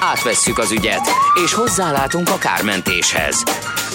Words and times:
Átvesszük 0.00 0.58
az 0.58 0.72
ügyet, 0.72 1.06
és 1.44 1.54
hozzálátunk 1.54 2.28
a 2.28 2.38
kármentéshez. 2.38 3.42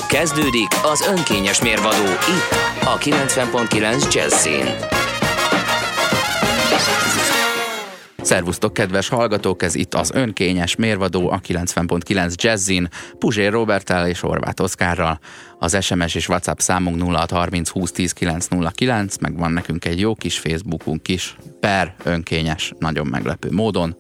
Kezdődik 0.08 0.68
az 0.84 1.08
önkényes 1.08 1.62
mérvadó 1.62 2.04
itt, 2.06 2.58
a 2.84 2.98
90.9 2.98 4.14
Jazzin. 4.14 4.66
Szervusztok, 8.22 8.74
kedves 8.74 9.08
hallgatók! 9.08 9.64
Ez 9.64 9.76
itt 9.76 9.94
az 9.94 10.12
önkényes 10.14 10.76
mérvadó 10.76 11.30
a 11.30 11.40
90.9 11.40 12.36
Jazzin, 12.36 12.88
Puzsér 13.20 13.52
Robertel 13.52 14.08
és 14.08 14.20
Horváth 14.20 14.62
Oszkárral. 14.62 15.20
Az 15.60 15.84
SMS 15.84 16.16
és 16.16 16.30
WhatsApp 16.30 16.60
számunk 16.60 17.02
0630 17.02 17.72
2010 17.72 18.12
909, 18.12 19.18
meg 19.18 19.38
van 19.38 19.52
nekünk 19.52 19.86
egy 19.86 20.00
jó 20.00 20.16
kis 20.16 20.40
Facebookunk 20.40 21.08
is, 21.08 21.36
per 21.60 21.96
önkényes, 22.04 22.74
nagyon 22.80 23.08
meglepő 23.08 23.50
módon 23.52 23.96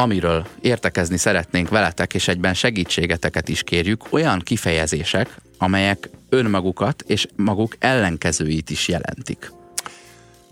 amiről 0.00 0.46
értekezni 0.60 1.16
szeretnénk 1.16 1.68
veletek, 1.68 2.14
és 2.14 2.28
egyben 2.28 2.54
segítségeteket 2.54 3.48
is 3.48 3.62
kérjük, 3.62 4.04
olyan 4.10 4.38
kifejezések, 4.38 5.40
amelyek 5.58 6.10
önmagukat 6.28 7.04
és 7.06 7.26
maguk 7.36 7.76
ellenkezőit 7.78 8.70
is 8.70 8.88
jelentik. 8.88 9.52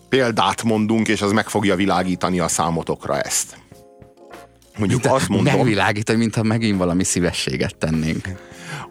Példát 0.08 0.62
mondunk, 0.62 1.08
és 1.08 1.22
az 1.22 1.32
meg 1.32 1.48
fogja 1.48 1.76
világítani 1.76 2.40
a 2.40 2.48
számotokra 2.48 3.20
ezt. 3.20 3.58
Mondjuk 4.78 5.00
De 5.00 5.10
azt 5.10 5.28
mondom... 5.28 5.54
Megvilágítani, 5.54 6.18
mintha 6.18 6.42
megint 6.42 6.78
valami 6.78 7.04
szívességet 7.04 7.76
tennénk. 7.76 8.28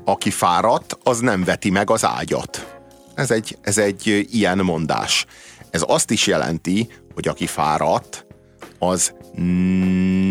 Aki 0.06 0.30
fáradt, 0.30 0.98
az 1.04 1.20
nem 1.20 1.44
veti 1.44 1.70
meg 1.70 1.90
az 1.90 2.06
ágyat. 2.06 2.80
Ez 3.16 3.32
egy, 3.32 3.58
ez 3.62 3.78
egy 3.78 4.28
ilyen 4.32 4.58
mondás. 4.58 5.26
Ez 5.70 5.84
azt 5.88 6.12
is 6.12 6.28
jelenti, 6.28 6.88
hogy 7.14 7.28
aki 7.28 7.46
fáradt, 7.46 8.26
az 8.80 9.14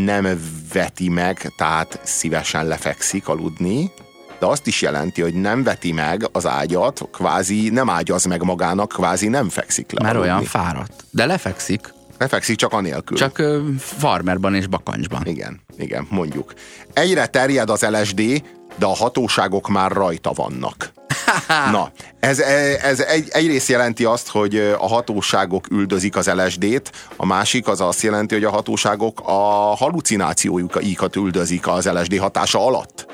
nem 0.05 0.41
veti 0.73 1.09
meg, 1.09 1.53
tehát 1.57 2.01
szívesen 2.03 2.67
lefekszik 2.67 3.29
aludni, 3.29 3.91
de 4.39 4.47
azt 4.47 4.67
is 4.67 4.83
jelenti, 4.83 5.23
hogy 5.23 5.35
nem 5.35 5.63
veti 5.63 5.93
meg 5.93 6.29
az 6.33 6.47
ágyat, 6.47 7.09
kvázi 7.13 7.69
nem 7.69 7.91
ágyaz 7.91 8.25
meg 8.25 8.43
magának, 8.43 8.89
kvázi 8.89 9.29
nem 9.29 9.49
fekszik 9.49 9.91
le. 9.93 10.03
Mert 10.03 10.15
aludni. 10.15 10.33
olyan 10.33 10.45
fáradt. 10.45 11.05
De 11.11 11.27
lefekszik. 11.27 11.95
Lefekszik 12.19 12.57
csak 12.57 12.73
anélkül. 12.73 13.17
Csak 13.17 13.39
ö, 13.39 13.61
farmerban 13.79 14.55
és 14.55 14.67
bakancsban. 14.67 15.23
Igen, 15.27 15.61
igen, 15.79 16.07
mondjuk. 16.11 16.55
Egyre 16.93 17.27
terjed 17.27 17.71
az 17.71 17.83
LSD, 17.83 18.43
de 18.77 18.87
a 18.87 18.95
hatóságok 18.95 19.69
már 19.69 19.91
rajta 19.91 20.33
vannak. 20.33 20.93
Na, 21.73 21.93
ez, 22.21 22.39
ez 22.83 23.01
egy, 23.01 23.29
egyrészt 23.31 23.69
jelenti 23.69 24.05
azt, 24.05 24.29
hogy 24.29 24.57
a 24.79 24.87
hatóságok 24.87 25.71
üldözik 25.71 26.17
az 26.17 26.31
LSD-t, 26.31 26.91
a 27.17 27.27
másik 27.27 27.69
az 27.69 27.81
azt 27.81 28.03
jelenti, 28.03 28.35
hogy 28.35 28.45
a 28.45 28.51
hatóságok 28.51 29.21
a 29.25 29.33
halucinációjukat 29.77 31.17
üldözik 31.17 31.67
az 31.67 31.89
LSD 31.89 32.19
hatása 32.19 32.67
alatt. 32.67 33.07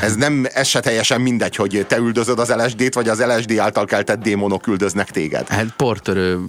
Ez 0.00 0.14
nem, 0.14 0.46
ez 0.52 0.66
se 0.66 0.80
teljesen 0.80 1.20
mindegy, 1.20 1.56
hogy 1.56 1.84
te 1.88 1.96
üldözöd 1.96 2.38
az 2.38 2.54
LSD-t, 2.54 2.94
vagy 2.94 3.08
az 3.08 3.24
LSD 3.24 3.58
által 3.58 3.84
keltett 3.84 4.22
démonok 4.22 4.66
üldöznek 4.66 5.10
téged. 5.10 5.48
Hát 5.48 5.72
portörő 5.76 6.40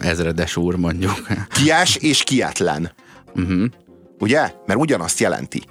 ezredes 0.00 0.56
úr 0.56 0.76
mondjuk. 0.76 1.26
Kies 1.56 1.96
és 1.96 2.22
kietlen. 2.22 2.92
Uh-huh. 3.34 3.64
Ugye? 4.18 4.52
Mert 4.66 4.80
ugyanazt 4.80 5.20
jelenti. 5.20 5.62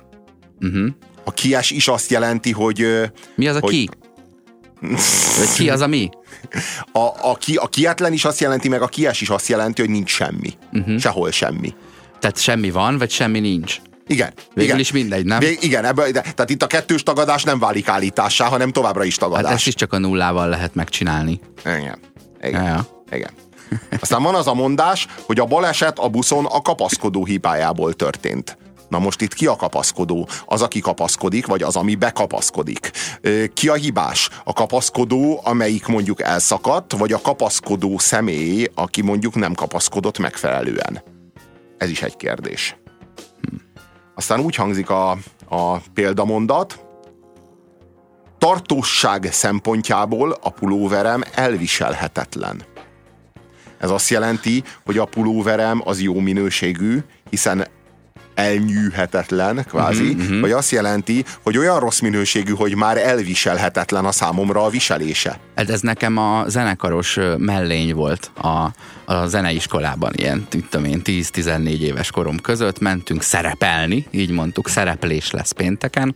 Uh-huh. 0.61 0.87
A 1.23 1.31
kies 1.31 1.71
is 1.71 1.87
azt 1.87 2.11
jelenti, 2.11 2.51
hogy... 2.51 2.85
Mi 3.35 3.47
az 3.47 3.55
a 3.55 3.59
hogy, 3.59 3.71
ki? 3.71 3.89
Vagy 5.37 5.53
ki 5.55 5.69
az 5.69 5.81
a 5.81 5.87
mi? 5.87 6.09
A, 6.91 7.29
a, 7.29 7.35
ki, 7.35 7.55
a 7.55 7.67
kietlen 7.67 8.13
is 8.13 8.25
azt 8.25 8.39
jelenti, 8.39 8.67
meg 8.67 8.81
a 8.81 8.87
kies 8.87 9.21
is 9.21 9.29
azt 9.29 9.47
jelenti, 9.47 9.81
hogy 9.81 9.89
nincs 9.89 10.09
semmi. 10.09 10.53
Uh-huh. 10.73 10.99
Sehol 10.99 11.31
semmi. 11.31 11.73
Tehát 12.19 12.37
semmi 12.39 12.71
van, 12.71 12.97
vagy 12.97 13.11
semmi 13.11 13.39
nincs? 13.39 13.81
Igen. 14.07 14.33
Végül 14.47 14.63
igen. 14.63 14.79
is 14.79 14.91
mindegy, 14.91 15.25
nem? 15.25 15.39
Vég, 15.39 15.57
igen, 15.61 15.85
ebből, 15.85 16.11
de, 16.11 16.21
tehát 16.21 16.49
itt 16.49 16.63
a 16.63 16.67
kettős 16.67 17.03
tagadás 17.03 17.43
nem 17.43 17.59
válik 17.59 17.87
állítássá, 17.87 18.45
hanem 18.45 18.71
továbbra 18.71 19.03
is 19.03 19.15
tagadás. 19.15 19.45
Hát 19.45 19.53
ezt 19.53 19.67
is 19.67 19.75
csak 19.75 19.93
a 19.93 19.97
nullával 19.97 20.49
lehet 20.49 20.75
megcsinálni. 20.75 21.39
Igen. 21.65 21.99
Igen. 22.41 22.63
Ja, 22.63 22.87
igen. 23.11 23.31
Aztán 23.99 24.23
van 24.23 24.35
az 24.35 24.47
a 24.47 24.53
mondás, 24.53 25.07
hogy 25.25 25.39
a 25.39 25.45
baleset 25.45 25.99
a 25.99 26.07
buszon 26.07 26.45
a 26.45 26.61
kapaszkodó 26.61 27.25
hibájából 27.25 27.93
történt. 27.93 28.57
Na 28.91 28.99
most 28.99 29.21
itt 29.21 29.33
ki 29.33 29.47
a 29.47 29.55
kapaszkodó? 29.55 30.27
Az, 30.45 30.61
aki 30.61 30.79
kapaszkodik, 30.79 31.45
vagy 31.45 31.63
az, 31.63 31.75
ami 31.75 31.95
bekapaszkodik? 31.95 32.91
Ki 33.53 33.67
a 33.69 33.73
hibás? 33.73 34.29
A 34.43 34.53
kapaszkodó, 34.53 35.41
amelyik 35.43 35.85
mondjuk 35.85 36.21
elszakadt, 36.21 36.97
vagy 36.97 37.13
a 37.13 37.21
kapaszkodó 37.21 37.97
személy, 37.97 38.67
aki 38.75 39.01
mondjuk 39.01 39.35
nem 39.35 39.53
kapaszkodott 39.53 40.17
megfelelően? 40.17 41.03
Ez 41.77 41.89
is 41.89 42.01
egy 42.01 42.17
kérdés. 42.17 42.75
Hm. 43.41 43.55
Aztán 44.15 44.39
úgy 44.39 44.55
hangzik 44.55 44.89
a, 44.89 45.11
a 45.49 45.77
példamondat, 45.93 46.85
tartóság 48.37 49.27
szempontjából 49.31 50.37
a 50.41 50.49
pulóverem 50.49 51.23
elviselhetetlen. 51.33 52.63
Ez 53.79 53.89
azt 53.89 54.09
jelenti, 54.09 54.63
hogy 54.85 54.97
a 54.97 55.05
pulóverem 55.05 55.81
az 55.85 56.01
jó 56.01 56.19
minőségű, 56.19 56.99
hiszen 57.29 57.67
elnyűhetetlen, 58.33 59.65
kvázi, 59.67 60.09
uh-huh, 60.09 60.21
uh-huh. 60.21 60.39
vagy 60.39 60.51
azt 60.51 60.71
jelenti, 60.71 61.25
hogy 61.43 61.57
olyan 61.57 61.79
rossz 61.79 61.99
minőségű, 61.99 62.53
hogy 62.53 62.75
már 62.75 62.97
elviselhetetlen 62.97 64.05
a 64.05 64.11
számomra 64.11 64.63
a 64.63 64.69
viselése. 64.69 65.39
Ez, 65.53 65.69
ez 65.69 65.81
nekem 65.81 66.17
a 66.17 66.43
zenekaros 66.47 67.19
mellény 67.37 67.93
volt 67.93 68.31
a, 68.41 68.73
a 69.05 69.25
zeneiskolában, 69.25 70.11
ilyen, 70.15 70.47
tudom 70.49 70.85
én, 70.85 71.01
10-14 71.03 71.79
éves 71.79 72.11
korom 72.11 72.39
között, 72.39 72.79
mentünk 72.79 73.21
szerepelni, 73.21 74.05
így 74.11 74.29
mondtuk, 74.29 74.69
szereplés 74.69 75.31
lesz 75.31 75.51
pénteken, 75.51 76.15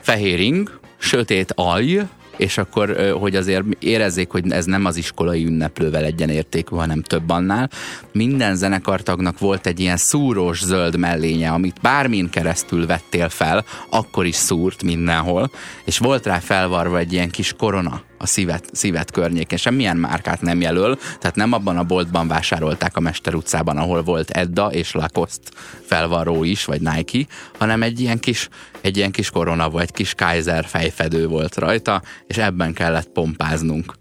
fehér 0.00 0.40
ing, 0.40 0.80
sötét 0.98 1.52
alj, 1.54 2.00
és 2.38 2.58
akkor, 2.58 3.14
hogy 3.20 3.36
azért 3.36 3.64
érezzék, 3.78 4.30
hogy 4.30 4.52
ez 4.52 4.64
nem 4.64 4.84
az 4.84 4.96
iskolai 4.96 5.44
ünneplővel 5.44 6.04
egyenértékű, 6.04 6.76
hanem 6.76 7.02
több 7.02 7.30
annál. 7.30 7.70
Minden 8.12 8.56
zenekartagnak 8.56 9.38
volt 9.38 9.66
egy 9.66 9.80
ilyen 9.80 9.96
szúrós 9.96 10.64
zöld 10.64 10.96
mellénye, 10.96 11.50
amit 11.50 11.80
bármin 11.80 12.30
keresztül 12.30 12.86
vettél 12.86 13.28
fel, 13.28 13.64
akkor 13.90 14.26
is 14.26 14.34
szúrt 14.34 14.82
mindenhol, 14.82 15.50
és 15.84 15.98
volt 15.98 16.26
rá 16.26 16.38
felvarva 16.38 16.98
egy 16.98 17.12
ilyen 17.12 17.30
kis 17.30 17.54
korona 17.58 18.06
a 18.18 18.26
szívet, 18.26 18.64
szívet 18.72 19.10
környékén. 19.10 19.58
Semmilyen 19.58 19.96
márkát 19.96 20.40
nem 20.40 20.60
jelöl, 20.60 20.98
tehát 21.18 21.36
nem 21.36 21.52
abban 21.52 21.76
a 21.76 21.84
boltban 21.84 22.28
vásárolták 22.28 22.96
a 22.96 23.00
Mester 23.00 23.34
utcában, 23.34 23.76
ahol 23.76 24.02
volt 24.02 24.30
Edda 24.30 24.66
és 24.66 24.92
Lacoste 24.92 25.50
felvarró 25.86 26.44
is, 26.44 26.64
vagy 26.64 26.80
Nike, 26.80 27.34
hanem 27.58 27.82
egy 27.82 28.00
ilyen 28.00 28.18
kis, 28.18 28.48
egy 28.80 28.96
ilyen 28.96 29.10
kis 29.10 29.30
korona, 29.30 29.70
vagy 29.70 29.82
egy 29.82 29.92
kis 29.92 30.14
Kaiser 30.14 30.64
fejfedő 30.64 31.26
volt 31.26 31.56
rajta, 31.56 32.02
és 32.26 32.36
ebben 32.36 32.72
kellett 32.72 33.08
pompáznunk. 33.08 33.94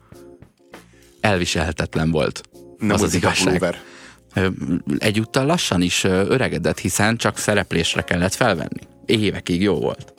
Elviselhetetlen 1.22 2.11
volt. 2.11 2.41
Nem 2.77 2.95
az 2.95 3.01
az 3.01 3.13
igazság. 3.13 3.75
Egyúttal 4.97 5.45
lassan 5.45 5.81
is 5.81 6.03
öregedett, 6.03 6.80
hiszen 6.80 7.18
csak 7.18 7.38
szereplésre 7.38 8.01
kellett 8.01 8.33
felvenni. 8.33 8.81
Évekig 9.06 9.62
jó 9.62 9.75
volt. 9.80 10.16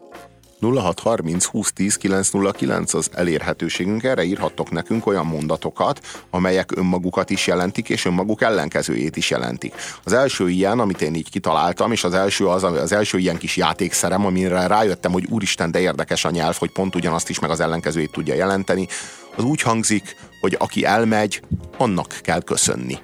0630 0.61 1.47
2010 1.47 1.97
909 1.97 2.95
az 2.95 3.11
elérhetőségünk, 3.15 4.03
erre 4.03 4.25
írhattok 4.25 4.71
nekünk 4.71 5.07
olyan 5.07 5.27
mondatokat, 5.27 6.01
amelyek 6.31 6.77
önmagukat 6.77 7.31
is 7.31 7.47
jelentik, 7.47 7.89
és 7.89 8.05
önmaguk 8.05 8.43
ellenkezőjét 8.43 9.17
is 9.17 9.31
jelentik. 9.31 9.75
Az 10.05 10.13
első 10.13 10.49
ilyen, 10.49 10.79
amit 10.79 11.03
én 11.03 11.15
így 11.15 11.31
kitaláltam, 11.31 11.93
és 11.93 12.05
az 12.05 12.15
első 12.15 12.47
az, 12.47 12.63
az 12.63 12.93
első 12.93 13.19
ilyen 13.19 13.39
kis 13.39 13.57
játékszerem, 13.57 14.27
amire 14.27 14.67
rájöttem, 14.67 15.13
hogy 15.13 15.27
úristen, 15.31 15.71
de 15.71 15.81
érdekes 15.81 16.25
a 16.25 16.31
nyelv, 16.31 16.57
hogy 16.59 16.71
pont 16.71 16.95
ugyanazt 16.95 17.29
is, 17.29 17.39
meg 17.39 17.51
az 17.51 17.61
ellenkezőjét 17.61 18.13
tudja 18.13 18.35
jelenteni, 18.35 18.87
az 19.37 19.45
úgy 19.45 19.63
hangzik, 19.63 20.17
hogy 20.41 20.57
aki 20.59 20.85
elmegy, 20.85 21.43
annak 21.77 22.19
kell 22.23 22.43
köszönni. 22.43 22.99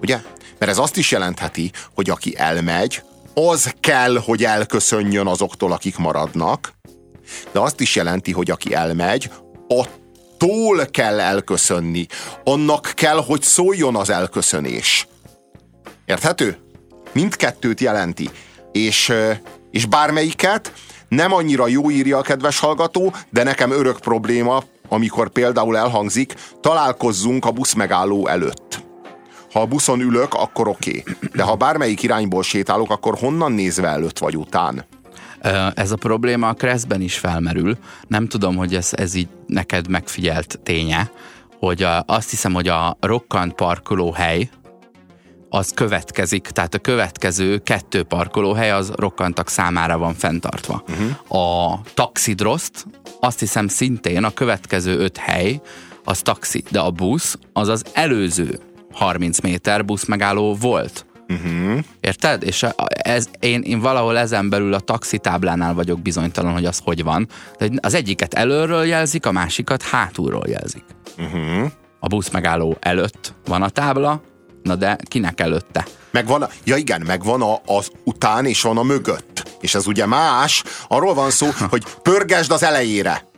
Ugye? 0.00 0.20
Mert 0.58 0.72
ez 0.72 0.78
azt 0.78 0.96
is 0.96 1.10
jelentheti, 1.10 1.70
hogy 1.94 2.10
aki 2.10 2.34
elmegy, 2.36 3.02
az 3.48 3.74
kell, 3.80 4.16
hogy 4.16 4.44
elköszönjön 4.44 5.26
azoktól, 5.26 5.72
akik 5.72 5.96
maradnak, 5.96 6.72
de 7.52 7.60
azt 7.60 7.80
is 7.80 7.96
jelenti, 7.96 8.32
hogy 8.32 8.50
aki 8.50 8.74
elmegy, 8.74 9.30
attól 9.68 10.86
kell 10.90 11.20
elköszönni. 11.20 12.06
Annak 12.44 12.92
kell, 12.94 13.22
hogy 13.26 13.42
szóljon 13.42 13.96
az 13.96 14.10
elköszönés. 14.10 15.06
Érthető? 16.04 16.58
Mindkettőt 17.12 17.80
jelenti. 17.80 18.30
És 18.72 19.12
és 19.70 19.86
bármelyiket 19.86 20.72
nem 21.08 21.32
annyira 21.32 21.66
jó 21.66 21.90
írja 21.90 22.18
a 22.18 22.22
kedves 22.22 22.58
hallgató, 22.58 23.14
de 23.30 23.42
nekem 23.42 23.70
örök 23.70 24.00
probléma, 24.00 24.62
amikor 24.88 25.28
például 25.28 25.76
elhangzik, 25.76 26.34
találkozzunk 26.60 27.44
a 27.44 27.50
busz 27.50 27.72
megálló 27.72 28.26
előtt. 28.26 28.88
Ha 29.52 29.60
a 29.60 29.66
buszon 29.66 30.00
ülök, 30.00 30.34
akkor 30.34 30.68
oké. 30.68 30.98
Okay. 31.00 31.14
De 31.32 31.42
ha 31.42 31.54
bármelyik 31.54 32.02
irányból 32.02 32.42
sétálok, 32.42 32.90
akkor 32.90 33.18
honnan 33.18 33.52
nézve 33.52 33.88
előtt 33.88 34.18
vagy 34.18 34.36
után? 34.36 34.84
Ez 35.74 35.90
a 35.90 35.96
probléma 35.96 36.48
a 36.48 36.52
Kreszben 36.52 37.00
is 37.00 37.18
felmerül. 37.18 37.78
Nem 38.08 38.26
tudom, 38.26 38.56
hogy 38.56 38.74
ez, 38.74 38.90
ez 38.92 39.14
így 39.14 39.28
neked 39.46 39.88
megfigyelt 39.88 40.60
ténye, 40.62 41.10
hogy 41.58 41.82
a, 41.82 42.04
azt 42.06 42.30
hiszem, 42.30 42.52
hogy 42.52 42.68
a 42.68 42.96
rokkant 43.00 43.52
parkolóhely, 43.52 44.50
az 45.48 45.70
következik, 45.74 46.42
tehát 46.42 46.74
a 46.74 46.78
következő 46.78 47.58
kettő 47.58 48.02
parkolóhely 48.02 48.70
az 48.70 48.92
rokkantak 48.96 49.48
számára 49.48 49.98
van 49.98 50.14
fenntartva. 50.14 50.84
Uh-huh. 50.88 51.42
A 51.42 51.80
taxidroszt, 51.94 52.86
azt 53.20 53.38
hiszem 53.38 53.68
szintén 53.68 54.24
a 54.24 54.30
következő 54.30 54.98
öt 54.98 55.16
hely, 55.16 55.60
az 56.04 56.20
taxi, 56.20 56.64
de 56.70 56.80
a 56.80 56.90
busz 56.90 57.38
az 57.52 57.68
az 57.68 57.84
előző 57.92 58.58
30 58.92 59.40
méter 59.40 59.84
busz 59.84 60.04
megálló 60.04 60.54
volt. 60.54 61.04
Uh-huh. 61.28 61.78
Érted? 62.00 62.42
És 62.42 62.66
ez, 62.88 63.28
én, 63.40 63.62
én 63.62 63.80
valahol 63.80 64.18
ezen 64.18 64.48
belül 64.48 64.74
a 64.74 64.80
taxitáblánál 64.80 65.74
vagyok 65.74 66.02
bizonytalan, 66.02 66.52
hogy 66.52 66.64
az 66.64 66.80
hogy 66.84 67.02
van. 67.02 67.28
De 67.58 67.68
az 67.80 67.94
egyiket 67.94 68.34
előről 68.34 68.84
jelzik, 68.84 69.26
a 69.26 69.32
másikat 69.32 69.82
hátulról 69.82 70.44
jelzik. 70.48 70.84
Uh-huh. 71.18 71.70
A 72.00 72.06
busz 72.06 72.30
megálló 72.30 72.76
előtt 72.80 73.34
van 73.44 73.62
a 73.62 73.68
tábla, 73.68 74.22
na 74.62 74.74
de 74.74 74.96
kinek 75.02 75.40
előtte? 75.40 75.86
Megvan, 76.10 76.48
ja 76.64 76.76
igen, 76.76 77.02
megvan 77.06 77.42
a, 77.42 77.60
az 77.66 77.90
után, 78.04 78.46
és 78.46 78.62
van 78.62 78.78
a 78.78 78.82
mögött. 78.82 79.56
És 79.60 79.74
ez 79.74 79.86
ugye 79.86 80.06
más. 80.06 80.64
Arról 80.88 81.14
van 81.14 81.30
szó, 81.30 81.48
hogy 81.70 81.84
pörgesd 82.02 82.50
az 82.50 82.62
elejére. 82.62 83.28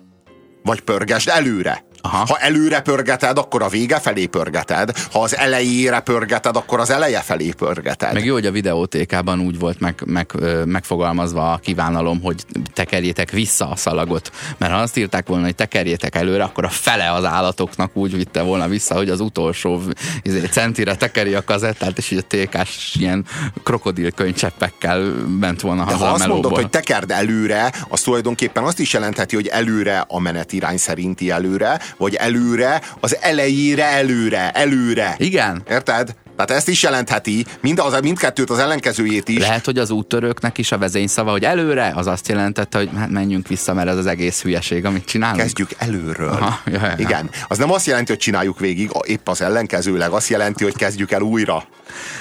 Vagy 0.63 0.81
pörgesd 0.81 1.29
előre. 1.29 1.85
Aha. 2.05 2.25
Ha 2.29 2.37
előre 2.39 2.81
pörgeted, 2.81 3.39
akkor 3.39 3.63
a 3.63 3.69
vége 3.69 3.99
felé 3.99 4.27
pörgeted. 4.27 4.93
Ha 5.13 5.23
az 5.23 5.37
elejére 5.37 6.01
pörgeted, 6.01 6.57
akkor 6.57 6.81
az 6.81 6.91
eleje 6.91 7.21
felé 7.21 7.51
pörgeted. 7.51 8.13
Meg 8.13 8.25
jó, 8.25 8.33
hogy 8.33 8.47
a 8.47 8.51
videótékában 8.51 9.41
úgy 9.41 9.59
volt 9.59 9.81
meg, 9.81 10.03
meg, 10.07 10.33
megfogalmazva 10.65 11.53
a 11.53 11.57
kívánalom, 11.57 12.21
hogy 12.23 12.45
tekerjétek 12.73 13.31
vissza 13.31 13.71
a 13.71 13.77
szalagot. 13.77 14.31
Mert 14.59 14.73
ha 14.73 14.79
azt 14.79 14.97
írták 14.97 15.27
volna, 15.27 15.45
hogy 15.45 15.55
tekerjétek 15.55 16.15
előre, 16.15 16.45
akkor 16.45 16.65
a 16.65 16.69
fele 16.69 17.13
az 17.13 17.25
állatoknak 17.25 17.97
úgy 17.97 18.17
vitte 18.17 18.43
volna 18.43 18.69
vissza, 18.69 18.95
hogy 18.95 19.09
az 19.09 19.21
utolsó 19.21 19.81
izé, 20.23 20.41
centire 20.41 20.95
tekeri 20.97 21.35
a 21.35 21.45
kazettát, 21.45 21.99
és 21.99 22.11
így 22.11 22.19
a 22.19 22.23
tékás 22.23 22.97
ilyen 22.99 23.25
krokodilkönycseppekkel 23.63 25.01
ment 25.41 25.61
volna 25.61 25.85
De 25.85 25.93
haza 25.93 26.05
ha 26.05 26.11
a 26.11 26.13
azt 26.13 26.19
melóból. 26.21 26.43
mondod, 26.43 26.61
hogy 26.63 26.71
tekerd 26.71 27.11
előre, 27.11 27.73
az 27.89 28.01
tulajdonképpen 28.01 28.65
azt 28.65 28.79
is 28.79 28.93
jelentheti, 28.93 29.35
hogy 29.35 29.47
előre 29.47 30.05
a 30.09 30.21
menetirány 30.21 30.77
szerinti 30.77 31.31
előre, 31.31 31.81
vagy 31.97 32.15
előre, 32.15 32.81
az 33.01 33.17
elejére 33.21 33.85
előre, 33.85 34.51
előre. 34.51 35.15
Igen. 35.19 35.63
Érted? 35.71 36.15
Tehát 36.37 36.51
ezt 36.51 36.69
is 36.69 36.83
jelentheti, 36.83 37.47
mind 37.61 37.79
az, 37.79 38.01
mindkettőt 38.03 38.51
az 38.51 38.59
ellenkezőjét 38.59 39.29
is. 39.29 39.39
Lehet, 39.39 39.65
hogy 39.65 39.79
az 39.79 39.91
úttörőknek 39.91 40.59
is 40.59 40.73
a 40.73 40.79
vezényszava, 40.79 41.31
hogy 41.31 41.45
előre, 41.45 41.93
az 41.95 42.07
azt 42.07 42.29
jelentette, 42.29 42.79
hogy 42.79 42.91
hát 42.97 43.11
menjünk 43.11 43.49
vissza, 43.49 43.75
mert 43.75 43.89
ez 43.89 43.97
az 43.97 44.07
egész 44.07 44.43
hülyeség, 44.43 44.85
amit 44.85 45.05
csinálunk. 45.05 45.41
Kezdjük 45.41 45.71
előről. 45.79 46.29
Aha, 46.29 46.61
ja, 46.67 46.87
ja. 46.87 46.95
Igen. 46.97 47.31
Az 47.49 47.59
nem 47.59 47.73
azt 47.73 47.87
jelenti, 47.87 48.11
hogy 48.11 48.21
csináljuk 48.21 48.59
végig, 48.59 48.91
épp 49.07 49.29
az 49.29 49.43
ellenkezőleg 49.43 50.11
azt 50.11 50.29
jelenti, 50.29 50.65
hogy 50.65 50.77
kezdjük 50.77 51.11
el 51.11 51.21
újra. 51.21 51.65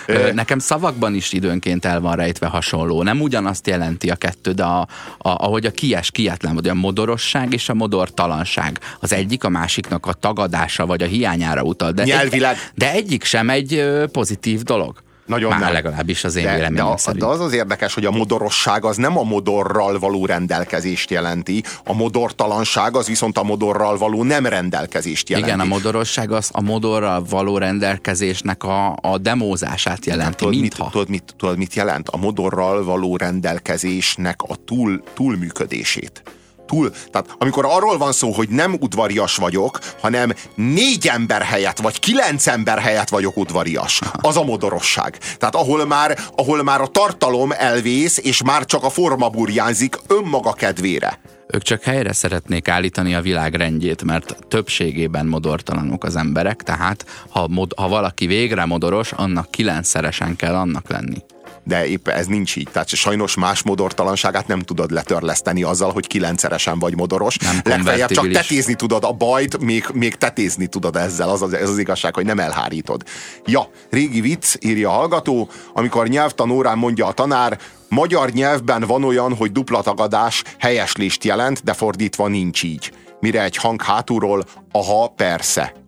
Ö, 0.06 0.32
nekem 0.32 0.60
szavakban 0.60 1.16
is 1.16 1.34
időnként 1.34 1.86
el 1.86 2.00
van 2.00 2.16
rejtve 2.16 2.48
hasonló. 2.48 3.04
Nem 3.04 3.22
ugyanazt 3.22 3.68
jelenti 3.68 4.10
a 4.10 4.16
kettő, 4.16 4.52
de 4.52 4.64
a, 4.64 4.80
a, 4.80 4.88
ahogy 5.18 5.66
a 5.66 5.72
kies, 5.72 6.12
kietlen, 6.12 6.56
vagy 6.56 6.68
a 6.68 6.74
modorosság 6.74 7.54
és 7.54 7.70
a 7.70 7.74
modortalanság. 7.74 8.80
Az 9.00 9.14
egyik 9.14 9.44
a 9.44 9.50
másiknak 9.50 10.06
a 10.06 10.14
tagadása, 10.14 10.86
vagy 10.86 11.04
a 11.04 11.06
hiányára 11.06 11.62
utal. 11.62 11.92
De, 11.92 12.04
Nyelvileg. 12.04 12.52
Egy, 12.52 12.72
de 12.76 12.92
egyik 12.92 13.24
sem 13.24 13.50
egy 13.50 13.84
pozitív 14.12 14.62
dolog. 14.62 15.02
Nagyon 15.26 15.50
Már 15.50 15.60
nem. 15.60 15.72
legalábbis 15.74 16.24
az 16.24 16.36
én 16.36 16.44
de, 16.44 16.54
véleményem 16.54 16.86
de, 16.86 16.92
a- 16.92 16.98
szerint. 16.98 17.24
de 17.24 17.30
az 17.30 17.40
az 17.40 17.54
érdekes, 17.54 17.94
hogy 17.94 18.06
a 18.06 18.12
modorosság 18.12 18.86
az 18.86 18.98
nem 18.98 19.18
a 19.18 19.24
modorral 19.24 20.00
való 20.00 20.26
rendelkezést 20.26 21.10
jelenti, 21.12 21.64
a 21.86 21.94
modortalanság 21.94 22.96
az 22.96 23.08
viszont 23.08 23.38
a 23.38 23.44
modorral 23.44 23.98
való 23.98 24.24
nem 24.24 24.46
rendelkezést 24.46 25.30
jelenti. 25.30 25.50
Igen, 25.52 25.66
a 25.66 25.66
modorosság 25.70 26.32
az 26.32 26.50
a 26.54 26.62
modorral 26.62 27.24
való 27.30 27.58
rendelkezésnek 27.58 28.64
a, 28.64 28.98
a 29.02 29.18
demózását 29.18 30.06
jelenti, 30.06 30.36
tudod, 30.36 30.60
mit, 30.60 30.76
tudod, 30.92 31.10
mit, 31.10 31.34
tudod, 31.38 31.58
mit 31.58 31.74
jelent? 31.76 32.10
A 32.10 32.18
modorral 32.18 32.84
való 32.84 33.18
rendelkezésnek 33.18 34.42
a 34.42 34.56
túl, 34.66 35.04
túlműködését. 35.14 36.24
Túl, 36.72 36.92
tehát 37.12 37.36
amikor 37.38 37.66
arról 37.66 37.98
van 37.98 38.12
szó, 38.12 38.32
hogy 38.32 38.50
nem 38.50 38.76
udvarias 38.80 39.36
vagyok, 39.36 39.80
hanem 40.02 40.34
négy 40.56 41.08
ember 41.08 41.42
helyett, 41.42 41.80
vagy 41.80 42.00
kilenc 42.00 42.48
ember 42.48 42.80
helyett 42.80 43.10
vagyok 43.10 43.38
udvarias, 43.38 44.02
az 44.14 44.38
a 44.38 44.44
modorosság. 44.44 45.18
Tehát 45.38 45.56
ahol 45.56 45.86
már, 45.86 46.18
ahol 46.36 46.64
már 46.64 46.82
a 46.82 46.88
tartalom 46.88 47.52
elvész, 47.52 48.18
és 48.18 48.44
már 48.44 48.66
csak 48.66 48.84
a 48.84 48.90
forma 48.90 49.30
burjánzik 49.30 49.98
önmaga 50.08 50.54
kedvére. 50.54 51.20
Ők 51.48 51.62
csak 51.62 51.84
helyre 51.84 52.14
szeretnék 52.14 52.68
állítani 52.68 53.16
a 53.16 53.22
világ 53.22 53.56
rendjét, 53.56 54.04
mert 54.04 54.36
többségében 54.48 55.26
modortalanok 55.26 56.04
az 56.04 56.16
emberek, 56.16 56.64
tehát 56.64 57.06
ha, 57.30 57.48
mod, 57.48 57.74
ha 57.76 57.88
valaki 57.88 58.26
végre 58.26 58.66
modoros, 58.66 59.12
annak 59.12 59.52
kilencszeresen 59.52 60.36
kell 60.36 60.56
annak 60.56 60.90
lenni. 60.90 61.18
De 61.64 61.88
épp 61.88 62.08
ez 62.08 62.26
nincs 62.26 62.56
így. 62.56 62.68
Tehát 62.72 62.88
sajnos 62.88 63.36
más 63.36 63.64
modortalanságát 63.64 64.48
nem 64.48 64.60
tudod 64.60 64.92
letörleszteni 64.92 65.64
azzal, 65.64 65.92
hogy 65.92 66.08
kilencszeresen 66.08 66.80
vagy 66.80 66.96
modoros. 66.96 67.38
Nem 67.38 67.62
Legfeljebb 67.64 68.10
csak 68.12 68.32
tetézni 68.32 68.74
tudod 68.74 69.04
a 69.04 69.12
bajt, 69.12 69.60
még, 69.60 69.86
még 69.94 70.16
tetézni 70.16 70.68
tudod 70.68 70.96
ezzel. 70.96 71.30
Az 71.30 71.42
az, 71.42 71.54
ez 71.54 71.70
az 71.70 71.78
igazság, 71.78 72.16
hogy 72.16 72.26
nem 72.26 72.40
elhárítod. 72.40 73.04
Ja, 73.46 73.70
régi 73.90 74.22
vicc, 74.22 74.56
írja 74.60 74.90
a 74.90 74.94
hallgató, 74.94 75.50
amikor 75.74 76.08
nyelvtanórán 76.08 76.78
mondja 76.78 77.06
a 77.06 77.12
tanár, 77.12 77.60
magyar 77.90 78.30
nyelvben 78.30 78.82
van 78.82 79.04
olyan, 79.04 79.36
hogy 79.36 79.52
dupla 79.52 79.82
tagadás 79.82 80.44
helyeslést 80.60 81.24
jelent, 81.24 81.64
de 81.64 81.74
fordítva 81.74 82.28
nincs 82.28 82.64
így. 82.64 82.92
Mire 83.20 83.44
egy 83.44 83.56
hang 83.56 83.82
hátulról, 83.82 84.46
aha, 84.72 85.08
persze. 85.08 85.81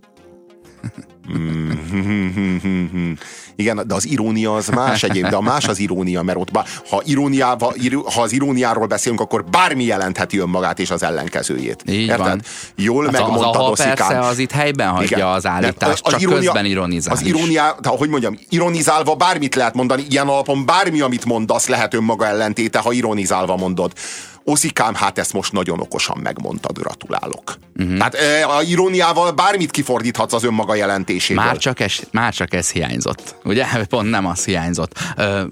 Mm. 1.32 3.12
Igen, 3.56 3.84
de 3.88 3.94
az 3.94 4.08
irónia 4.08 4.56
az 4.56 4.68
más 4.68 5.04
egyéb, 5.04 5.28
de 5.28 5.36
a 5.36 5.42
más 5.42 5.68
az 5.68 5.80
irónia, 5.80 6.22
mert 6.22 6.38
ott 6.38 6.50
ha, 6.90 7.02
iróniával, 7.06 7.74
író- 7.82 8.08
ha 8.16 8.22
az 8.22 8.32
iróniáról 8.32 8.88
beszélünk, 8.88 9.22
akkor 9.22 9.44
bármi 9.46 9.84
jelentheti 9.84 10.38
önmagát 10.38 10.80
és 10.80 10.92
az 10.92 11.04
ellenkezőjét. 11.04 11.84
Így 11.88 11.96
Érted? 12.00 12.18
van. 12.20 12.42
Jól 12.76 13.06
Az, 13.08 13.14
az 13.14 13.20
megmondtad, 13.20 13.56
aha 13.56 13.70
Oszikám. 13.70 13.96
persze 13.96 14.20
az 14.20 14.38
itt 14.38 14.52
helyben 14.52 14.90
hagyja 14.90 15.18
Igen. 15.18 15.30
az 15.30 15.46
állítást, 15.46 16.04
csak 16.04 16.22
közben 16.22 16.66
ironizál 16.66 17.14
Az 17.14 17.22
is. 17.22 17.28
iróniá, 17.28 17.76
de 17.82 17.90
hogy 17.90 18.10
mondjam, 18.10 18.38
ironizálva 18.50 19.16
bármit 19.16 19.56
lehet 19.56 19.74
mondani, 19.74 20.06
ilyen 20.10 20.28
alapon 20.28 20.66
bármi, 20.66 21.02
amit 21.02 21.26
mondasz, 21.26 21.68
lehet 21.68 21.94
önmaga 21.94 22.28
ellentéte, 22.28 22.80
ha 22.80 22.92
ironizálva 22.92 23.56
mondod. 23.56 23.94
Oszikám, 24.46 24.96
hát 24.96 25.18
ezt 25.18 25.34
most 25.34 25.52
nagyon 25.52 25.80
okosan 25.80 26.20
megmondtad, 26.24 26.78
gratulálok. 26.78 27.58
Uh-huh. 27.76 27.98
Tehát 27.98 28.14
e, 28.14 28.48
a 28.48 28.62
iróniával 28.62 29.32
bármit 29.32 29.72
kifordíthatsz 29.72 30.34
az 30.34 30.44
önmaga 30.44 30.76
jelentéséből. 30.76 31.44
Már 31.44 31.58
csak, 31.58 31.80
ez, 31.80 32.00
már 32.12 32.34
csak 32.34 32.54
ez 32.54 32.72
hiányzott. 32.72 33.36
Ugye? 33.44 33.66
Pont 33.90 34.10
nem 34.10 34.26
az 34.26 34.46
hiányzott. 34.46 35.00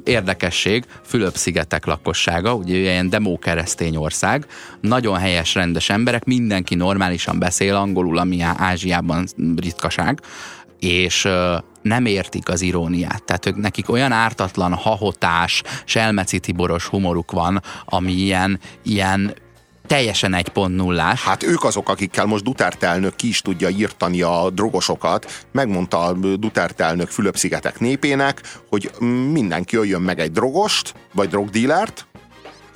Érdekesség, 0.04 0.86
Fülöp-szigetek 1.06 1.86
lakossága, 1.86 2.54
ugye 2.54 2.76
ilyen 2.76 3.10
demó 3.10 3.40
keresztény 3.40 3.96
ország, 3.96 4.46
nagyon 4.82 5.18
helyes, 5.18 5.54
rendes 5.54 5.90
emberek, 5.90 6.24
mindenki 6.26 6.76
normálisan 6.76 7.40
beszél 7.40 7.76
angolul, 7.76 8.18
ami 8.18 8.42
Ázsiában 8.42 9.28
ritkaság, 9.56 10.20
és 10.80 11.28
nem 11.82 12.06
értik 12.06 12.50
az 12.50 12.62
iróniát. 12.62 13.24
Tehát 13.24 13.46
ők, 13.46 13.56
nekik 13.56 13.90
olyan 13.90 14.12
ártatlan, 14.12 14.74
hahotás, 14.74 15.64
selmeci 15.86 16.40
tiboros 16.40 16.86
humoruk 16.86 17.32
van, 17.32 17.62
ami 17.86 18.12
ilyen, 18.12 18.60
ilyen 18.84 19.34
teljesen 19.88 20.34
egy 20.34 20.50
pont 20.50 20.76
nullás. 20.76 21.24
Hát 21.24 21.44
ők 21.44 21.64
azok, 21.64 21.90
akikkel 21.90 22.26
most 22.26 22.44
Duterte 22.44 22.88
elnök 22.88 23.16
ki 23.16 23.28
is 23.28 23.42
tudja 23.42 23.70
írtani 23.70 24.22
a 24.22 24.50
drogosokat. 24.50 25.46
Megmondta 25.52 26.00
a 26.00 26.14
Duterte 26.14 26.84
elnök 26.84 27.10
Fülöp-szigetek 27.10 27.80
népének, 27.80 28.42
hogy 28.70 28.92
mindenki 29.32 29.76
jöjjön 29.76 30.02
meg 30.02 30.20
egy 30.20 30.32
drogost, 30.32 30.94
vagy 31.14 31.30
drogdílert, 31.30 32.06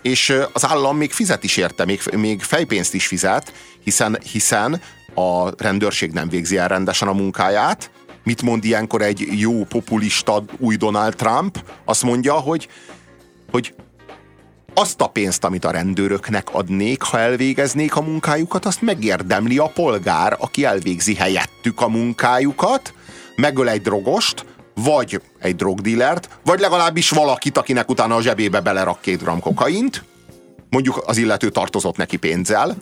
és 0.01 0.37
az 0.53 0.65
állam 0.65 0.97
még 0.97 1.11
fizet 1.11 1.43
is 1.43 1.57
érte, 1.57 1.85
még, 1.85 2.01
még 2.17 2.41
fejpénzt 2.41 2.93
is 2.93 3.07
fizet, 3.07 3.53
hiszen, 3.83 4.17
hiszen 4.31 4.81
a 5.13 5.63
rendőrség 5.63 6.11
nem 6.11 6.29
végzi 6.29 6.57
el 6.57 6.67
rendesen 6.67 7.07
a 7.07 7.13
munkáját. 7.13 7.91
Mit 8.25 8.41
mond 8.41 8.65
ilyenkor 8.65 9.01
egy 9.01 9.27
jó 9.31 9.63
populista 9.63 10.43
új 10.57 10.75
Donald 10.75 11.15
Trump? 11.15 11.63
Azt 11.85 12.03
mondja, 12.03 12.33
hogy, 12.33 12.67
hogy 13.51 13.73
azt 14.73 15.01
a 15.01 15.07
pénzt, 15.07 15.43
amit 15.43 15.65
a 15.65 15.71
rendőröknek 15.71 16.53
adnék, 16.53 17.01
ha 17.01 17.19
elvégeznék 17.19 17.95
a 17.95 18.01
munkájukat, 18.01 18.65
azt 18.65 18.81
megérdemli 18.81 19.57
a 19.57 19.71
polgár, 19.73 20.35
aki 20.39 20.65
elvégzi 20.65 21.15
helyettük 21.15 21.81
a 21.81 21.87
munkájukat, 21.87 22.93
megöl 23.35 23.69
egy 23.69 23.81
drogost, 23.81 24.45
vagy 24.75 25.21
egy 25.39 25.55
drogdílert, 25.55 26.29
vagy 26.43 26.59
legalábbis 26.59 27.09
valakit, 27.09 27.57
akinek 27.57 27.89
utána 27.89 28.15
a 28.15 28.21
zsebébe 28.21 28.59
belerak 28.59 29.01
két 29.01 29.21
gram 29.21 29.39
kokaint, 29.39 30.03
mondjuk 30.69 31.03
az 31.05 31.17
illető 31.17 31.49
tartozott 31.49 31.97
neki 31.97 32.17
pénzzel, 32.17 32.75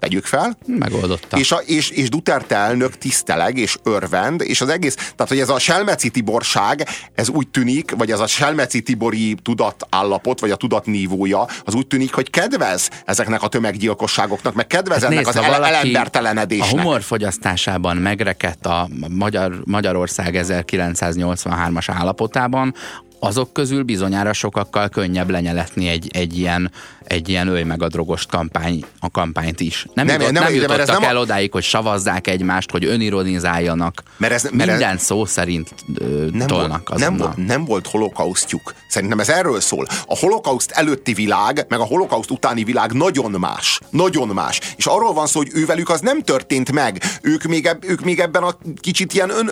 tegyük 0.00 0.24
fel. 0.24 0.58
Megoldotta. 0.66 1.38
És, 1.38 1.52
a, 1.52 1.56
és, 1.66 1.90
és 1.90 2.08
Duterte 2.08 2.56
elnök 2.56 2.98
tiszteleg 2.98 3.58
és 3.58 3.76
örvend, 3.82 4.42
és 4.42 4.60
az 4.60 4.68
egész, 4.68 4.94
tehát 4.94 5.28
hogy 5.28 5.38
ez 5.38 5.48
a 5.48 5.58
Selmeci 5.58 6.10
Tiborság, 6.10 6.88
ez 7.14 7.28
úgy 7.28 7.48
tűnik, 7.48 7.90
vagy 7.90 8.10
ez 8.10 8.20
a 8.20 8.26
Selmeci 8.26 8.82
Tibori 8.82 9.34
tudatállapot, 9.42 10.40
vagy 10.40 10.50
a 10.50 10.56
tudatnívója, 10.56 11.46
az 11.64 11.74
úgy 11.74 11.86
tűnik, 11.86 12.14
hogy 12.14 12.30
kedvez 12.30 12.90
ezeknek 13.04 13.42
a 13.42 13.48
tömeggyilkosságoknak, 13.48 14.54
meg 14.54 14.66
kedvez 14.66 15.02
hát 15.02 15.10
ennek 15.10 15.24
nézd, 15.24 15.38
az 15.38 15.44
ele- 15.44 15.66
elembertelenedésnek. 15.66 16.72
A 16.72 16.80
humorfogyasztásában 16.80 17.96
megrekedt 17.96 18.66
a 18.66 18.88
Magyar, 19.08 19.62
Magyarország 19.64 20.38
1983-as 20.42 21.86
állapotában, 21.86 22.74
azok 23.18 23.52
közül 23.52 23.82
bizonyára 23.82 24.32
sokakkal 24.32 24.88
könnyebb 24.88 25.30
lenyeletni 25.30 25.88
egy, 25.88 26.08
egy 26.12 26.38
ilyen 26.38 26.70
egy 27.08 27.28
ilyen 27.28 27.48
ölj 27.48 27.62
meg 27.62 27.82
a 27.82 27.88
drogost 27.88 28.28
kampány, 28.28 28.84
a 29.00 29.10
kampányt 29.10 29.60
is. 29.60 29.86
Nem, 29.94 30.06
nem, 30.06 30.20
jutott, 30.20 30.32
nem, 30.32 30.42
nem 30.42 30.54
jutottak 30.54 30.78
ez 30.78 30.88
nem 30.88 31.02
el 31.02 31.16
a... 31.16 31.20
odáig, 31.20 31.52
hogy 31.52 31.62
savazzák 31.62 32.26
egymást, 32.26 32.70
hogy 32.70 32.84
önironizáljanak. 32.84 34.02
Mert 34.16 34.32
ez, 34.32 34.42
mert 34.42 34.70
Minden 34.70 34.94
ez... 34.94 35.02
szó 35.02 35.24
szerint 35.24 35.74
ö, 35.94 36.26
nem 36.32 36.46
tolnak 36.46 36.88
volt, 36.88 37.00
nem, 37.00 37.16
volt, 37.16 37.46
nem 37.46 37.64
volt 37.64 37.86
holokausztjuk. 37.86 38.74
Szerintem 38.88 39.20
ez 39.20 39.28
erről 39.28 39.60
szól. 39.60 39.86
A 40.06 40.16
holokauszt 40.16 40.70
előtti 40.70 41.12
világ, 41.12 41.64
meg 41.68 41.80
a 41.80 41.84
holokauszt 41.84 42.30
utáni 42.30 42.64
világ 42.64 42.92
nagyon 42.92 43.30
más. 43.30 43.80
Nagyon 43.90 44.28
más. 44.28 44.60
És 44.76 44.86
arról 44.86 45.12
van 45.12 45.26
szó, 45.26 45.38
hogy 45.38 45.50
ővelük 45.52 45.90
az 45.90 46.00
nem 46.00 46.22
történt 46.22 46.72
meg. 46.72 47.02
Ők 47.22 47.42
még, 47.42 47.66
eb, 47.66 47.84
ők 47.84 48.04
még 48.04 48.20
ebben 48.20 48.42
a 48.42 48.56
kicsit 48.80 49.12
ilyen 49.12 49.30
ön, 49.30 49.50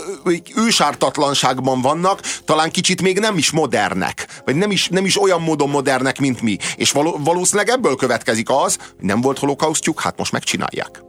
ősártatlanságban 0.56 1.80
vannak, 1.80 2.20
talán 2.44 2.70
kicsit 2.70 3.02
még 3.02 3.18
nem 3.18 3.36
is 3.36 3.50
modernek. 3.56 4.26
Vagy 4.44 4.56
nem 4.56 4.70
is, 4.70 4.88
nem 4.88 5.04
is 5.04 5.22
olyan 5.22 5.40
módon 5.40 5.68
modernek, 5.68 6.18
mint 6.18 6.40
mi. 6.40 6.56
És 6.76 6.92
való, 6.92 7.18
való 7.18 7.34
valószínűleg 7.46 7.68
ebből 7.68 7.96
következik 7.96 8.50
az, 8.50 8.78
nem 9.00 9.20
volt 9.20 9.38
holokausztjuk, 9.38 10.00
hát 10.00 10.18
most 10.18 10.32
megcsinálják. 10.32 11.02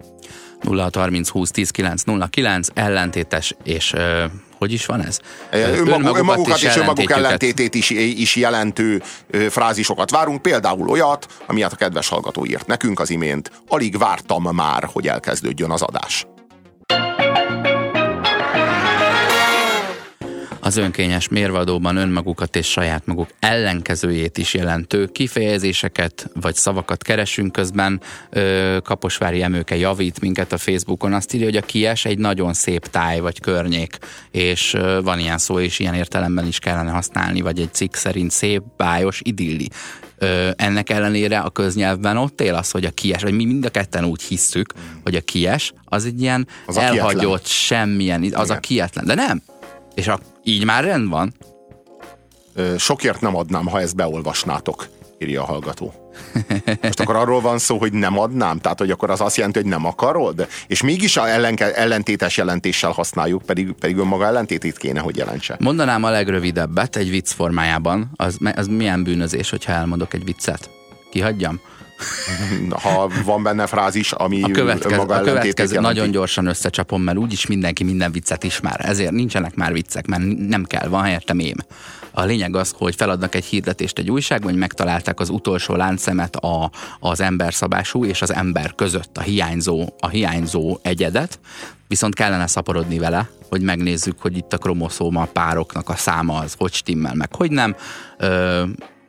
0 0.62 0.90
30 0.94 1.30
20 1.30 1.52
10 1.52 1.70
9 1.70 2.04
0 2.04 2.28
9 2.28 2.68
ellentétes 2.74 3.56
és 3.64 3.94
uh, 3.94 4.24
hogy 4.58 4.74
is 4.74 4.86
van 4.86 5.06
ez? 5.06 5.20
Önmaguk, 5.52 5.88
önmagukat, 5.88 6.20
önmagukat 6.20 6.62
és 6.62 6.76
önmaguk 6.76 7.12
ellentétét 7.12 7.76
is, 7.76 7.90
is 7.90 8.36
jelentő 8.36 9.02
uh, 9.34 9.46
frázisokat 9.46 10.10
várunk, 10.10 10.42
például 10.42 10.90
olyat, 10.90 11.28
amilyet 11.48 11.74
a 11.74 11.76
kedves 11.76 12.08
hallgató 12.08 12.46
írt 12.46 12.68
nekünk 12.68 13.00
az 13.00 13.10
imént. 13.10 13.52
Alig 13.68 13.98
vártam 13.98 14.44
már, 14.52 14.90
hogy 14.94 15.08
elkezdődjön 15.08 15.72
az 15.72 15.82
adás. 15.82 16.28
Az 20.68 20.78
önkényes 20.78 21.28
mérvadóban 21.28 21.96
önmagukat 21.96 22.56
és 22.56 22.68
saját 22.68 23.06
maguk 23.06 23.30
ellenkezőjét 23.40 24.38
is 24.38 24.54
jelentő 24.54 25.06
kifejezéseket 25.06 26.30
vagy 26.34 26.56
szavakat 26.56 27.04
keresünk 27.04 27.52
közben. 27.52 28.02
Kaposvári 28.84 29.42
Emőke 29.42 29.76
javít 29.76 30.22
minket 30.22 30.52
a 30.52 30.58
Facebookon, 30.58 31.14
azt 31.14 31.34
írja, 31.34 31.46
hogy 31.46 31.56
a 31.56 31.62
kies 31.62 32.06
egy 32.06 32.18
nagyon 32.18 32.54
szép 32.54 32.88
táj 32.88 33.20
vagy 33.20 33.40
környék, 33.40 33.98
és 34.32 34.78
van 35.04 35.20
ilyen 35.20 35.38
szó, 35.38 35.60
és 35.60 35.80
ilyen 35.80 35.94
értelemben 35.94 36.48
is 36.48 36.60
kellene 36.60 36.92
használni, 36.92 37.42
vagy 37.42 37.60
egy 37.60 37.74
cikk 37.74 37.94
szerint 37.94 38.32
szép, 38.32 38.62
bájos, 38.78 39.22
idilli. 39.24 39.70
Ö, 40.18 40.50
ennek 40.56 40.90
ellenére 40.90 41.40
a 41.40 41.50
köznyelvben 41.50 42.18
ott 42.18 42.42
él 42.42 42.56
az, 42.56 42.72
hogy 42.72 42.86
a 42.86 42.92
kies, 42.92 43.22
vagy 43.22 43.34
mi 43.34 43.46
mind 43.46 43.66
a 43.66 43.70
ketten 43.70 44.06
úgy 44.06 44.22
hisszük, 44.22 44.74
hogy 45.04 45.16
a 45.16 45.22
kies 45.22 45.74
az 45.86 46.06
egy 46.06 46.22
ilyen 46.22 46.48
az 46.66 46.78
elhagyott, 46.78 47.46
semmilyen, 47.46 48.22
az 48.24 48.30
Igen. 48.46 48.58
a 48.58 48.60
kietlen. 48.60 49.06
De 49.06 49.14
nem, 49.14 49.42
és 49.98 50.08
a, 50.08 50.20
így 50.48 50.66
már 50.66 50.84
rend 50.84 51.10
van? 51.10 51.34
Sokért 52.78 53.22
nem 53.22 53.36
adnám, 53.36 53.66
ha 53.68 53.80
ezt 53.80 53.96
beolvasnátok, 53.96 54.88
írja 55.20 55.42
a 55.42 55.46
hallgató. 55.46 56.12
Most 56.82 57.00
akkor 57.00 57.16
arról 57.16 57.42
van 57.42 57.58
szó, 57.58 57.78
hogy 57.78 57.94
nem 57.94 58.20
adnám? 58.20 58.60
Tehát, 58.60 58.80
hogy 58.80 58.92
akkor 58.92 59.10
az 59.10 59.22
azt 59.22 59.36
jelenti, 59.38 59.60
hogy 59.60 59.68
nem 59.68 59.86
akarod? 59.86 60.48
És 60.68 60.82
mégis 60.82 61.18
a 61.18 61.30
ellenke, 61.30 61.76
ellentétes 61.76 62.38
jelentéssel 62.38 62.92
használjuk, 62.92 63.42
pedig, 63.42 63.72
pedig 63.72 63.98
önmaga 63.98 64.26
ellentétét 64.26 64.78
kéne, 64.78 65.00
hogy 65.00 65.18
jelentse. 65.18 65.56
Mondanám 65.60 66.04
a 66.04 66.10
legrövidebbet 66.10 66.96
egy 66.96 67.10
vicc 67.10 67.32
formájában. 67.32 68.12
Az, 68.16 68.38
az 68.56 68.68
milyen 68.68 69.04
bűnözés, 69.04 69.50
hogyha 69.50 69.72
elmondok 69.72 70.14
egy 70.14 70.24
viccet? 70.24 70.70
Kihagyjam? 71.10 71.60
ha 72.84 73.10
van 73.26 73.44
benne 73.44 73.68
frázis, 73.68 74.12
ami 74.12 74.42
a 74.42 74.52
következő, 74.52 74.96
maga 74.96 75.16
a 75.16 75.22
következő 75.22 75.80
nagyon 75.80 76.12
gyorsan 76.12 76.46
összecsapom, 76.46 77.02
mert 77.02 77.18
úgyis 77.18 77.48
mindenki 77.48 77.84
minden 77.84 78.12
viccet 78.12 78.44
ismer. 78.44 78.86
Ezért 78.86 79.12
nincsenek 79.12 79.56
már 79.56 79.74
viccek, 79.74 80.08
mert 80.08 80.24
nem 80.48 80.64
kell, 80.64 80.88
van 80.88 81.04
helyette 81.04 81.34
mém. 81.34 81.56
A 82.12 82.24
lényeg 82.24 82.56
az, 82.56 82.74
hogy 82.78 82.96
feladnak 82.96 83.36
egy 83.36 83.46
hirdetést 83.46 83.98
egy 83.98 84.12
újságban, 84.12 84.50
hogy 84.50 84.60
megtalálták 84.60 85.20
az 85.20 85.30
utolsó 85.30 85.76
láncszemet 85.76 86.36
a, 86.36 86.72
az 87.00 87.22
emberszabású 87.22 88.06
és 88.06 88.22
az 88.22 88.34
ember 88.34 88.76
között, 88.76 89.18
a 89.18 89.22
hiányzó, 89.22 89.90
a 90.00 90.08
hiányzó 90.08 90.78
egyedet, 90.82 91.40
viszont 91.88 92.16
kellene 92.16 92.48
szaporodni 92.48 92.98
vele, 92.98 93.30
hogy 93.50 93.62
megnézzük, 93.62 94.22
hogy 94.22 94.38
itt 94.38 94.54
a 94.54 94.58
kromoszóma 94.58 95.26
pároknak 95.26 95.90
a 95.90 95.96
száma 95.96 96.38
az 96.38 96.54
hogy 96.58 96.74
stimmel, 96.74 97.14
meg 97.16 97.36
hogy 97.36 97.52
nem. 97.52 97.76
Ö, 98.18 98.64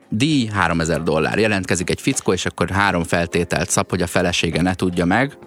díj 0.08 0.46
3000 0.46 1.02
dollár. 1.02 1.38
Jelentkezik 1.38 1.90
egy 1.90 2.00
fickó, 2.00 2.32
és 2.32 2.46
akkor 2.46 2.70
három 2.70 3.04
feltételt 3.04 3.70
szab, 3.70 3.90
hogy 3.90 4.02
a 4.02 4.06
felesége 4.06 4.62
ne 4.62 4.74
tudja 4.74 5.04
meg, 5.04 5.38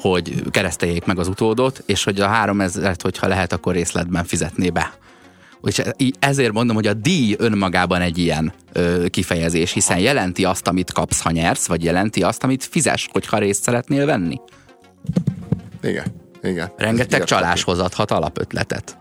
hogy 0.00 0.42
kereszteljék 0.50 1.04
meg 1.04 1.18
az 1.18 1.28
utódot, 1.28 1.82
és 1.86 2.04
hogy 2.04 2.20
a 2.20 2.28
3000-et, 2.28 2.98
hogyha 3.02 3.26
lehet, 3.26 3.52
akkor 3.52 3.74
részletben 3.74 4.24
fizetné 4.24 4.70
be. 4.70 4.92
És 5.62 5.82
ezért 6.18 6.52
mondom, 6.52 6.76
hogy 6.76 6.86
a 6.86 6.92
díj 6.94 7.34
önmagában 7.38 8.00
egy 8.00 8.18
ilyen 8.18 8.52
ö, 8.72 9.06
kifejezés, 9.08 9.72
hiszen 9.72 9.98
jelenti 9.98 10.44
azt, 10.44 10.68
amit 10.68 10.92
kapsz, 10.92 11.20
ha 11.20 11.30
nyersz, 11.30 11.66
vagy 11.66 11.84
jelenti 11.84 12.22
azt, 12.22 12.44
amit 12.44 12.64
fizes, 12.64 13.08
hogyha 13.12 13.38
részt 13.38 13.62
szeretnél 13.62 14.06
venni. 14.06 14.40
Igen, 15.82 16.04
igen. 16.42 16.72
Rengeteg 16.76 17.24
csaláshoz 17.24 17.78
adhat 17.78 18.10
alapötletet. 18.10 18.98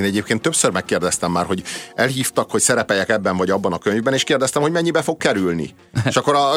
Én 0.00 0.06
egyébként 0.06 0.42
többször 0.42 0.70
megkérdeztem 0.70 1.30
már, 1.30 1.46
hogy 1.46 1.62
elhívtak, 1.94 2.50
hogy 2.50 2.60
szerepeljek 2.60 3.08
ebben 3.08 3.36
vagy 3.36 3.50
abban 3.50 3.72
a 3.72 3.78
könyvben, 3.78 4.14
és 4.14 4.24
kérdeztem, 4.24 4.62
hogy 4.62 4.72
mennyibe 4.72 5.02
fog 5.02 5.16
kerülni. 5.16 5.74
És 6.04 6.16
akkor, 6.16 6.34
a, 6.34 6.50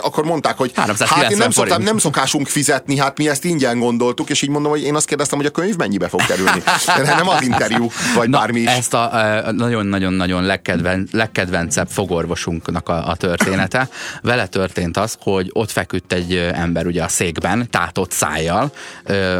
akkor 0.00 0.24
mondták, 0.24 0.56
hogy 0.56 0.72
hát 0.74 1.30
én 1.30 1.36
nem, 1.36 1.50
szoktam, 1.50 1.82
nem 1.82 1.98
szokásunk 1.98 2.46
fizetni, 2.46 2.98
hát 2.98 3.18
mi 3.18 3.28
ezt 3.28 3.44
ingyen 3.44 3.78
gondoltuk, 3.78 4.30
és 4.30 4.42
így 4.42 4.48
mondom, 4.48 4.70
hogy 4.70 4.82
én 4.82 4.94
azt 4.94 5.06
kérdeztem, 5.06 5.38
hogy 5.38 5.46
a 5.46 5.50
könyv 5.50 5.76
mennyibe 5.76 6.08
fog 6.08 6.26
kerülni. 6.26 6.62
De 6.96 7.14
nem 7.14 7.28
az 7.28 7.42
interjú, 7.42 7.90
vagy 8.14 8.28
Na, 8.28 8.38
bármi 8.38 8.60
is. 8.60 8.66
Ezt 8.66 8.94
a 8.94 9.42
nagyon-nagyon-nagyon 9.52 10.44
legkedven, 10.44 11.08
legkedvencebb 11.12 11.88
fogorvosunknak 11.88 12.88
a, 12.88 13.08
a 13.08 13.16
története. 13.16 13.88
Vele 14.22 14.46
történt 14.46 14.96
az, 14.96 15.16
hogy 15.20 15.50
ott 15.52 15.70
feküdt 15.70 16.12
egy 16.12 16.36
ember 16.36 16.86
ugye 16.86 17.02
a 17.02 17.08
székben, 17.08 17.70
tátott 17.70 18.10
szájjal, 18.10 18.72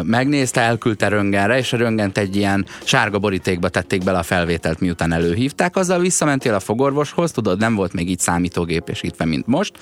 megnézte, 0.03 0.61
elküldte 0.61 1.09
röngenre, 1.09 1.59
és 1.59 1.73
a 1.73 1.77
röngent 1.77 2.19
egy 2.19 2.37
ilyen 2.37 2.67
sárga 2.85 3.19
borítékba 3.37 3.69
tették 3.69 4.05
bele 4.05 4.19
a 4.19 4.23
felvételt, 4.23 4.81
miután 4.81 5.13
előhívták, 5.13 5.77
azzal 5.77 5.99
visszamentél 5.99 6.55
a 6.55 6.61
fogorvoshoz, 6.61 7.31
tudod, 7.31 7.59
nem 7.59 7.75
volt 7.75 7.93
még 7.93 8.11
így 8.11 8.19
számítógépesítve, 8.19 9.25
mint 9.25 9.47
most, 9.47 9.73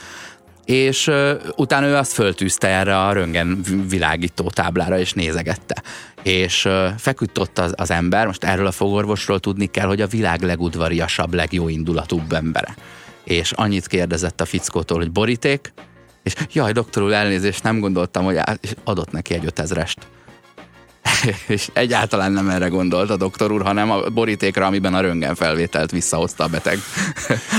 és 0.65 1.07
uh, 1.07 1.31
utána 1.57 1.87
ő 1.87 1.95
azt 1.95 2.13
föltűzte 2.13 2.69
erre 2.69 3.01
a 3.01 3.13
röngen 3.13 3.63
világító 3.89 4.51
táblára, 4.51 4.99
és 4.99 5.13
nézegette. 5.13 5.83
És 6.23 6.65
uh, 6.65 6.87
feküdt 6.99 7.39
ott 7.39 7.59
az, 7.59 7.73
az 7.77 7.91
ember, 7.91 8.27
most 8.27 8.45
erről 8.45 8.67
a 8.67 8.73
fogorvosról 8.73 9.41
tudni 9.41 9.67
kell, 9.67 9.87
hogy 9.87 10.01
a 10.01 10.07
világ 10.07 10.43
legudvariasabb, 10.43 11.35
legjóindulatúbb 11.35 12.33
embere. 12.33 12.75
És 13.25 13.53
annyit 13.53 13.87
kérdezett 13.87 14.41
a 14.41 14.45
fickótól, 14.45 14.99
hogy 14.99 15.11
boríték, 15.11 15.73
és 16.23 16.35
jaj, 16.53 16.73
doktor 16.73 17.03
úr, 17.03 17.13
elnézést, 17.13 17.63
nem 17.63 17.81
gondoltam, 17.81 18.25
hogy 18.25 18.39
adott 18.85 19.11
neki 19.11 19.35
egy 19.35 19.47
ötezrest. 19.47 19.99
és 21.47 21.69
egyáltalán 21.73 22.33
nem 22.33 22.49
erre 22.49 22.69
gondolt 22.69 23.11
a 23.11 23.17
doktor 23.17 23.53
úr, 23.53 23.63
hanem 23.63 23.91
a 23.91 24.09
borítékra, 24.09 24.67
amiben 24.67 24.95
a 24.95 25.01
röngen 25.01 25.35
felvételt 25.35 25.91
visszahozta 25.91 26.45
a 26.45 26.47
beteg. 26.47 26.79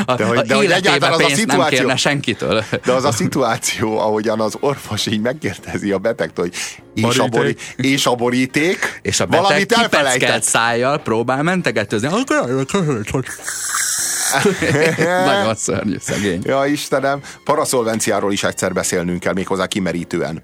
A, 0.06 0.16
de 0.16 0.26
hogy, 0.26 0.40
de 0.40 0.56
hogy 0.56 0.72
egyáltalán 0.72 1.14
az 1.14 1.32
a 1.32 1.36
szituáció, 1.36 1.58
nem 1.58 1.70
kérne 1.70 1.96
senkitől. 1.96 2.64
De 2.86 2.92
az 2.92 3.04
a 3.04 3.12
szituáció, 3.12 4.00
ahogyan 4.00 4.40
az 4.40 4.58
orvos 4.60 5.06
így 5.06 5.22
megkérdezi 5.22 5.92
a 5.92 5.98
betegtől, 5.98 6.46
hogy 6.46 6.56
és 6.94 7.18
a, 7.18 7.28
bori, 7.28 7.56
és 7.76 8.06
a 8.06 8.16
boríték, 8.16 9.00
és 9.02 9.20
a 9.20 9.26
beteg 9.26 9.44
valamit 9.44 9.72
elfelejtett. 9.72 10.44
szájjal 10.44 11.00
próbál 11.00 11.44
mentegetőzni. 11.44 12.08
Nagyon 15.26 15.56
szörnyű, 15.56 15.98
szegény. 16.00 16.42
Ja, 16.44 16.66
Istenem, 16.66 17.22
paraszolvenciáról 17.44 18.32
is 18.32 18.44
egyszer 18.44 18.74
beszélnünk 18.74 19.20
kell, 19.20 19.34
méghozzá 19.34 19.66
kimerítően. 19.66 20.44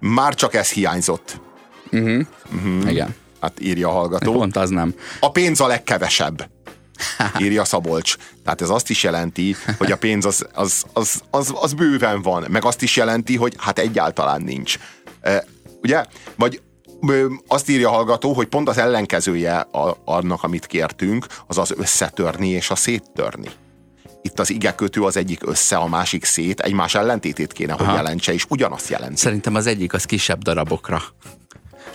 Már 0.00 0.34
csak 0.34 0.54
ez 0.54 0.70
hiányzott 0.70 1.40
Uh-huh. 1.92 2.26
Uh-huh. 2.54 2.90
Igen. 2.90 3.14
Hát 3.40 3.60
írja 3.60 3.88
a 3.88 3.92
hallgató. 3.92 4.32
Pont 4.32 4.56
az 4.56 4.70
nem. 4.70 4.94
A 5.20 5.30
pénz 5.30 5.60
a 5.60 5.66
legkevesebb. 5.66 6.50
írja 7.44 7.64
Szabolcs. 7.64 8.16
Tehát 8.44 8.60
ez 8.60 8.70
azt 8.70 8.90
is 8.90 9.02
jelenti, 9.02 9.56
hogy 9.78 9.92
a 9.92 9.96
pénz 9.96 10.24
az, 10.24 10.46
az, 10.54 10.84
az, 10.92 11.20
az, 11.30 11.52
az 11.54 11.72
bőven 11.72 12.22
van, 12.22 12.44
meg 12.48 12.64
azt 12.64 12.82
is 12.82 12.96
jelenti, 12.96 13.36
hogy 13.36 13.54
hát 13.58 13.78
egyáltalán 13.78 14.42
nincs. 14.42 14.78
E, 15.20 15.44
ugye? 15.82 16.04
Vagy 16.36 16.60
azt 17.46 17.68
írja 17.68 17.88
a 17.88 17.92
hallgató, 17.92 18.32
hogy 18.32 18.46
pont 18.46 18.68
az 18.68 18.78
ellenkezője 18.78 19.58
a, 19.58 19.96
annak, 20.04 20.42
amit 20.42 20.66
kértünk, 20.66 21.26
az 21.46 21.58
az 21.58 21.74
összetörni 21.76 22.48
és 22.48 22.70
a 22.70 22.74
széttörni. 22.74 23.48
Itt 24.22 24.40
az 24.40 24.50
igekötő 24.50 25.02
az 25.02 25.16
egyik 25.16 25.46
össze, 25.46 25.76
a 25.76 25.86
másik 25.86 26.24
szét, 26.24 26.60
egymás 26.60 26.94
ellentétét 26.94 27.52
kéne, 27.52 27.72
hogy 27.72 27.86
Aha. 27.86 27.96
jelentse, 27.96 28.32
és 28.32 28.44
ugyanazt 28.48 28.88
jelenti. 28.88 29.16
Szerintem 29.16 29.54
az 29.54 29.66
egyik 29.66 29.92
az 29.92 30.04
kisebb 30.04 30.42
darabokra 30.42 31.02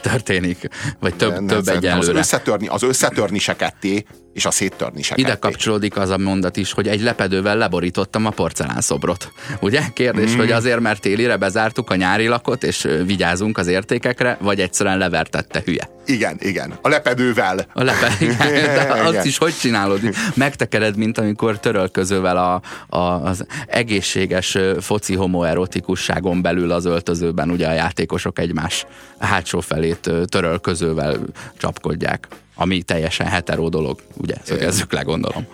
történik, 0.01 0.67
vagy 0.99 1.15
több, 1.15 1.31
nem, 1.31 1.47
több 1.47 1.67
egyenlőre. 1.67 2.11
Az 2.11 2.17
összetörni, 2.17 2.67
az 2.67 2.83
összetörni 2.83 3.39
se 3.39 3.55
ketté, 3.55 4.05
és 4.37 4.45
a 4.45 4.51
széttörni 4.51 5.01
se 5.01 5.15
Ide 5.17 5.35
kapcsolódik 5.35 5.97
az 5.97 6.09
a 6.09 6.17
mondat 6.17 6.57
is, 6.57 6.71
hogy 6.71 6.87
egy 6.87 7.01
lepedővel 7.01 7.57
leborítottam 7.57 8.25
a 8.25 8.29
porcelánszobrot. 8.29 9.31
Ugye? 9.59 9.81
Kérdés, 9.93 10.33
mm. 10.33 10.37
hogy 10.37 10.51
azért, 10.51 10.79
mert 10.79 11.01
télire 11.01 11.37
bezártuk 11.37 11.89
a 11.89 11.95
nyári 11.95 12.27
lakot, 12.27 12.63
és 12.63 12.87
vigyázunk 13.05 13.57
az 13.57 13.67
értékekre, 13.67 14.37
vagy 14.41 14.59
egyszerűen 14.59 14.97
levertette 14.97 15.61
hülye. 15.65 15.89
Igen, 16.05 16.37
igen. 16.39 16.73
A 16.81 16.87
lepedővel. 16.87 17.67
A 17.73 17.83
lepe, 17.83 18.11
igen. 18.25 18.37
De 18.75 18.95
azt 18.99 19.11
igen. 19.11 19.25
is 19.25 19.37
hogy 19.37 19.57
csinálod? 19.57 19.99
Megtekered, 20.33 20.97
mint 20.97 21.17
amikor 21.17 21.59
törölközővel 21.59 22.37
a, 22.37 22.61
a, 22.97 23.27
az 23.27 23.45
egészséges 23.67 24.57
foci 24.79 25.15
homoerotikusságon 25.15 26.41
belül 26.41 26.71
az 26.71 26.85
öltözőben 26.85 27.49
ugye 27.49 27.67
a 27.67 27.73
játékosok 27.73 28.39
egymás 28.39 28.85
hátsó 29.19 29.59
felét 29.59 30.11
törölközővel 30.29 31.19
csapkodják 31.57 32.27
ami 32.57 32.81
teljesen 32.81 33.27
heteró 33.27 33.69
dolog, 33.69 34.01
ugye, 34.17 34.35
szögezzük 34.43 34.91
le, 34.91 35.01
gondolom. 35.01 35.47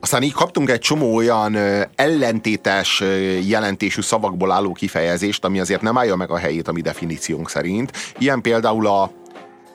Aztán 0.00 0.22
így 0.22 0.32
kaptunk 0.32 0.70
egy 0.70 0.78
csomó 0.78 1.14
olyan 1.14 1.56
ellentétes 1.94 3.02
jelentésű 3.46 4.00
szavakból 4.00 4.50
álló 4.50 4.72
kifejezést, 4.72 5.44
ami 5.44 5.60
azért 5.60 5.82
nem 5.82 5.98
állja 5.98 6.16
meg 6.16 6.30
a 6.30 6.36
helyét 6.36 6.68
a 6.68 6.72
mi 6.72 6.80
definíciónk 6.80 7.50
szerint. 7.50 7.92
Ilyen 8.18 8.40
például 8.40 8.86
a 8.86 9.12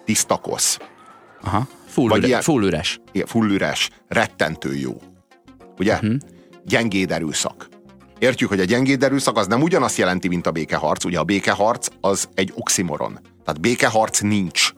tisztakosz. 0.06 0.80
Aha, 1.44 1.68
full, 1.88 2.10
Vagy 2.10 2.18
üre, 2.18 2.28
ilyen, 2.28 2.42
full 2.42 2.64
üres. 2.64 3.00
Ilyen, 3.12 3.28
full 3.28 3.50
üres, 3.50 3.90
rettentő 4.08 4.76
jó. 4.76 5.02
Ugye? 5.78 5.94
Uh-huh. 5.94 6.16
Gyengéd 6.66 7.12
erőszak. 7.12 7.70
Értjük, 8.20 8.50
hogy 8.50 8.60
a 8.60 8.64
gyengéd 8.64 9.04
erőszak 9.04 9.38
az 9.38 9.48
nem 9.48 9.62
ugyanazt 9.62 9.98
jelenti, 9.98 10.28
mint 10.28 10.48
a 10.48 10.52
békeharc. 10.52 11.04
Ugye 11.04 11.20
a 11.20 11.24
békeharc 11.24 11.88
az 12.02 12.30
egy 12.34 12.54
oximoron. 12.56 13.20
Tehát 13.46 13.62
békeharc 13.62 14.20
nincs 14.20 14.72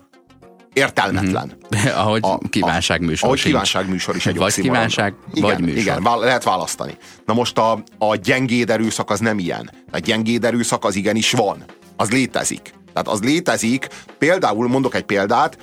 értelmetlen. 0.74 1.58
Mm-hmm. 1.76 1.98
ahogy 2.04 2.20
a, 2.24 2.38
kívánságműsor 2.50 3.28
Ahogy 3.28 3.42
kívánságműsor 3.42 4.16
is 4.16 4.26
egy 4.26 4.38
Vagy 4.38 4.54
kívánság, 4.54 5.14
igen, 5.34 5.50
vagy 5.50 5.60
műsor. 5.60 5.78
Igen, 5.78 6.20
lehet 6.20 6.44
választani. 6.44 6.98
Na 7.26 7.34
most 7.34 7.58
a, 7.58 7.84
a 7.98 8.16
gyengéd 8.16 8.70
erőszak 8.70 9.10
az 9.10 9.20
nem 9.20 9.40
ilyen. 9.40 9.72
A 9.92 9.98
gyengéd 9.98 10.46
erőszak 10.46 10.86
az 10.86 10.96
igenis 10.96 11.32
van. 11.32 11.64
Az 11.96 12.12
létezik. 12.12 12.74
Tehát 12.94 13.08
az 13.08 13.22
létezik, 13.22 13.88
például 14.18 14.68
mondok 14.68 14.96
egy 14.96 15.04
példát, 15.04 15.58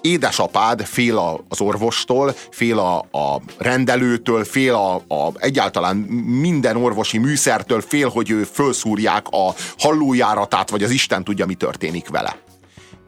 édesapád 0.00 0.84
fél 0.84 1.18
a, 1.18 1.44
az 1.48 1.60
orvostól, 1.60 2.34
fél 2.50 2.78
a, 2.78 2.98
a 2.98 3.40
rendelőtől, 3.58 4.44
fél 4.44 4.74
a, 4.74 4.94
a 4.94 5.32
egyáltalán 5.38 5.96
minden 6.40 6.76
orvosi 6.76 7.18
műszertől, 7.18 7.80
fél, 7.80 8.08
hogy 8.08 8.30
ő 8.30 8.42
fölszúrják 8.42 9.26
a 9.30 9.54
hallójáratát, 9.78 10.70
vagy 10.70 10.82
az 10.82 10.90
Isten 10.90 11.24
tudja, 11.24 11.46
mi 11.46 11.54
történik 11.54 12.08
vele 12.08 12.36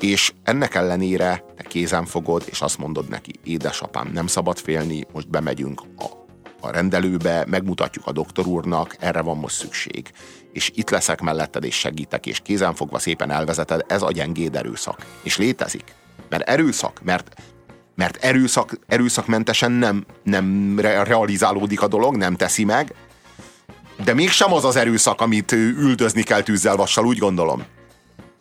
és 0.01 0.33
ennek 0.43 0.75
ellenére 0.75 1.45
te 1.57 1.63
kézen 1.63 2.05
fogod, 2.05 2.43
és 2.47 2.61
azt 2.61 2.79
mondod 2.79 3.09
neki, 3.09 3.33
édesapám, 3.45 4.11
nem 4.13 4.27
szabad 4.27 4.59
félni, 4.59 5.07
most 5.13 5.29
bemegyünk 5.29 5.81
a, 5.99 6.05
a 6.61 6.71
rendelőbe, 6.71 7.45
megmutatjuk 7.49 8.07
a 8.07 8.13
doktor 8.13 8.47
úrnak, 8.47 8.97
erre 8.99 9.21
van 9.21 9.37
most 9.37 9.57
szükség. 9.57 10.11
És 10.53 10.71
itt 10.75 10.91
leszek 10.91 11.21
melletted, 11.21 11.65
és 11.65 11.79
segítek, 11.79 12.27
és 12.27 12.41
kézen 12.41 12.75
fogva 12.75 12.99
szépen 12.99 13.31
elvezeted, 13.31 13.85
ez 13.89 14.03
a 14.03 14.13
gyengéd 14.13 14.57
erőszak. 14.57 15.07
És 15.23 15.37
létezik. 15.37 15.95
Mert 16.29 16.49
erőszak, 16.49 17.01
mert 17.05 17.35
mert 17.95 18.17
erőszak, 18.17 18.79
erőszakmentesen 18.87 19.73
nem, 19.73 20.05
nem 20.23 20.79
realizálódik 20.81 21.83
a 21.83 21.89
dolog, 21.89 22.17
nem 22.17 22.37
teszi 22.37 22.65
meg, 22.65 22.95
de 24.05 24.15
mégsem 24.15 24.53
az 24.53 24.65
az 24.65 24.77
erőszak, 24.77 25.21
amit 25.21 25.53
üldözni 25.53 26.23
kell 26.23 26.43
tűzzel 26.43 26.77
vassal, 26.77 27.07
úgy 27.07 27.19
gondolom. 27.19 27.65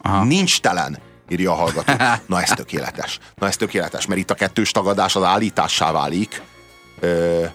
Aha. 0.01 0.23
Nincs 0.23 0.61
telen 0.61 0.97
írja 1.29 1.51
a 1.51 1.55
hallgató. 1.55 1.93
Na 2.27 2.41
ez 2.41 2.49
tökéletes. 2.49 3.19
Na 3.35 3.47
ez 3.47 3.57
tökéletes, 3.57 4.05
mert 4.05 4.19
itt 4.19 4.31
a 4.31 4.35
kettős 4.35 4.71
tagadás 4.71 5.15
az 5.15 5.23
állítássá 5.23 5.91
válik. 5.91 6.41
Ö, 6.99 7.45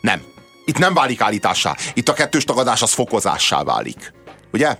nem. 0.00 0.22
Itt 0.64 0.78
nem 0.78 0.94
válik 0.94 1.20
állítássá. 1.20 1.76
Itt 1.94 2.08
a 2.08 2.12
kettős 2.12 2.44
tagadás 2.44 2.82
az 2.82 2.92
fokozássá 2.92 3.62
válik. 3.62 4.12
Ugye? 4.52 4.78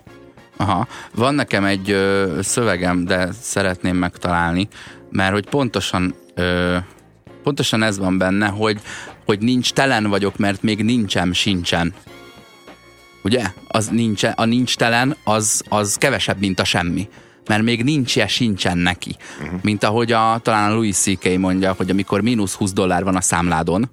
Aha. 0.56 0.86
Van 1.14 1.34
nekem 1.34 1.64
egy 1.64 1.90
ö, 1.90 2.38
szövegem, 2.42 3.04
de 3.04 3.28
szeretném 3.42 3.96
megtalálni, 3.96 4.68
mert 5.10 5.32
hogy 5.32 5.48
pontosan 5.48 6.14
ö, 6.34 6.76
pontosan 7.44 7.82
ez 7.82 7.98
van 7.98 8.18
benne, 8.18 8.46
hogy, 8.46 8.80
hogy 9.24 9.38
nincs 9.38 9.72
telen 9.72 10.08
vagyok, 10.08 10.36
mert 10.36 10.62
még 10.62 10.84
nincsen, 10.84 11.32
sincsen. 11.32 11.94
Ugye? 13.22 13.44
Az 13.68 13.88
nincs, 13.88 14.24
a 14.34 14.44
nincs 14.44 14.76
telen, 14.76 15.16
az, 15.24 15.62
az 15.68 15.96
kevesebb, 15.96 16.38
mint 16.38 16.60
a 16.60 16.64
semmi 16.64 17.08
mert 17.48 17.62
még 17.62 17.84
nincs 17.84 18.18
-e, 18.18 18.26
sincsen 18.26 18.78
neki. 18.78 19.16
Uh-huh. 19.42 19.58
Mint 19.62 19.84
ahogy 19.84 20.12
a, 20.12 20.40
talán 20.42 20.70
a 20.70 20.74
Louis 20.74 20.96
C.K. 20.96 21.38
mondja, 21.38 21.72
hogy 21.72 21.90
amikor 21.90 22.20
mínusz 22.20 22.54
20 22.54 22.72
dollár 22.72 23.04
van 23.04 23.16
a 23.16 23.20
számládon, 23.20 23.90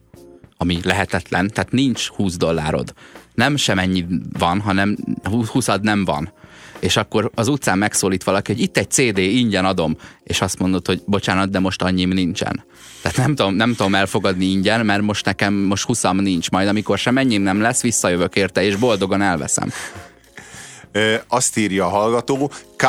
ami 0.58 0.80
lehetetlen, 0.84 1.50
tehát 1.54 1.72
nincs 1.72 2.08
20 2.08 2.38
dollárod. 2.38 2.94
Nem 3.34 3.56
sem 3.56 3.80
ennyi 3.80 4.06
van, 4.40 4.60
hanem 4.60 4.98
20 5.24 5.68
nem 5.82 6.06
van. 6.06 6.34
És 6.80 6.98
akkor 6.98 7.32
az 7.36 7.48
utcán 7.48 7.78
megszólít 7.78 8.24
valaki, 8.24 8.52
hogy 8.52 8.62
itt 8.62 8.78
egy 8.78 8.92
CD, 8.92 9.18
ingyen 9.18 9.66
adom, 9.66 9.98
és 10.24 10.42
azt 10.42 10.60
mondod, 10.60 10.86
hogy 10.86 11.02
bocsánat, 11.06 11.50
de 11.50 11.60
most 11.60 11.82
annyim 11.82 12.10
nincsen. 12.10 12.64
Tehát 13.02 13.18
nem 13.18 13.36
tudom, 13.36 13.56
nem 13.56 13.76
tudom 13.76 13.96
elfogadni 13.96 14.46
ingyen, 14.46 14.86
mert 14.86 15.02
most 15.02 15.26
nekem 15.26 15.54
most 15.54 15.86
20 15.86 16.02
nincs, 16.02 16.50
majd 16.50 16.68
amikor 16.68 16.98
sem 16.98 17.18
ennyim 17.18 17.42
nem 17.42 17.62
lesz, 17.62 17.82
visszajövök 17.82 18.36
érte, 18.36 18.64
és 18.64 18.76
boldogan 18.76 19.22
elveszem. 19.22 19.72
Ö, 20.92 21.16
azt 21.28 21.58
írja 21.58 21.86
a 21.86 21.90
hallgató, 21.90 22.52
K 22.76 22.86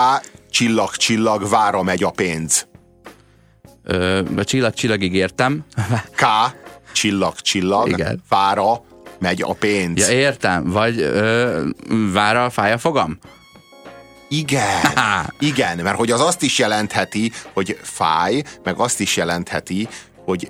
csillag, 0.53 0.97
csillag, 0.97 1.49
vára 1.49 1.83
megy 1.83 2.03
a 2.03 2.11
pénz. 2.11 2.67
Ö, 3.85 4.21
csillag, 4.45 4.75
csillagig 4.75 5.15
értem. 5.15 5.65
K, 6.17 6.25
csillag, 6.93 7.35
csillag, 7.35 7.89
Igen. 7.89 8.23
vára 8.29 8.85
megy 9.19 9.43
a 9.43 9.53
pénz. 9.53 10.09
Ja, 10.09 10.15
értem. 10.15 10.71
Vagy 10.71 11.01
ö, 11.01 11.65
vára 12.13 12.51
fáj 12.51 12.73
a 12.73 12.79
fogam? 12.79 13.19
Igen, 14.29 14.81
igen, 15.39 15.79
mert 15.79 15.97
hogy 15.97 16.11
az 16.11 16.21
azt 16.21 16.43
is 16.43 16.59
jelentheti, 16.59 17.33
hogy 17.53 17.79
fáj, 17.83 18.43
meg 18.65 18.79
azt 18.79 19.01
is 19.01 19.17
jelentheti, 19.17 19.89
hogy 20.25 20.49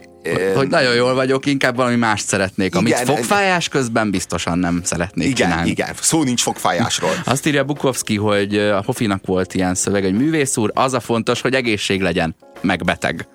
hogy 0.54 0.68
nagyon 0.68 0.94
jól 0.94 1.14
vagyok, 1.14 1.46
inkább 1.46 1.76
valami 1.76 1.96
mást 1.96 2.26
szeretnék. 2.26 2.74
Igen, 2.74 2.78
amit 2.78 2.96
fogfájás 2.96 3.68
közben 3.68 4.10
biztosan 4.10 4.58
nem 4.58 4.80
szeretnék 4.84 5.28
igen, 5.28 5.48
csinálni. 5.48 5.70
Igen, 5.70 5.88
szó 6.00 6.22
nincs 6.22 6.42
fogfájásról. 6.42 7.10
Azt 7.24 7.46
írja 7.46 7.64
Bukowski, 7.64 8.16
hogy 8.16 8.58
a 8.58 8.82
Hofinak 8.86 9.26
volt 9.26 9.54
ilyen 9.54 9.74
szöveg, 9.74 10.02
hogy 10.02 10.14
művész 10.14 10.56
úr, 10.56 10.70
az 10.74 10.94
a 10.94 11.00
fontos, 11.00 11.40
hogy 11.40 11.54
egészség 11.54 12.00
legyen, 12.00 12.34
meg 12.60 12.84
beteg. 12.84 13.28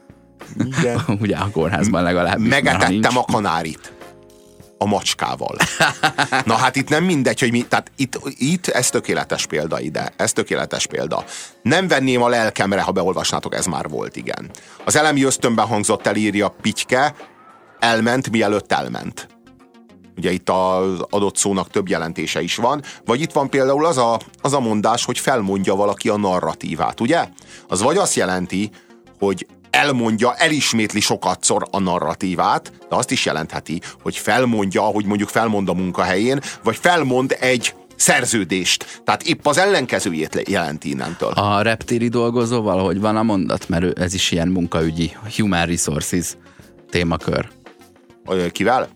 Igen. 0.79 1.01
Ugye 1.21 1.35
a 1.35 1.49
kórházban 1.51 2.03
legalábbis. 2.03 2.49
Megetettem 2.49 3.17
a 3.17 3.23
kanárit 3.23 3.96
a 4.77 4.85
macskával. 4.85 5.55
Na 6.45 6.55
hát 6.55 6.75
itt 6.75 6.89
nem 6.89 7.03
mindegy, 7.03 7.39
hogy 7.39 7.51
mi, 7.51 7.61
tehát 7.61 7.91
itt, 7.95 8.19
itt 8.37 8.67
ez 8.67 8.89
tökéletes 8.89 9.45
példa 9.45 9.79
ide, 9.79 10.13
ez 10.17 10.33
tökéletes 10.33 10.87
példa. 10.87 11.23
Nem 11.61 11.87
venném 11.87 12.21
a 12.21 12.27
lelkemre, 12.27 12.81
ha 12.81 12.91
beolvasnátok, 12.91 13.55
ez 13.55 13.65
már 13.65 13.89
volt, 13.89 14.15
igen. 14.15 14.49
Az 14.85 14.95
elemi 14.95 15.23
ösztönben 15.23 15.67
hangzott 15.67 16.07
el, 16.07 16.15
írja 16.15 16.55
Pityke, 16.61 17.15
elment, 17.79 18.29
mielőtt 18.29 18.71
elment. 18.71 19.27
Ugye 20.17 20.31
itt 20.31 20.49
az 20.49 21.05
adott 21.09 21.37
szónak 21.37 21.69
több 21.69 21.89
jelentése 21.89 22.41
is 22.41 22.55
van. 22.55 22.83
Vagy 23.05 23.21
itt 23.21 23.31
van 23.31 23.49
például 23.49 23.85
az 23.85 23.97
a, 23.97 24.19
az 24.41 24.53
a 24.53 24.59
mondás, 24.59 25.05
hogy 25.05 25.19
felmondja 25.19 25.75
valaki 25.75 26.09
a 26.09 26.17
narratívát, 26.17 26.99
ugye? 26.99 27.27
Az 27.67 27.81
vagy 27.81 27.97
azt 27.97 28.15
jelenti, 28.15 28.71
hogy 29.19 29.47
elmondja, 29.77 30.33
elismétli 30.35 30.99
sokatszor 30.99 31.67
a 31.71 31.79
narratívát, 31.79 32.71
de 32.89 32.95
azt 32.95 33.11
is 33.11 33.25
jelentheti, 33.25 33.81
hogy 34.01 34.17
felmondja, 34.17 34.81
hogy 34.81 35.05
mondjuk 35.05 35.29
felmond 35.29 35.69
a 35.69 35.73
munkahelyén, 35.73 36.41
vagy 36.63 36.75
felmond 36.75 37.37
egy 37.39 37.73
szerződést. 37.95 39.01
Tehát 39.03 39.23
épp 39.23 39.45
az 39.45 39.57
ellenkezőjét 39.57 40.49
jelenti 40.49 40.89
innentől. 40.89 41.29
A 41.29 41.61
reptéri 41.61 42.07
dolgozó 42.07 42.61
valahogy 42.61 42.99
van 42.99 43.17
a 43.17 43.23
mondat, 43.23 43.69
mert 43.69 43.99
ez 43.99 44.13
is 44.13 44.31
ilyen 44.31 44.47
munkaügyi, 44.47 45.11
human 45.35 45.65
resources 45.65 46.37
témakör. 46.89 47.49
Kivel? 48.51 48.89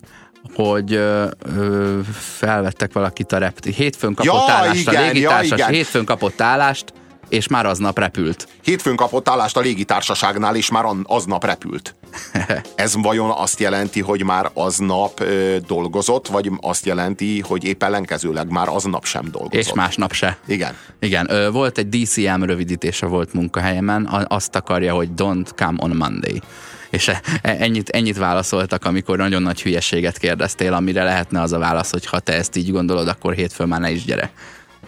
hogy 0.54 0.94
ö, 0.94 1.28
ö, 1.58 2.00
felvettek 2.14 2.94
valakit 2.94 3.32
a 3.32 3.38
reptéri. 3.38 3.76
Hétfőn 3.76 4.14
kapott 4.14 4.48
ja, 4.48 4.54
állást 4.54 4.80
igen, 4.80 5.04
a 5.04 5.06
légitársas, 5.06 5.50
ja, 5.50 5.56
igen. 5.56 5.70
hétfőn 5.70 6.06
kapott 6.06 6.42
állást, 6.42 6.94
és 7.32 7.48
már 7.48 7.66
aznap 7.66 8.00
repült. 8.00 8.48
Hétfőn 8.64 8.96
kapott 8.96 9.30
állást 9.30 9.58
a 9.58 9.60
légitársaságnál, 9.60 10.56
és 10.56 10.70
már 10.70 10.86
aznap 11.04 11.46
repült. 11.46 11.96
Ez 12.76 12.94
vajon 13.02 13.30
azt 13.30 13.60
jelenti, 13.60 14.02
hogy 14.02 14.24
már 14.24 14.50
aznap 14.54 15.20
ö, 15.20 15.58
dolgozott, 15.68 16.28
vagy 16.28 16.52
azt 16.62 16.86
jelenti, 16.86 17.40
hogy 17.40 17.64
épp 17.64 17.84
ellenkezőleg 17.84 18.50
már 18.50 18.68
aznap 18.68 19.06
sem 19.06 19.24
dolgozott? 19.32 19.54
És 19.54 19.74
másnap 19.74 20.14
se. 20.14 20.38
Igen. 20.48 20.76
Igen, 21.00 21.32
ö, 21.32 21.52
volt 21.52 21.78
egy 21.78 21.90
DCM 21.90 22.44
rövidítése 22.44 23.06
volt 23.06 23.34
munkahelyemen, 23.34 24.26
azt 24.28 24.56
akarja, 24.56 24.94
hogy 24.94 25.10
don't 25.16 25.50
come 25.56 25.76
on 25.78 25.96
Monday. 25.96 26.42
És 26.90 27.08
e- 27.08 27.22
e- 27.42 27.56
ennyit, 27.60 27.90
ennyit 27.90 28.18
válaszoltak, 28.18 28.86
amikor 28.86 29.18
nagyon 29.18 29.42
nagy 29.42 29.62
hülyeséget 29.62 30.18
kérdeztél, 30.18 30.74
amire 30.74 31.04
lehetne 31.04 31.42
az 31.42 31.54
a 31.54 31.58
válasz, 31.58 31.92
hogy 31.92 32.06
ha 32.06 32.20
te 32.20 32.34
ezt 32.34 32.56
így 32.56 32.72
gondolod, 32.72 33.08
akkor 33.08 33.34
hétfőn 33.34 33.68
már 33.68 33.80
ne 33.80 33.92
is 33.92 34.06
gyere. 34.06 34.32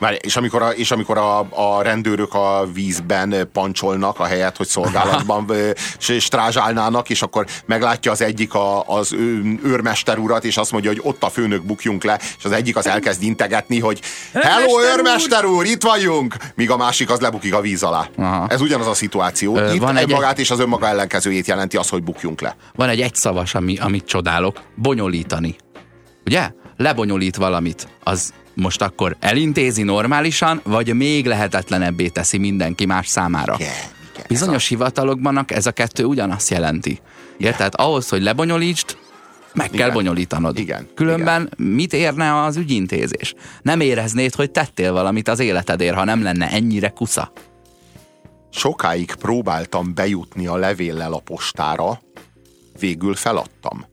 Várj, 0.04 0.18
és 0.22 0.36
amikor, 0.36 0.62
a, 0.62 0.70
és 0.70 0.92
amikor 0.92 1.18
a, 1.18 1.40
a 1.50 1.82
rendőrök 1.82 2.34
a 2.34 2.68
vízben 2.74 3.50
pancsolnak, 3.54 4.20
a 4.20 4.24
helyet, 4.26 4.58
hogy 4.58 4.68
szolgálatban 4.68 5.52
strázsálnának, 6.20 7.10
és 7.10 7.22
akkor 7.22 7.46
meglátja 7.66 8.12
az 8.12 8.22
egyik 8.22 8.54
a, 8.54 8.88
az 8.88 9.14
ő, 9.14 9.60
őrmester 9.64 10.18
urat, 10.18 10.46
és 10.46 10.58
azt 10.58 10.72
mondja, 10.72 10.90
hogy 10.90 11.00
ott 11.04 11.24
a 11.24 11.30
főnök 11.30 11.64
bukjunk 11.64 12.04
le, 12.04 12.20
és 12.38 12.46
az 12.46 12.52
egyik 12.52 12.76
az 12.76 12.88
elkezd 12.88 13.24
integetni, 13.24 13.80
hogy 13.80 14.00
Hello, 14.34 14.82
őrmester 14.82 15.46
úr, 15.46 15.66
itt 15.66 15.84
vagyunk! 15.84 16.36
Míg 16.56 16.70
a 16.72 16.78
másik 16.78 17.10
az 17.10 17.20
lebukik 17.20 17.54
a 17.54 17.62
víz 17.62 17.84
alá. 17.84 18.10
Aha. 18.18 18.48
Ez 18.48 18.62
ugyanaz 18.62 18.88
a 18.88 18.94
szituáció. 18.94 19.58
Ö, 19.58 19.74
Itt 19.74 19.82
van 19.82 19.98
egy- 19.98 20.10
magát 20.12 20.40
és 20.40 20.52
az 20.52 20.60
önmaga 20.60 20.88
ellenkezőjét 20.88 21.48
jelenti 21.48 21.78
az, 21.78 21.90
hogy 21.90 22.04
bukjunk 22.04 22.42
le. 22.42 22.56
Van 22.76 22.90
egy 22.90 23.02
egyszavas, 23.02 23.56
ami, 23.56 23.78
amit 23.78 24.06
csodálok, 24.06 24.62
bonyolítani. 24.76 25.56
Ugye? 26.26 26.52
Lebonyolít 26.78 27.36
valamit. 27.36 27.88
Az 28.04 28.34
most 28.54 28.82
akkor 28.82 29.16
elintézi 29.20 29.84
normálisan, 29.84 30.62
vagy 30.64 30.94
még 30.94 31.26
lehetetlenebbé 31.26 32.08
teszi 32.08 32.38
mindenki 32.38 32.86
más 32.86 33.08
számára. 33.08 33.56
Igen, 33.60 33.72
igen, 34.14 34.26
Bizonyos 34.28 34.68
hivatalokban 34.68 35.46
ez 35.48 35.66
a 35.66 35.72
kettő 35.72 36.06
ugyanazt 36.06 36.50
jelenti. 36.50 37.00
Érted? 37.38 37.74
Ahhoz, 37.76 38.10
hogy 38.10 38.22
lebonyolítsd, 38.22 38.98
meg 39.54 39.68
Igen. 39.74 39.80
kell 39.80 39.92
bonyolítanod. 39.92 40.58
Igen. 40.58 40.88
Különben 40.96 41.50
mit 41.58 41.94
érne 41.94 42.44
az 42.44 42.58
ügyintézés? 42.58 43.34
Nem 43.62 43.80
éreznéd, 43.80 44.36
hogy 44.36 44.52
tettél 44.52 44.92
valamit 44.92 45.28
az 45.28 45.40
életedért, 45.40 45.96
ha 45.96 46.04
nem 46.04 46.24
lenne 46.24 46.50
ennyire 46.50 46.90
kusza. 46.90 47.32
Sokáig 48.50 49.16
próbáltam 49.16 49.94
bejutni 49.94 50.48
a 50.48 50.56
levéllel 50.56 51.14
a 51.14 51.20
postára, 51.20 52.02
végül 52.80 53.16
feladtam. 53.16 53.86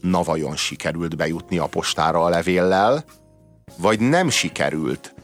Na 0.00 0.22
vajon 0.22 0.56
sikerült 0.56 1.16
bejutni 1.16 1.58
a 1.58 1.66
postára 1.66 2.24
a 2.24 2.28
levéllel, 2.28 3.04
vagy 3.74 4.00
nem 4.00 4.30
sikerült? 4.30 5.14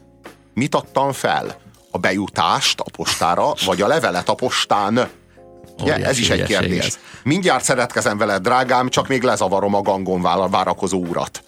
Mit 0.55 0.75
adtam 0.75 1.13
fel? 1.13 1.61
A 1.91 1.99
bejutást 1.99 2.81
a 2.81 2.85
postára, 2.97 3.53
vagy 3.65 3.83
a 3.83 3.87
levelet 3.87 4.29
a 4.29 4.35
postán? 4.35 4.93
Ugye, 5.79 5.93
Óriási 5.93 6.03
ez 6.03 6.19
is 6.19 6.31
egy 6.31 6.43
kérdés. 6.43 6.87
ez. 6.87 6.99
Mindjárt 7.23 7.65
szeretkezem 7.65 8.19
veled, 8.19 8.43
drágám, 8.43 8.89
csak 8.89 9.09
még 9.09 9.23
lezavarom 9.23 9.75
a 9.75 9.83
gangon 9.83 10.23
vá- 10.23 10.51
várakozó 10.51 10.99
urat. 10.99 11.45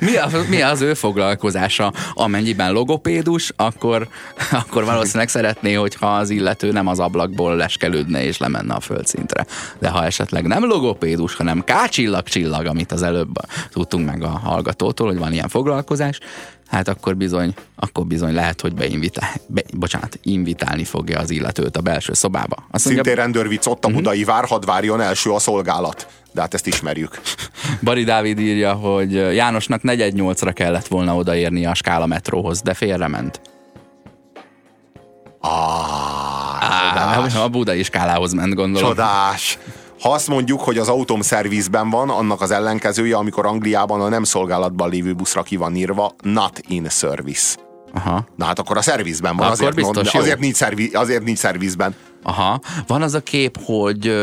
Mi, 0.00 0.16
a, 0.16 0.28
mi 0.48 0.62
az 0.62 0.80
ő 0.80 0.94
foglalkozása? 0.94 1.92
Amennyiben 2.14 2.72
logopédus, 2.72 3.52
akkor, 3.56 4.08
akkor 4.50 4.84
valószínűleg 4.84 5.28
szeretné, 5.28 5.72
hogyha 5.72 6.06
az 6.16 6.30
illető 6.30 6.72
nem 6.72 6.86
az 6.86 6.98
ablakból 6.98 7.56
leskelődne 7.56 8.24
és 8.24 8.38
lemenne 8.38 8.74
a 8.74 8.80
földszintre. 8.80 9.46
De 9.78 9.88
ha 9.88 10.04
esetleg 10.04 10.46
nem 10.46 10.64
logopédus, 10.64 11.34
hanem 11.34 11.64
kácsillag-csillag, 11.64 12.66
amit 12.66 12.92
az 12.92 13.02
előbb 13.02 13.34
tudtunk 13.72 14.06
meg 14.06 14.22
a 14.22 14.28
hallgatótól, 14.28 15.06
hogy 15.06 15.18
van 15.18 15.32
ilyen 15.32 15.48
foglalkozás, 15.48 16.18
hát 16.66 16.88
akkor 16.88 17.16
bizony, 17.16 17.54
akkor 17.76 18.06
bizony 18.06 18.34
lehet, 18.34 18.60
hogy 18.60 18.74
beinvitál, 18.74 19.30
be, 19.46 19.62
bocsánat, 19.72 20.18
invitálni 20.22 20.84
fogja 20.84 21.18
az 21.18 21.30
illetőt 21.30 21.76
a 21.76 21.80
belső 21.80 22.12
szobába. 22.12 22.56
Azt 22.70 22.84
mondja, 22.84 23.02
Szintén 23.04 23.22
rendőrvic 23.24 23.66
ott 23.66 23.84
a 23.84 23.88
Mhm. 23.88 23.96
budai 23.96 24.24
vár, 24.24 24.44
hadd 24.44 24.66
várjon 24.66 25.00
első 25.00 25.30
a 25.30 25.38
szolgálat. 25.38 26.06
De 26.34 26.40
hát 26.40 26.54
ezt 26.54 26.66
ismerjük. 26.66 27.20
Bari 27.82 28.04
Dávid 28.04 28.38
írja, 28.38 28.72
hogy 28.72 29.12
Jánosnak 29.12 29.80
418-ra 29.84 30.50
kellett 30.54 30.86
volna 30.86 31.14
odaérni 31.16 31.66
a 31.66 31.74
Skála 31.74 32.06
metróhoz, 32.06 32.60
de 32.62 32.74
félrement. 32.74 33.40
Ah, 35.40 35.52
Á, 36.60 37.42
a 37.42 37.48
budai 37.48 37.82
skálához 37.82 38.32
ment, 38.32 38.54
gondolom. 38.54 38.88
Csodás! 38.88 39.58
Ha 40.00 40.10
azt 40.12 40.28
mondjuk, 40.28 40.60
hogy 40.60 40.78
az 40.78 40.88
autóm 40.88 41.20
szervizben 41.20 41.90
van, 41.90 42.10
annak 42.10 42.40
az 42.40 42.50
ellenkezője, 42.50 43.16
amikor 43.16 43.46
Angliában 43.46 44.00
a 44.00 44.08
nem 44.08 44.24
szolgálatban 44.24 44.90
lévő 44.90 45.12
buszra 45.14 45.42
ki 45.42 45.56
van 45.56 45.74
írva, 45.76 46.12
not 46.22 46.60
in 46.68 46.88
service. 46.88 47.56
Aha, 47.94 48.26
Na 48.36 48.44
hát 48.44 48.58
akkor 48.58 48.76
a 48.76 48.82
szervizben 48.82 49.36
van, 49.36 49.50
azért, 49.50 49.74
biztos 49.74 49.94
mond, 50.12 50.22
azért, 50.24 50.38
nincs 50.38 50.54
szervi, 50.56 50.90
azért 50.92 51.24
nincs 51.24 51.38
szervizben. 51.38 51.94
aha. 52.22 52.60
Van 52.86 53.02
az 53.02 53.14
a 53.14 53.20
kép, 53.20 53.58
hogy, 53.64 54.14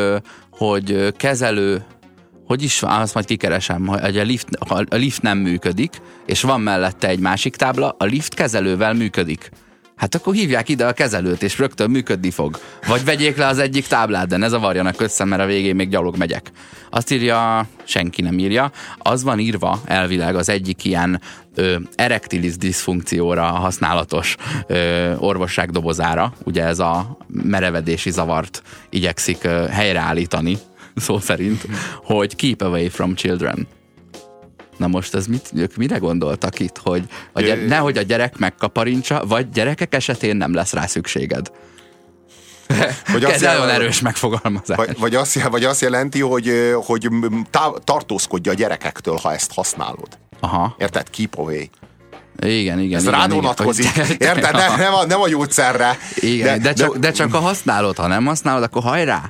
hogy 0.52 1.13
kezelő, 1.17 1.84
hogy 2.51 2.63
is 2.63 2.79
van, 2.79 3.01
azt 3.01 3.13
majd 3.13 3.25
kikeresem, 3.25 3.87
hogy 3.87 4.17
a 4.17 4.23
lift, 4.23 4.47
a 4.89 4.95
lift 4.95 5.21
nem 5.21 5.37
működik, 5.37 6.01
és 6.25 6.41
van 6.41 6.61
mellette 6.61 7.07
egy 7.07 7.19
másik 7.19 7.55
tábla, 7.55 7.95
a 7.97 8.03
lift 8.03 8.33
kezelővel 8.33 8.93
működik. 8.93 9.51
Hát 9.95 10.15
akkor 10.15 10.33
hívják 10.33 10.69
ide 10.69 10.85
a 10.85 10.93
kezelőt, 10.93 11.43
és 11.43 11.59
rögtön 11.59 11.89
működni 11.89 12.31
fog. 12.31 12.59
Vagy 12.87 13.03
vegyék 13.03 13.37
le 13.37 13.47
az 13.47 13.59
egyik 13.59 13.87
táblát, 13.87 14.27
de 14.27 14.37
ne 14.37 14.47
zavarjanak 14.47 15.01
össze, 15.01 15.25
mert 15.25 15.41
a 15.41 15.45
végén 15.45 15.75
még 15.75 15.89
gyalog 15.89 16.17
megyek. 16.17 16.51
Azt 16.89 17.11
írja, 17.11 17.67
senki 17.83 18.21
nem 18.21 18.39
írja, 18.39 18.71
az 18.97 19.23
van 19.23 19.39
írva 19.39 19.81
elvileg 19.85 20.35
az 20.35 20.49
egyik 20.49 20.85
ilyen 20.85 21.21
ö, 21.55 21.75
erektilis 21.95 22.57
diszfunkcióra 22.57 23.43
használatos 23.43 24.35
ö, 24.67 25.13
orvosság 25.15 25.69
dobozára, 25.69 26.33
ugye 26.43 26.63
ez 26.63 26.79
a 26.79 27.17
merevedési 27.27 28.11
zavart 28.11 28.61
igyekszik 28.89 29.43
ö, 29.43 29.65
helyreállítani, 29.69 30.57
szó 31.06 31.19
szerint, 31.19 31.67
hogy 32.04 32.36
keep 32.36 32.62
away 32.62 32.89
from 32.89 33.15
children. 33.15 33.67
Na 34.77 34.88
most 34.88 35.13
ez 35.15 35.27
mit, 35.27 35.49
ők 35.56 35.75
mire 35.75 35.97
gondoltak 35.97 36.60
itt, 36.60 36.77
hogy 36.84 37.04
a 37.34 37.41
gyere, 37.41 37.65
nehogy 37.65 37.97
a 37.97 38.01
gyerek 38.01 38.38
megkaparincsa, 38.38 39.25
vagy 39.27 39.49
gyerekek 39.49 39.93
esetén 39.93 40.36
nem 40.36 40.54
lesz 40.54 40.73
rá 40.73 40.86
szükséged. 40.86 41.51
Vagy 43.13 43.23
Ez 43.23 43.30
azt, 43.32 43.41
nagyon 43.41 43.67
jel- 43.67 43.69
erős 43.80 43.99
megfogalmazás. 43.99 44.77
vagy, 44.77 44.97
vagy, 44.99 45.15
azt, 45.15 45.41
vagy 45.43 45.63
azt 45.63 45.82
jelenti, 45.82 46.19
hogy, 46.21 46.51
hogy 46.86 47.08
tá- 47.49 47.84
tartózkodj 47.84 48.49
a 48.49 48.54
gyerekektől, 48.54 49.15
ha 49.15 49.34
ezt 49.34 49.54
használod. 49.54 50.08
Aha, 50.39 50.75
Érted? 50.80 51.10
Keep 51.10 51.38
away. 51.38 51.69
igen, 52.41 52.80
igen. 52.80 52.97
Ez 52.97 53.04
igen, 53.04 53.19
rád 53.19 53.34
vonatkozik. 53.34 53.95
Érted? 54.10 54.54
Nem, 54.54 54.77
nem, 54.77 54.93
a, 54.93 55.06
nem 55.06 55.21
a 55.21 55.27
gyógyszerre. 55.27 55.97
Igen, 56.15 56.62
de, 56.62 56.67
de, 56.67 56.73
csak, 56.73 56.97
de 56.97 57.12
csak 57.12 57.32
ha 57.32 57.39
használod, 57.39 57.97
ha 57.97 58.08
nem 58.08 58.25
használod, 58.25 58.63
akkor 58.63 58.84
hajrá! 58.84 59.30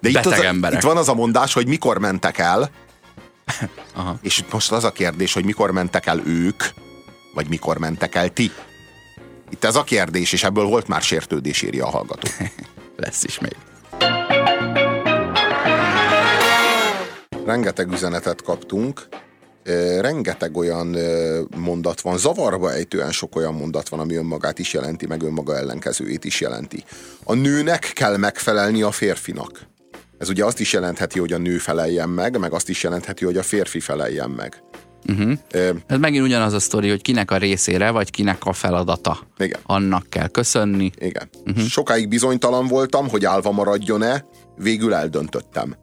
De 0.00 0.08
itt, 0.08 0.26
az, 0.26 0.32
emberek. 0.32 0.76
itt 0.76 0.84
van 0.84 0.96
az 0.96 1.08
a 1.08 1.14
mondás, 1.14 1.52
hogy 1.52 1.66
mikor 1.66 1.98
mentek 1.98 2.38
el, 2.38 2.70
Aha. 3.94 4.18
és 4.22 4.38
itt 4.38 4.52
most 4.52 4.72
az 4.72 4.84
a 4.84 4.92
kérdés, 4.92 5.32
hogy 5.32 5.44
mikor 5.44 5.70
mentek 5.70 6.06
el 6.06 6.20
ők, 6.26 6.62
vagy 7.34 7.48
mikor 7.48 7.78
mentek 7.78 8.14
el 8.14 8.28
ti. 8.28 8.50
Itt 9.50 9.64
ez 9.64 9.76
a 9.76 9.84
kérdés, 9.84 10.32
és 10.32 10.44
ebből 10.44 10.64
volt 10.64 10.88
már 10.88 11.02
sértődés, 11.02 11.62
írja 11.62 11.86
a 11.86 11.90
hallgató. 11.90 12.28
Lesz 12.96 13.24
is 13.24 13.38
még. 13.38 13.56
Rengeteg 17.44 17.92
üzenetet 17.92 18.42
kaptunk, 18.42 19.08
rengeteg 20.00 20.56
olyan 20.56 20.96
mondat 21.56 22.00
van, 22.00 22.18
zavarba 22.18 22.72
ejtően 22.72 23.12
sok 23.12 23.36
olyan 23.36 23.54
mondat 23.54 23.88
van, 23.88 24.00
ami 24.00 24.14
önmagát 24.14 24.58
is 24.58 24.72
jelenti, 24.72 25.06
meg 25.06 25.22
önmaga 25.22 25.56
ellenkezőjét 25.56 26.24
is 26.24 26.40
jelenti. 26.40 26.84
A 27.24 27.34
nőnek 27.34 27.90
kell 27.94 28.16
megfelelni 28.16 28.82
a 28.82 28.90
férfinak. 28.90 29.66
Ez 30.18 30.28
ugye 30.28 30.44
azt 30.44 30.60
is 30.60 30.72
jelentheti, 30.72 31.18
hogy 31.18 31.32
a 31.32 31.38
nő 31.38 31.58
feleljen 31.58 32.08
meg, 32.08 32.38
meg 32.38 32.52
azt 32.52 32.68
is 32.68 32.82
jelentheti, 32.82 33.24
hogy 33.24 33.36
a 33.36 33.42
férfi 33.42 33.80
feleljen 33.80 34.30
meg. 34.30 34.62
Uh-huh. 35.08 35.32
Ö, 35.50 35.70
Ez 35.86 35.98
megint 35.98 36.24
ugyanaz 36.24 36.52
a 36.52 36.58
sztori, 36.58 36.88
hogy 36.88 37.02
kinek 37.02 37.30
a 37.30 37.36
részére, 37.36 37.90
vagy 37.90 38.10
kinek 38.10 38.44
a 38.44 38.52
feladata. 38.52 39.18
Igen. 39.38 39.60
Annak 39.62 40.06
kell 40.08 40.28
köszönni. 40.28 40.90
igen. 40.98 41.28
Uh-huh. 41.46 41.64
Sokáig 41.64 42.08
bizonytalan 42.08 42.66
voltam, 42.66 43.08
hogy 43.08 43.24
állva 43.24 43.50
maradjon-e, 43.50 44.24
végül 44.56 44.94
eldöntöttem. 44.94 45.76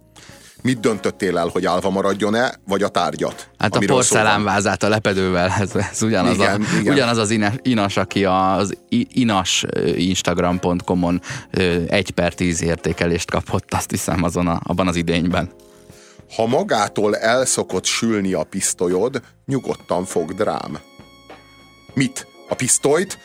Mit 0.63 0.79
döntöttél 0.79 1.37
el, 1.37 1.47
hogy 1.47 1.65
állva 1.65 1.89
maradjon-e, 1.89 2.53
vagy 2.67 2.83
a 2.83 2.87
tárgyat? 2.87 3.49
Hát 3.57 3.75
a 3.75 3.79
porcelánvázát 3.85 4.83
a 4.83 4.89
lepedővel, 4.89 5.49
ez, 5.59 5.75
ez 5.75 6.01
ugyanaz, 6.01 6.35
Igen, 6.35 6.61
a, 6.61 6.79
igen. 6.79 6.93
ugyanaz 6.93 7.17
az 7.17 7.39
inas, 7.61 7.97
aki 7.97 8.25
az 8.25 8.77
inas 9.07 9.65
instagram.com-on 9.95 11.21
egy 11.87 12.11
per 12.11 12.33
tíz 12.33 12.61
értékelést 12.61 13.31
kapott, 13.31 13.73
azt 13.73 13.89
hiszem 13.89 14.23
azon 14.23 14.47
a, 14.47 14.59
abban 14.63 14.87
az 14.87 14.95
idényben. 14.95 15.51
Ha 16.35 16.45
magától 16.45 17.17
el 17.17 17.45
szokott 17.45 17.85
sülni 17.85 18.33
a 18.33 18.43
pisztolyod, 18.43 19.21
nyugodtan 19.45 20.05
fogd 20.05 20.41
rám. 20.41 20.79
Mit? 21.93 22.27
A 22.49 22.55
pisztolyt, 22.55 23.17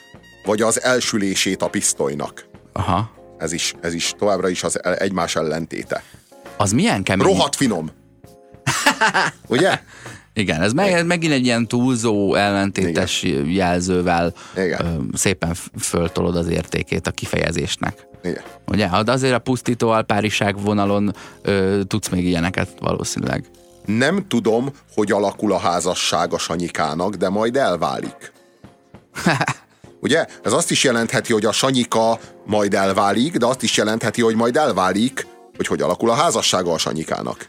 vagy 0.45 0.63
az 0.63 0.83
elsülését 0.83 1.63
a 1.63 1.69
pisztolynak? 1.69 2.47
Aha. 2.73 3.11
Ez 3.39 3.53
is, 3.53 3.75
ez 3.81 3.95
is 3.95 4.15
továbbra 4.19 4.49
is 4.49 4.63
az 4.63 4.85
egymás 4.85 5.37
ellentéte. 5.37 6.03
Az 6.59 6.73
milyen 6.73 7.03
kemény? 7.03 7.27
Rohadt 7.27 7.57
finom. 7.57 7.91
Ugye? 9.47 9.81
Igen, 10.33 10.63
ez, 10.63 10.73
meg, 10.73 11.07
megint 11.07 11.33
egy 11.33 11.45
ilyen 11.45 11.67
túlzó, 11.67 12.35
ellentétes 12.35 13.23
jelzővel 13.47 14.33
Igen. 14.57 14.87
ö, 14.87 15.17
szépen 15.17 15.55
föltolod 15.79 16.37
az 16.37 16.49
értékét 16.49 17.07
a 17.07 17.11
kifejezésnek. 17.11 18.07
Igen. 18.23 18.43
Ugye? 18.67 18.89
De 19.05 19.13
azért 19.13 19.35
a 19.35 19.39
pusztító 19.39 19.89
alpáriság 19.89 20.61
vonalon 20.61 21.15
ö, 21.43 21.81
tudsz 21.87 22.09
még 22.09 22.25
ilyeneket 22.25 22.69
valószínűleg. 22.81 23.45
Nem 23.87 24.27
tudom, 24.29 24.71
hogy 24.95 25.13
alakul 25.13 25.53
a 25.53 25.59
házasság 25.59 26.33
a 26.33 26.39
Sanyikának, 26.39 27.15
de 27.15 27.29
majd 27.29 27.57
elválik. 27.57 28.33
Ugye? 30.01 30.27
Ez 30.43 30.53
azt 30.53 30.71
is 30.71 30.85
jelentheti, 30.85 31.33
hogy 31.33 31.45
a 31.45 31.53
Sanyika 31.53 32.19
majd 32.47 32.75
elválik, 32.75 33.37
de 33.37 33.47
azt 33.47 33.63
is 33.63 33.77
jelentheti, 33.77 34.23
hogy 34.23 34.35
majd 34.35 34.57
elválik, 34.57 35.27
hogy 35.59 35.67
hogy 35.67 35.83
alakul 35.83 36.11
a 36.11 36.15
házassága 36.15 36.73
a 36.73 36.79
Sanyikának. 36.79 37.49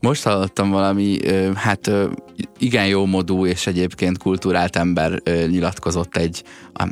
Most 0.00 0.22
hallottam 0.22 0.70
valami, 0.70 1.18
hát 1.54 1.90
igen 2.58 2.86
jó 2.86 3.06
modú 3.06 3.46
és 3.46 3.66
egyébként 3.66 4.18
kulturált 4.18 4.76
ember 4.76 5.22
nyilatkozott 5.46 6.16
egy 6.16 6.42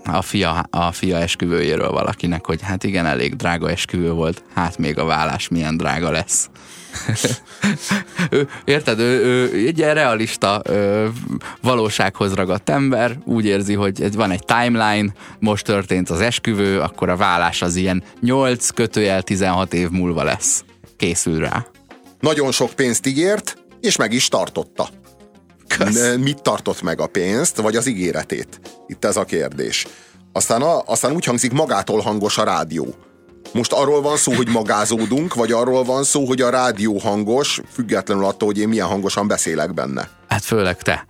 a, 0.05 0.23
fia, 0.23 0.67
a 0.71 0.93
fia 0.93 1.17
esküvőjéről 1.17 1.91
valakinek, 1.91 2.47
hogy 2.47 2.63
hát 2.63 2.85
igen, 2.85 3.07
elég 3.07 3.37
drága 3.37 3.71
esküvő 3.71 4.13
volt, 4.13 4.43
hát 4.55 4.79
még 4.79 4.99
a 4.99 5.05
vállás 5.05 5.49
milyen 5.49 5.77
drága 5.77 6.11
lesz. 6.11 6.51
ő, 8.31 8.49
érted, 8.65 8.99
ő, 8.99 9.25
ő 9.25 9.67
egy 9.67 9.79
ilyen 9.79 9.95
realista 9.95 10.61
ö, 10.65 11.07
valósághoz 11.63 12.35
ragadt 12.35 12.69
ember, 12.69 13.19
úgy 13.25 13.45
érzi, 13.47 13.75
hogy 13.75 14.15
van 14.15 14.31
egy 14.31 14.45
timeline, 14.45 15.13
most 15.39 15.65
történt 15.65 16.11
az 16.11 16.21
esküvő, 16.21 16.81
akkor 16.81 17.09
a 17.09 17.17
vállás 17.17 17.63
az 17.63 17.77
ilyen 17.77 18.03
8 18.21 18.71
kötőjel 18.71 19.23
16 19.23 19.75
év 19.75 19.91
múlva 19.91 20.23
lesz. 20.23 20.65
Készül 20.97 21.39
rá. 21.39 21.67
Nagyon 22.21 22.53
sok 22.53 22.71
pénzt 22.71 23.07
ígért, 23.07 23.57
és 23.81 23.97
meg 23.97 24.13
is 24.13 24.29
tartotta. 24.29 24.89
Kösz. 25.79 26.17
Mit 26.17 26.43
tartott 26.43 26.83
meg 26.83 27.01
a 27.01 27.07
pénzt, 27.07 27.57
vagy 27.57 27.77
az 27.77 27.87
ígéretét? 27.87 28.61
Itt 28.87 29.05
ez 29.05 29.17
a 29.17 29.25
kérdés. 29.25 29.87
Aztán, 30.33 30.63
a, 30.63 30.83
aztán 30.87 31.13
úgy 31.13 31.25
hangzik, 31.25 31.53
magától 31.53 32.01
hangos 32.01 32.39
a 32.39 32.45
rádió. 32.45 32.95
Most 33.53 33.73
arról 33.73 34.03
van 34.03 34.17
szó, 34.17 34.33
hogy 34.33 34.49
magázódunk, 34.49 35.35
vagy 35.35 35.53
arról 35.53 35.85
van 35.85 36.05
szó, 36.05 36.25
hogy 36.25 36.41
a 36.41 36.51
rádió 36.51 36.99
hangos, 36.99 37.61
függetlenül 37.73 38.25
attól, 38.25 38.49
hogy 38.49 38.59
én 38.59 38.69
milyen 38.69 38.87
hangosan 38.87 39.27
beszélek 39.27 39.75
benne. 39.75 40.11
Hát 40.29 40.45
főleg 40.45 40.83
te. 40.83 41.07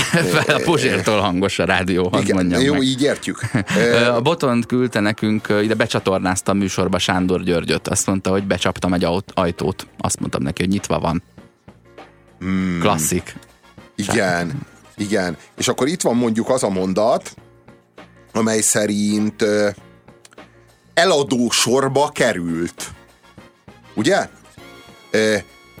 a 0.46 0.60
Pozsértól 0.64 1.20
hangos 1.20 1.58
a 1.58 1.64
rádió, 1.64 2.08
hadd 2.08 2.22
Igen, 2.22 2.36
mondjam 2.36 2.60
jó, 2.60 2.72
meg. 2.72 2.82
így 2.82 3.02
értjük. 3.02 3.40
A 4.16 4.20
Botont 4.20 4.66
küldte 4.66 5.00
nekünk, 5.00 5.54
ide 5.62 5.74
becsatornázta 5.74 6.50
a 6.50 6.54
műsorba 6.54 6.98
Sándor 6.98 7.42
Györgyöt. 7.42 7.88
Azt 7.88 8.06
mondta, 8.06 8.30
hogy 8.30 8.44
becsaptam 8.44 8.92
egy 8.92 9.06
ajtót. 9.34 9.86
Azt 9.98 10.20
mondtam 10.20 10.42
neki, 10.42 10.62
hogy 10.62 10.70
nyitva 10.72 10.98
van. 10.98 11.22
Hmm. 12.38 12.78
Klasszik. 12.80 13.36
Igen, 13.94 14.60
igen. 14.96 15.36
És 15.56 15.68
akkor 15.68 15.88
itt 15.88 16.02
van 16.02 16.16
mondjuk 16.16 16.48
az 16.48 16.62
a 16.62 16.68
mondat, 16.68 17.34
amely 18.32 18.60
szerint 18.60 19.44
eladó 20.94 21.50
sorba 21.50 22.08
került. 22.08 22.90
Ugye? 23.94 24.28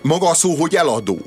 Maga 0.02 0.28
a 0.28 0.34
szó, 0.34 0.54
hogy 0.54 0.74
eladó. 0.74 1.18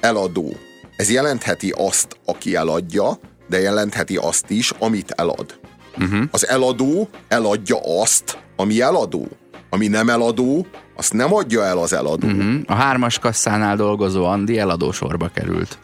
Eladó. 0.00 0.56
Ez 0.98 1.10
jelentheti 1.10 1.74
azt, 1.76 2.16
aki 2.24 2.54
eladja, 2.54 3.18
de 3.48 3.60
jelentheti 3.60 4.16
azt 4.16 4.50
is, 4.50 4.70
amit 4.78 5.10
elad. 5.10 5.58
Uh-huh. 5.98 6.24
Az 6.30 6.48
eladó 6.48 7.08
eladja 7.28 7.76
azt, 8.00 8.38
ami 8.56 8.80
eladó. 8.80 9.28
Ami 9.70 9.86
nem 9.86 10.08
eladó, 10.08 10.66
azt 10.96 11.12
nem 11.12 11.34
adja 11.34 11.64
el 11.64 11.78
az 11.78 11.92
eladó. 11.92 12.26
Uh-huh. 12.26 12.60
A 12.66 12.74
hármas 12.74 13.18
kasszánál 13.18 13.76
dolgozó 13.76 14.24
Andi 14.24 14.58
eladósorba 14.58 15.30
került. 15.34 15.78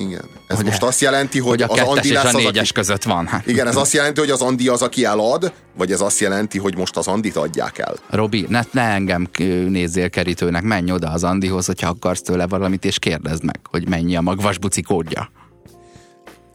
Igen. 0.00 0.24
Ez 0.46 0.56
Hogy 0.56 0.64
most 0.64 0.82
azt 0.82 1.00
jelenti, 1.00 1.38
hogy, 1.38 1.62
Hogy 1.62 1.78
a 1.78 1.82
az 1.82 1.88
Andi 1.88 2.08
és 2.08 2.14
lesz 2.14 2.24
a 2.24 2.28
az, 2.28 2.34
négyes 2.34 2.70
aki... 2.70 2.72
között 2.72 3.02
van. 3.02 3.26
Hát. 3.26 3.46
Igen, 3.52 3.66
ez 3.66 3.76
azt 3.76 3.92
jelenti, 3.92 4.20
hogy 4.20 4.30
az 4.30 4.40
Andi 4.40 4.68
az, 4.68 4.82
aki 4.82 5.04
elad, 5.04 5.52
vagy 5.76 5.92
ez 5.92 6.00
azt 6.00 6.18
jelenti, 6.18 6.58
hogy 6.58 6.76
most 6.76 6.96
az 6.96 7.06
Andit 7.06 7.36
adják 7.36 7.78
el. 7.78 7.94
Robi, 8.10 8.46
ne, 8.48 8.60
ne 8.70 8.82
engem 8.82 9.28
nézzél 9.68 10.10
kerítőnek, 10.10 10.62
menj 10.62 10.92
oda 10.92 11.10
az 11.10 11.24
Andihoz, 11.24 11.66
hogyha 11.66 11.88
akarsz 11.88 12.22
tőle 12.22 12.46
valamit, 12.46 12.84
és 12.84 12.98
kérdezd 12.98 13.44
meg, 13.44 13.60
hogy 13.70 13.88
mennyi 13.88 14.16
a 14.16 14.20
magvasbuci 14.20 14.82
kódja. 14.82 15.30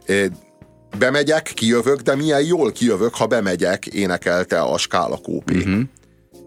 Ö, 0.06 0.24
Bemegyek, 0.98 1.52
kijövök, 1.54 2.00
de 2.00 2.14
milyen 2.14 2.42
jól 2.42 2.72
kijövök, 2.72 3.14
ha 3.14 3.26
bemegyek, 3.26 3.86
énekelte 3.86 4.60
a 4.60 4.78
Skála 4.78 5.16
Kópé. 5.16 5.56
Uh-huh. 5.56 5.80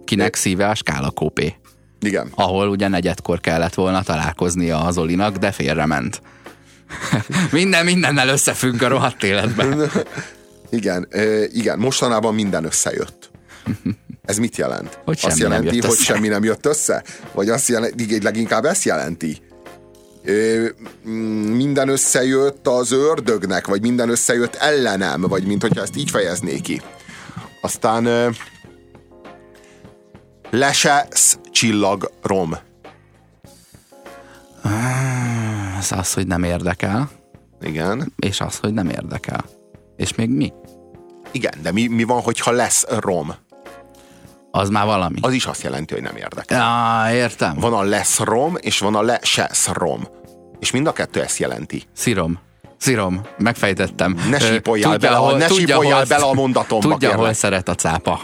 Kinek 0.06 0.36
szíve 0.36 0.70
a 0.70 0.76
skála 0.76 1.10
kópé. 1.10 1.56
Igen. 2.02 2.32
ahol 2.36 2.68
ugye 2.70 2.88
negyedkor 2.88 3.40
kellett 3.40 3.74
volna 3.74 4.04
találkoznia 4.04 4.80
az 4.80 4.98
Olinak, 4.98 5.36
de 5.36 5.52
félrement. 5.52 6.22
Minden 7.52 7.86
mindennel 7.86 8.28
összefügg 8.28 8.82
a 8.82 8.88
rohadt 8.88 9.24
életben. 9.24 9.82
Igen, 10.72 11.08
igen, 11.52 11.80
mostanában 11.80 12.34
minden 12.34 12.66
összejött. 12.66 13.30
Ez 14.26 14.38
mit 14.38 14.58
jelent? 14.58 15.00
Hogy 15.06 15.20
azt 15.22 15.38
jelenti, 15.38 15.68
hogy 15.68 15.92
össze. 15.92 16.04
semmi 16.04 16.28
nem 16.28 16.44
jött 16.44 16.66
össze? 16.66 17.04
Vagy 17.34 17.50
azt 17.50 17.68
jelenti, 17.68 18.24
leginkább 18.24 18.66
ezt 18.66 18.84
jelenti? 18.84 19.38
Ö, 20.24 20.68
mm, 21.08 21.52
minden 21.52 21.90
összejött 21.90 22.68
az 22.68 22.92
ördögnek, 22.92 23.68
vagy 23.68 23.82
minden 23.82 24.10
összejött 24.10 24.56
ellenem, 24.56 25.22
vagy 25.22 25.44
mint 25.44 25.62
hogyha 25.62 25.82
ezt 25.82 25.98
így 25.98 26.10
fejeznék 26.10 26.62
ki. 26.62 26.82
Aztán 27.62 28.06
ö, 28.06 28.30
lesesz 30.50 31.38
csillag 31.52 32.12
rom. 32.22 32.58
Az 35.80 35.92
az, 35.92 36.14
hogy 36.14 36.28
nem 36.28 36.44
érdekel, 36.44 37.10
Igen. 37.62 38.14
és 38.18 38.42
az, 38.42 38.58
hogy 38.58 38.74
nem 38.74 38.90
érdekel. 38.90 39.46
És 39.98 40.16
még 40.16 40.30
mi? 40.30 40.54
Igen, 41.32 41.54
de 41.62 41.72
mi, 41.72 41.88
mi 41.88 42.04
van, 42.04 42.22
hogyha 42.22 42.52
lesz 42.52 42.86
rom? 42.90 43.34
Az 44.52 44.70
már 44.70 44.86
valami. 44.86 45.16
Az 45.22 45.34
is 45.34 45.46
azt 45.46 45.64
jelenti, 45.64 45.94
hogy 45.94 46.04
nem 46.04 46.16
érdekel. 46.16 46.62
Ah, 46.62 47.14
értem. 47.14 47.56
Van 47.60 47.74
a 47.74 47.82
lesz 47.82 48.20
rom, 48.20 48.56
és 48.60 48.80
van 48.80 48.96
a 48.96 49.02
lesesz 49.02 49.68
rom. 49.68 50.08
És 50.60 50.72
mind 50.72 50.88
a 50.88 50.94
kettő 50.94 51.22
ezt 51.22 51.38
jelenti. 51.38 51.84
Szirom. 51.94 52.40
Szirom. 52.78 53.22
Megfejtettem. 53.38 54.20
Ne 54.30 54.40
sípoljál 54.40 54.92
tudja, 54.92 55.10
bele 55.10 55.20
hol- 55.22 55.38
ne 55.38 55.46
tudja, 55.46 55.66
sípoljál 55.68 55.96
hol- 55.98 56.08
bele 56.08 56.24
a 56.24 56.34
mondatomba, 56.34 56.88
Tudja, 56.92 57.08
hol 57.10 57.18
kérlek. 57.18 57.36
szeret 57.36 57.70
a 57.70 57.76
cápa. 57.76 58.20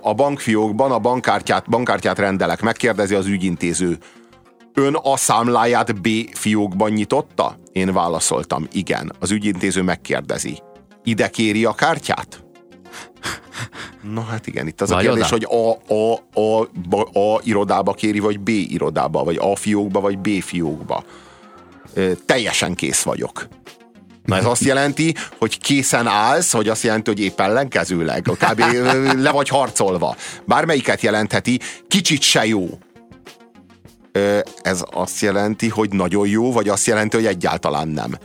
A 0.00 0.14
bankfiókban 0.14 0.92
a 0.92 0.98
bankkártyát, 0.98 1.68
bankkártyát 1.68 2.18
rendelek, 2.18 2.60
megkérdezi 2.60 3.14
az 3.14 3.26
ügyintéző. 3.26 3.98
Ön 4.74 4.94
a 4.94 5.16
számláját 5.16 6.00
B 6.00 6.08
fiókban 6.32 6.90
nyitotta? 6.90 7.56
Én 7.72 7.92
válaszoltam, 7.92 8.66
igen. 8.72 9.12
Az 9.18 9.30
ügyintéző 9.30 9.82
megkérdezi. 9.82 10.62
Ide 11.04 11.28
kéri 11.30 11.64
a 11.64 11.72
kártyát? 11.74 12.44
Na 14.12 14.20
hát 14.22 14.46
igen, 14.46 14.66
itt 14.66 14.80
az 14.80 14.88
Vagy 14.90 15.06
a 15.06 15.12
kérdés, 15.12 15.32
oda. 15.32 15.46
hogy 15.46 15.78
a, 15.88 15.94
a, 15.94 16.12
a, 16.40 16.68
ba- 16.88 17.16
a 17.16 17.40
irodába 17.44 17.92
kéri, 17.92 18.18
vagy 18.18 18.40
B 18.40 18.48
irodába, 18.48 19.24
vagy 19.24 19.36
A 19.40 19.56
fiókba, 19.56 20.00
vagy 20.00 20.18
B 20.18 20.28
fiókba. 20.42 21.04
Ö, 21.94 22.12
teljesen 22.26 22.74
kész 22.74 23.02
vagyok. 23.02 23.48
Na 24.24 24.36
ez 24.36 24.44
azt 24.44 24.64
jelenti, 24.64 25.14
hogy 25.38 25.58
készen 25.60 26.06
állsz, 26.06 26.52
vagy 26.52 26.68
azt 26.68 26.82
jelenti, 26.82 27.10
hogy 27.10 27.20
épp 27.20 27.40
ellenkezőleg, 27.40 28.22
kb. 28.22 28.60
le 29.24 29.30
vagy 29.30 29.48
harcolva. 29.48 30.16
Bármelyiket 30.44 31.00
jelentheti, 31.00 31.60
kicsit 31.88 32.22
se 32.22 32.46
jó. 32.46 32.68
Ez 34.62 34.82
azt 34.90 35.20
jelenti, 35.20 35.68
hogy 35.68 35.92
nagyon 35.92 36.28
jó, 36.28 36.52
vagy 36.52 36.68
azt 36.68 36.86
jelenti, 36.86 37.16
hogy 37.16 37.26
egyáltalán 37.26 37.88
nem. 37.88 38.18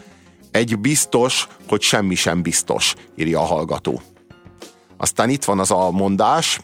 Egy 0.51 0.79
biztos, 0.79 1.47
hogy 1.67 1.81
semmi 1.81 2.15
sem 2.15 2.41
biztos, 2.41 2.93
írja 3.15 3.39
a 3.39 3.45
hallgató. 3.45 4.01
Aztán 4.97 5.29
itt 5.29 5.43
van 5.43 5.59
az 5.59 5.71
a 5.71 5.91
mondás, 5.91 6.59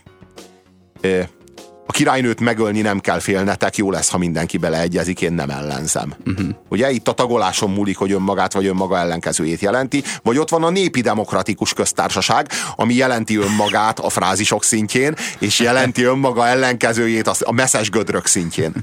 a 1.87 1.91
királynőt 1.91 2.39
megölni 2.39 2.81
nem 2.81 2.99
kell 2.99 3.19
félnetek, 3.19 3.75
jó 3.75 3.91
lesz, 3.91 4.09
ha 4.09 4.17
mindenki 4.17 4.57
beleegyezik, 4.57 5.21
én 5.21 5.33
nem 5.33 5.49
ellenzem. 5.49 6.13
Uh-huh. 6.25 6.47
Ugye 6.69 6.91
itt 6.91 7.07
a 7.07 7.11
tagoláson 7.11 7.69
múlik, 7.69 7.97
hogy 7.97 8.11
önmagát 8.11 8.53
vagy 8.53 8.65
önmaga 8.65 8.97
ellenkezőjét 8.97 9.61
jelenti, 9.61 10.03
vagy 10.23 10.37
ott 10.37 10.49
van 10.49 10.63
a 10.63 10.69
népi 10.69 11.01
demokratikus 11.01 11.73
köztársaság, 11.73 12.49
ami 12.75 12.93
jelenti 12.93 13.37
önmagát 13.37 13.99
a 13.99 14.09
frázisok 14.09 14.63
szintjén, 14.63 15.15
és 15.39 15.59
jelenti 15.59 16.03
önmaga 16.03 16.47
ellenkezőjét 16.47 17.27
a 17.27 17.33
a 17.39 17.51
messzes 17.51 17.89
gödrök 17.89 18.25
szintjén. 18.25 18.73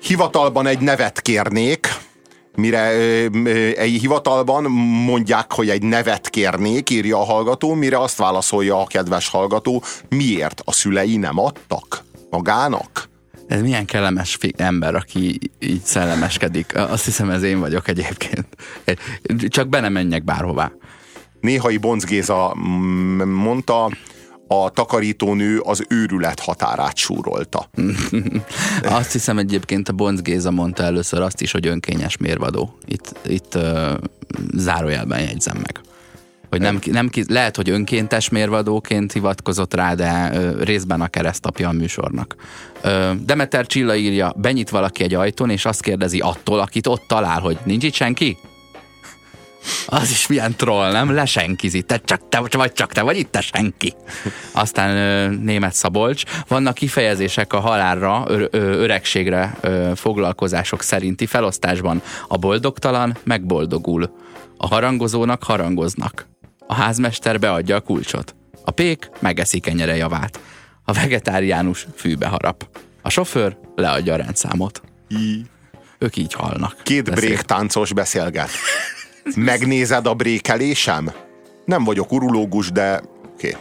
Hivatalban 0.00 0.66
egy 0.66 0.80
nevet 0.80 1.20
kérnék, 1.20 1.88
mire 2.54 2.94
ö, 2.94 3.26
ö, 3.44 3.50
egy 3.76 4.00
hivatalban 4.00 4.62
mondják, 5.04 5.52
hogy 5.52 5.68
egy 5.68 5.82
nevet 5.82 6.30
kérnék, 6.30 6.90
írja 6.90 7.18
a 7.18 7.24
hallgató, 7.24 7.74
mire 7.74 7.98
azt 7.98 8.16
válaszolja 8.16 8.80
a 8.80 8.86
kedves 8.86 9.28
hallgató, 9.28 9.82
miért 10.08 10.62
a 10.64 10.72
szülei 10.72 11.16
nem 11.16 11.38
adtak 11.38 12.04
magának? 12.30 13.08
Ez 13.46 13.60
milyen 13.60 13.84
kellemes 13.84 14.38
ember, 14.56 14.94
aki 14.94 15.38
így 15.58 15.82
szellemeskedik. 15.82 16.76
Azt 16.76 17.04
hiszem, 17.04 17.30
ez 17.30 17.42
én 17.42 17.60
vagyok 17.60 17.88
egyébként. 17.88 18.46
Csak 19.48 19.68
be 19.68 19.80
nem 19.80 19.92
menjek 19.92 20.24
bárhová. 20.24 20.72
Néhai 21.40 21.76
Bonc 21.76 22.04
Géza 22.04 22.56
mm, 22.58 23.22
mondta, 23.22 23.90
a 24.46 24.70
takarítónő 24.70 25.58
az 25.58 25.84
őrület 25.88 26.40
határát 26.40 26.96
súrolta. 26.96 27.70
azt 28.82 29.12
hiszem 29.12 29.38
egyébként 29.38 29.88
a 29.88 29.92
Bonc 29.92 30.20
Géza 30.20 30.50
mondta 30.50 30.82
először 30.82 31.20
azt 31.20 31.40
is, 31.40 31.52
hogy 31.52 31.66
önkényes 31.66 32.16
mérvadó. 32.16 32.78
Itt, 32.86 33.14
itt 33.26 33.54
uh, 33.54 33.90
zárójelben 34.54 35.20
jegyzem 35.20 35.56
meg. 35.56 35.80
Hogy 36.50 36.62
nem, 36.62 36.78
nem, 36.84 37.10
lehet, 37.28 37.56
hogy 37.56 37.70
önkéntes 37.70 38.28
mérvadóként 38.28 39.12
hivatkozott 39.12 39.74
rá, 39.74 39.94
de 39.94 40.30
ö, 40.34 40.64
részben 40.64 41.00
a 41.00 41.06
keresztapja 41.08 41.68
a 41.68 41.72
műsornak. 41.72 42.36
Ö, 42.82 43.10
Demeter 43.24 43.66
Csilla 43.66 43.94
írja, 43.94 44.32
benyit 44.36 44.70
valaki 44.70 45.02
egy 45.02 45.14
ajtón, 45.14 45.50
és 45.50 45.64
azt 45.64 45.82
kérdezi 45.82 46.18
attól, 46.18 46.60
akit 46.60 46.86
ott 46.86 47.02
talál, 47.06 47.40
hogy 47.40 47.58
nincs 47.64 47.84
itt 47.84 47.94
senki? 47.94 48.36
Az 49.86 50.10
is 50.10 50.26
milyen 50.26 50.54
troll, 50.56 50.92
nem? 50.92 51.14
Lesenkizi. 51.14 51.82
Te 51.82 52.00
csak 52.04 52.28
te 52.28 52.40
vagy, 52.56 52.72
csak 52.72 52.92
te 52.92 53.02
vagy 53.02 53.18
itt, 53.18 53.30
te 53.30 53.40
senki. 53.40 53.94
Aztán 54.52 54.96
ö, 54.96 55.36
német 55.36 55.74
Szabolcs. 55.74 56.22
Vannak 56.48 56.74
kifejezések 56.74 57.52
a 57.52 57.60
halálra, 57.60 58.24
ö, 58.26 58.44
ö, 58.50 58.58
öregségre 58.58 59.56
ö, 59.60 59.92
foglalkozások 59.94 60.82
szerinti 60.82 61.26
felosztásban. 61.26 62.02
A 62.28 62.36
boldogtalan 62.36 63.16
megboldogul. 63.22 64.16
A 64.56 64.66
harangozónak 64.66 65.42
harangoznak. 65.42 66.26
A 66.66 66.74
házmester 66.74 67.38
beadja 67.38 67.76
a 67.76 67.80
kulcsot. 67.80 68.34
A 68.64 68.70
pék 68.70 69.10
megeszi 69.20 69.58
kenyere 69.58 69.96
javát. 69.96 70.40
A 70.84 70.92
vegetáriánus 70.92 71.86
fűbe 71.96 72.26
harap. 72.26 72.66
A 73.02 73.10
sofőr 73.10 73.56
leadja 73.74 74.12
a 74.12 74.16
rendszámot. 74.16 74.82
I. 75.08 75.44
Ők 75.98 76.16
így 76.16 76.32
halnak. 76.32 76.76
Két 76.82 77.10
bréktáncos 77.10 77.92
beszélget. 77.92 78.50
Megnézed 79.36 80.06
a 80.06 80.14
brékelésem? 80.14 81.12
Nem 81.64 81.84
vagyok 81.84 82.12
urológus, 82.12 82.70
de 82.70 83.00
oké. 83.34 83.48
Okay. 83.48 83.60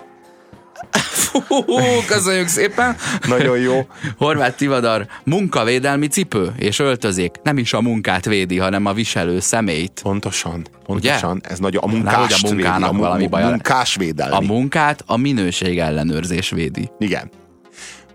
Fú, 0.91 1.65
köszönjük 2.07 2.47
szépen. 2.47 2.95
Nagyon 3.27 3.57
jó. 3.57 3.87
Horváth 4.17 4.55
Tivadar, 4.55 5.07
munkavédelmi 5.23 6.07
cipő 6.07 6.51
és 6.57 6.79
öltözék. 6.79 7.31
Nem 7.43 7.57
is 7.57 7.73
a 7.73 7.81
munkát 7.81 8.25
védi, 8.25 8.57
hanem 8.57 8.85
a 8.85 8.93
viselő 8.93 9.39
személyt. 9.39 9.99
Pontosan. 10.03 10.65
Pontosan. 10.85 11.37
Ugye? 11.37 11.49
Ez 11.49 11.59
nagy 11.59 11.75
a 11.75 11.87
munkás 11.87 12.43
a 12.43 12.47
munkának 12.47 12.91
védi, 12.91 13.01
a 13.01 13.05
valami 13.05 13.27
baj. 13.27 13.43
Munkás 13.43 13.95
védelmi. 13.95 14.35
A 14.35 14.39
munkát 14.39 15.03
a 15.05 15.17
minőség 15.17 15.79
ellenőrzés 15.79 16.49
védi. 16.49 16.89
Igen. 16.99 17.31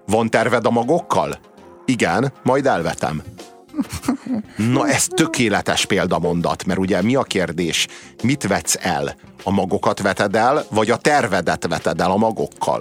Van 0.07 0.31
terved 0.31 0.67
a 0.67 0.71
magokkal? 0.71 1.39
Igen, 1.85 2.33
majd 2.43 2.67
elvetem. 2.67 3.23
Na 4.57 4.88
ez 4.88 5.07
tökéletes 5.07 5.87
példamondat, 5.87 6.64
mert 6.64 6.79
ugye 6.79 7.03
mi 7.03 7.14
a 7.14 7.23
kérdés? 7.23 7.87
Mit 8.23 8.47
vetsz 8.47 8.77
el? 8.81 9.17
A 9.43 9.51
magokat 9.51 10.01
veted 10.01 10.37
el, 10.37 10.67
vagy 10.71 10.91
a 10.91 10.97
tervedet 10.97 11.67
veted 11.69 12.01
el 12.01 12.11
a 12.11 12.17
magokkal? 12.17 12.81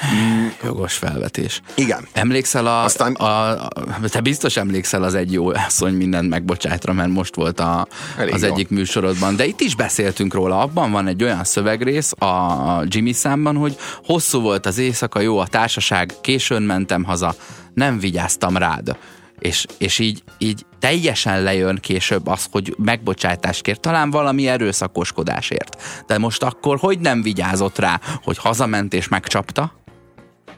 Hmm. 0.00 0.52
Jogos 0.62 0.94
felvetés. 0.94 1.60
Igen. 1.74 2.08
Emlékszel 2.12 2.66
a, 2.66 2.84
Aztán... 2.84 3.12
a, 3.12 3.50
a, 3.50 3.68
te 4.08 4.20
biztos 4.20 4.56
emlékszel 4.56 5.02
az 5.02 5.14
egy 5.14 5.32
jó 5.32 5.48
asszony 5.48 5.94
mindent 5.94 6.28
megbocsájtra, 6.28 6.92
mert 6.92 7.08
most 7.08 7.34
volt 7.34 7.60
a, 7.60 7.86
az 8.32 8.42
jó. 8.42 8.52
egyik 8.52 8.68
műsorodban, 8.68 9.36
de 9.36 9.46
itt 9.46 9.60
is 9.60 9.74
beszéltünk 9.74 10.34
róla, 10.34 10.60
abban 10.60 10.90
van 10.90 11.06
egy 11.06 11.22
olyan 11.22 11.44
szövegrész 11.44 12.12
a 12.12 12.82
Jimmy 12.84 13.12
számban, 13.12 13.56
hogy 13.56 13.76
hosszú 14.04 14.40
volt 14.40 14.66
az 14.66 14.78
éjszaka, 14.78 15.20
jó 15.20 15.38
a 15.38 15.46
társaság, 15.46 16.14
későn 16.20 16.62
mentem 16.62 17.04
haza, 17.04 17.34
nem 17.74 17.98
vigyáztam 17.98 18.56
rád 18.56 18.96
és, 19.38 19.66
és 19.78 19.98
így, 19.98 20.22
így 20.38 20.66
teljesen 20.78 21.42
lejön 21.42 21.76
később 21.76 22.26
az, 22.26 22.46
hogy 22.50 22.74
megbocsátást 22.78 23.62
kér, 23.62 23.76
talán 23.76 24.10
valami 24.10 24.48
erőszakoskodásért. 24.48 25.82
De 26.06 26.18
most 26.18 26.42
akkor 26.42 26.78
hogy 26.78 26.98
nem 26.98 27.22
vigyázott 27.22 27.78
rá, 27.78 28.00
hogy 28.22 28.38
hazament 28.38 28.94
és 28.94 29.08
megcsapta, 29.08 29.72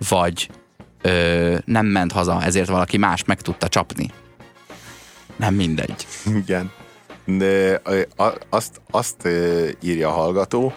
vagy 0.09 0.51
ö, 1.03 1.57
nem 1.65 1.87
ment 1.87 2.13
haza, 2.13 2.43
ezért 2.43 2.69
valaki 2.69 2.97
más 2.97 3.25
meg 3.25 3.41
tudta 3.41 3.69
csapni. 3.69 4.11
Nem 5.37 5.55
mindegy. 5.55 6.07
Igen. 6.27 6.71
De 7.25 7.83
azt, 8.49 8.81
azt 8.91 9.29
írja 9.83 10.09
a 10.09 10.13
hallgató, 10.13 10.73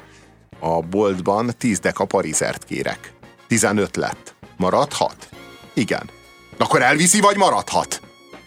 a 0.59 0.81
boltban 0.81 1.51
10 1.57 1.79
deka 1.79 2.05
parizert 2.05 2.63
kérek. 2.63 3.13
15 3.47 3.95
lett. 3.95 4.35
Maradhat? 4.57 5.29
Igen. 5.73 6.09
Akkor 6.57 6.81
elviszi, 6.81 7.19
vagy 7.19 7.37
maradhat? 7.37 8.01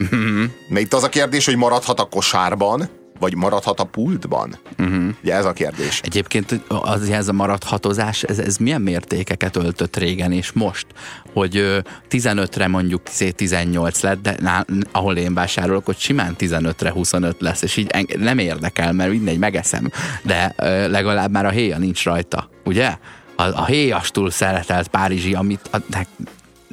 Mm-hmm. 0.04 0.44
Mert 0.68 0.84
itt 0.84 0.94
az 0.94 1.02
a 1.02 1.08
kérdés, 1.08 1.44
hogy 1.44 1.56
maradhat 1.56 2.00
a 2.00 2.04
kosárban, 2.04 2.88
vagy 3.18 3.34
maradhat 3.34 3.80
a 3.80 3.84
pultban? 3.84 4.58
Uh-huh. 4.78 5.08
Ugye 5.22 5.34
ez 5.34 5.44
a 5.44 5.52
kérdés. 5.52 6.00
Egyébként 6.04 6.60
az, 6.68 7.10
ez 7.10 7.28
a 7.28 7.32
maradhatozás, 7.32 8.22
ez, 8.22 8.38
ez 8.38 8.56
milyen 8.56 8.80
mértékeket 8.80 9.56
öltött 9.56 9.96
régen 9.96 10.32
és 10.32 10.52
most? 10.52 10.86
Hogy 11.32 11.82
15-re 12.10 12.68
mondjuk 12.68 13.02
18 13.34 14.00
lett, 14.00 14.22
de 14.22 14.36
ná, 14.40 14.64
ahol 14.92 15.16
én 15.16 15.34
vásárolok, 15.34 15.84
hogy 15.84 15.98
simán 15.98 16.34
15-re 16.38 16.90
25 16.90 17.40
lesz, 17.40 17.62
és 17.62 17.76
így 17.76 17.90
nem 18.18 18.38
érdekel, 18.38 18.92
mert 18.92 19.10
mindegy, 19.10 19.38
megeszem, 19.38 19.90
de 20.22 20.54
legalább 20.88 21.30
már 21.30 21.46
a 21.46 21.50
héja 21.50 21.78
nincs 21.78 22.04
rajta, 22.04 22.50
ugye? 22.64 22.96
A, 23.36 23.42
a 23.42 23.64
héjastul 23.64 24.30
szeretelt 24.30 24.88
Párizsi, 24.88 25.34
amit 25.34 25.68
a, 25.72 25.78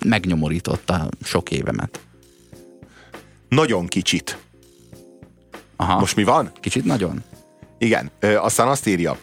megnyomorította 0.05 1.09
sok 1.23 1.51
évemet. 1.51 1.99
Nagyon 3.49 3.87
kicsit. 3.87 4.37
Aha. 5.75 5.99
Most 5.99 6.15
mi 6.15 6.23
van? 6.23 6.51
Kicsit 6.59 6.85
nagyon. 6.85 7.23
Igen, 7.77 8.11
ö, 8.19 8.35
aztán 8.35 8.67
azt 8.67 8.87
írja, 8.87 9.17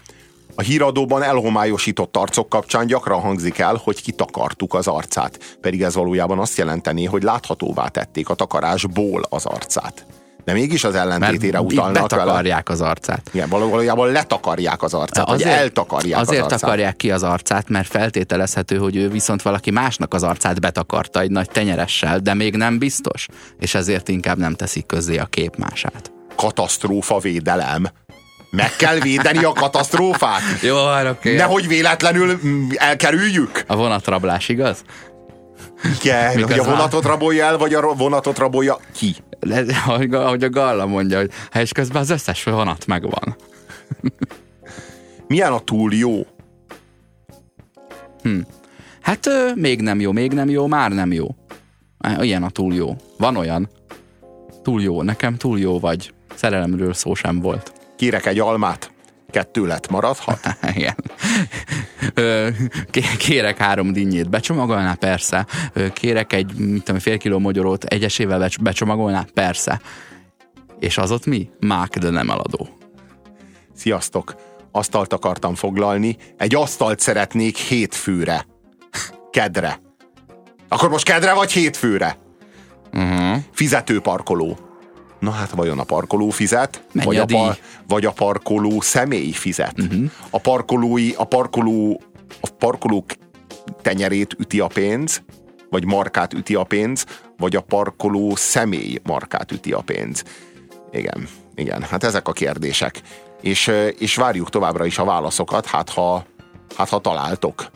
a 0.54 0.62
híradóban 0.62 1.22
elhomályosított 1.22 2.16
arcok 2.16 2.48
kapcsán 2.48 2.86
gyakran 2.86 3.20
hangzik 3.20 3.58
el, 3.58 3.80
hogy 3.84 4.02
kitakartuk 4.02 4.74
az 4.74 4.86
arcát, 4.86 5.56
pedig 5.60 5.82
ez 5.82 5.94
valójában 5.94 6.38
azt 6.38 6.56
jelenteni, 6.56 7.04
hogy 7.04 7.22
láthatóvá 7.22 7.88
tették 7.88 8.28
a 8.28 8.34
takarásból 8.34 9.22
az 9.28 9.44
arcát. 9.44 10.06
De 10.44 10.52
mégis 10.52 10.84
az 10.84 10.94
ellentétére 10.94 11.60
Mert 11.60 11.72
utalnak 11.72 12.08
betakarják 12.08 12.68
vele. 12.68 12.80
az 12.80 12.80
arcát. 12.80 13.30
Igen, 13.32 13.48
valójában 13.48 14.12
letakarják 14.12 14.82
az 14.82 14.94
arcát, 14.94 15.28
azért, 15.28 15.50
vagy 15.50 15.58
eltakarják 15.58 16.20
azért 16.20 16.38
az 16.38 16.44
arcát. 16.44 16.60
takarják 16.60 16.96
ki 16.96 17.10
az 17.10 17.22
arcát, 17.22 17.68
mert 17.68 17.88
feltételezhető, 17.88 18.76
hogy 18.76 18.96
ő 18.96 19.08
viszont 19.08 19.42
valaki 19.42 19.70
másnak 19.70 20.14
az 20.14 20.22
arcát 20.22 20.60
betakarta 20.60 21.20
egy 21.20 21.30
nagy 21.30 21.50
tenyeressel, 21.50 22.18
de 22.18 22.34
még 22.34 22.56
nem 22.56 22.78
biztos, 22.78 23.26
és 23.58 23.74
ezért 23.74 24.08
inkább 24.08 24.38
nem 24.38 24.54
teszik 24.54 24.86
közzé 24.86 25.18
a 25.18 25.24
képmását. 25.24 26.12
Katasztrófa 26.36 27.18
védelem. 27.18 27.88
Meg 28.50 28.76
kell 28.76 28.98
védeni 28.98 29.44
a 29.44 29.52
katasztrófát. 29.52 30.40
Jó, 30.62 30.86
hát 30.86 31.04
oké. 31.04 31.10
Okay. 31.10 31.34
Nehogy 31.34 31.68
véletlenül 31.68 32.38
mm, 32.46 32.68
elkerüljük. 32.74 33.64
A 33.66 33.76
vonatrablás, 33.76 34.48
igaz? 34.48 34.84
Igen, 36.00 36.42
hogy 36.42 36.58
a 36.58 36.64
vonatot 36.64 37.04
rabolja 37.04 37.44
el, 37.44 37.58
vagy 37.58 37.74
a 37.74 37.94
vonatot 37.94 38.38
rabolja 38.38 38.78
ki? 38.92 39.16
ahogy 40.12 40.44
a 40.44 40.50
Galla 40.50 40.86
mondja, 40.86 41.18
hogy 41.18 41.30
hát 41.50 41.62
és 41.62 41.72
közben 41.72 42.02
az 42.02 42.10
összes 42.10 42.44
vonat 42.44 42.86
megvan. 42.86 43.36
Milyen 45.26 45.52
a 45.52 45.58
túl 45.58 45.94
jó? 45.94 46.26
Hm. 48.22 48.40
Hát 49.00 49.26
ö, 49.26 49.50
még 49.54 49.80
nem 49.80 50.00
jó, 50.00 50.12
még 50.12 50.32
nem 50.32 50.48
jó, 50.48 50.66
már 50.66 50.90
nem 50.90 51.12
jó. 51.12 51.26
Ilyen 52.20 52.42
a 52.42 52.50
túl 52.50 52.74
jó. 52.74 52.96
Van 53.18 53.36
olyan. 53.36 53.68
Túl 54.62 54.82
jó, 54.82 55.02
nekem 55.02 55.36
túl 55.36 55.58
jó 55.58 55.78
vagy. 55.78 56.12
Szerelemről 56.34 56.92
szó 56.92 57.14
sem 57.14 57.40
volt. 57.40 57.72
Kérek 57.96 58.26
egy 58.26 58.38
almát 58.38 58.90
kettő 59.30 59.66
lett, 59.66 59.90
maradhat? 59.90 60.40
Igen. 60.74 60.96
Kérek 63.18 63.58
három 63.58 63.92
dinnyét, 63.92 64.30
becsomagolná? 64.30 64.94
Persze. 64.94 65.46
Kérek 65.92 66.32
egy, 66.32 66.54
mit 66.54 66.84
tudom, 66.84 67.00
fél 67.00 67.18
kiló 67.18 67.38
magyarót 67.38 67.84
egyesével 67.84 68.48
becsomagolná? 68.60 69.24
Persze. 69.34 69.80
És 70.80 70.98
az 70.98 71.10
ott 71.10 71.26
mi? 71.26 71.50
Mák, 71.60 71.98
de 71.98 72.10
nem 72.10 72.30
eladó. 72.30 72.68
Sziasztok! 73.74 74.34
Asztalt 74.72 75.12
akartam 75.12 75.54
foglalni, 75.54 76.16
egy 76.36 76.54
asztalt 76.54 77.00
szeretnék 77.00 77.56
hétfőre. 77.56 78.46
Kedre. 79.30 79.80
Akkor 80.68 80.88
most 80.88 81.04
kedre 81.04 81.34
vagy 81.34 81.52
hétfőre? 81.52 82.16
Uh-huh. 82.92 83.38
Fizetőparkoló. 83.52 84.69
Na 85.20 85.30
hát 85.30 85.50
vajon 85.50 85.78
a 85.78 85.84
parkoló 85.84 86.30
fizet, 86.30 86.82
vagy 86.92 87.16
a, 87.16 87.24
par, 87.24 87.58
vagy 87.86 88.04
a 88.04 88.12
parkoló 88.12 88.80
személy 88.80 89.32
fizet? 89.32 89.80
Uh-huh. 89.80 90.10
A 90.30 90.38
parkolói, 90.38 91.12
a 91.16 91.24
parkoló, 91.24 92.02
a 92.40 92.48
parkolók 92.58 93.04
tenyerét 93.82 94.36
üti 94.38 94.60
a 94.60 94.66
pénz, 94.66 95.22
vagy 95.70 95.84
markát 95.84 96.32
üti 96.32 96.54
a 96.54 96.64
pénz, 96.64 97.06
vagy 97.36 97.56
a 97.56 97.60
parkoló 97.60 98.34
személy 98.36 99.00
markát 99.02 99.52
üti 99.52 99.72
a 99.72 99.80
pénz. 99.80 100.24
Igen, 100.92 101.28
igen, 101.54 101.82
hát 101.82 102.04
ezek 102.04 102.28
a 102.28 102.32
kérdések. 102.32 103.00
És, 103.40 103.70
és 103.98 104.16
várjuk 104.16 104.50
továbbra 104.50 104.84
is 104.84 104.98
a 104.98 105.04
válaszokat, 105.04 105.66
hát 105.66 105.90
ha, 105.90 106.24
hát 106.76 106.88
ha 106.88 106.98
találtok. 106.98 107.70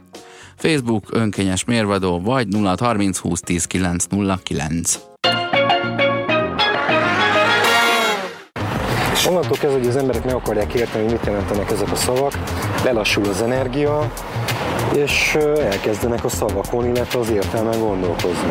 Facebook 0.57 1.05
önkényes 1.11 1.65
mérvadó, 1.65 2.21
vagy 2.21 2.49
0 2.49 2.75
30 2.79 3.19
20 3.19 3.41
10 3.41 3.65
909. 3.65 5.14
Onnantól 9.29 9.57
kezdve, 9.59 9.79
hogy 9.79 9.87
az 9.87 9.97
emberek 9.97 10.25
meg 10.25 10.35
akarják 10.35 10.75
érteni, 10.75 11.05
hogy 11.05 11.13
mit 11.13 11.27
jelentenek 11.27 11.71
ezek 11.71 11.93
a 11.93 11.97
szavak, 11.97 12.33
lelassul 12.85 13.25
az 13.25 13.43
energia, 13.43 14.13
és 14.95 15.35
elkezdenek 15.59 16.25
a 16.25 16.29
szavakon, 16.29 16.87
illetve 16.87 17.19
az 17.19 17.31
értelmen 17.31 17.79
gondolkozni. 17.79 18.51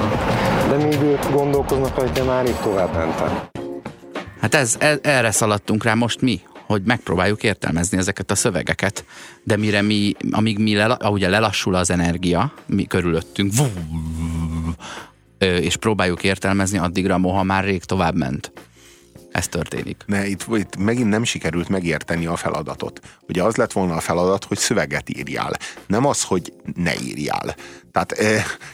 De 0.69 0.75
még 0.75 1.01
ők 1.01 1.31
gondolkoznak 1.31 1.97
rajta, 1.97 2.23
már 2.23 2.45
így 2.45 2.59
tovább 2.61 2.95
mentem. 2.95 3.39
Hát 4.41 4.55
ez, 4.55 4.75
ez, 4.79 4.97
erre 5.01 5.31
szaladtunk 5.31 5.83
rá 5.83 5.93
most 5.93 6.21
mi, 6.21 6.41
hogy 6.65 6.81
megpróbáljuk 6.85 7.43
értelmezni 7.43 7.97
ezeket 7.97 8.31
a 8.31 8.35
szövegeket, 8.35 9.05
de 9.43 9.57
mire 9.57 9.81
mi, 9.81 10.13
amíg 10.31 10.59
mi 10.59 10.75
le, 10.75 10.97
ugye 11.09 11.29
lelassul 11.29 11.75
az 11.75 11.89
energia 11.89 12.53
mi 12.65 12.83
körülöttünk, 12.83 13.53
és 15.37 15.75
próbáljuk 15.75 16.23
értelmezni, 16.23 16.77
addigra 16.77 17.17
moha 17.17 17.43
már 17.43 17.63
rég 17.63 17.83
tovább 17.83 18.15
ment. 18.15 18.51
Ez 19.33 19.47
történik. 19.47 20.03
Ne, 20.05 20.25
itt, 20.25 20.45
itt 20.53 20.77
megint 20.77 21.09
nem 21.09 21.23
sikerült 21.23 21.69
megérteni 21.69 22.25
a 22.25 22.35
feladatot. 22.35 22.99
Ugye 23.27 23.43
az 23.43 23.55
lett 23.55 23.71
volna 23.71 23.95
a 23.95 23.99
feladat, 23.99 24.43
hogy 24.43 24.57
szöveget 24.57 25.09
írjál. 25.09 25.51
Nem 25.87 26.05
az, 26.05 26.23
hogy 26.23 26.53
ne 26.75 26.93
írjál. 26.95 27.55
Tehát, 27.91 28.15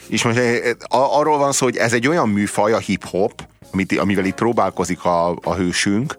és 0.06 0.22
most 0.22 0.40
arról 0.88 1.38
van 1.38 1.52
szó, 1.52 1.64
hogy 1.64 1.76
ez 1.76 1.92
egy 1.92 2.08
olyan 2.08 2.28
műfaj, 2.28 2.72
a 2.72 2.78
hip-hop, 2.78 3.46
amit, 3.72 3.98
amivel 3.98 4.24
itt 4.24 4.34
próbálkozik 4.34 5.04
a, 5.04 5.38
a 5.42 5.54
hősünk, 5.54 6.16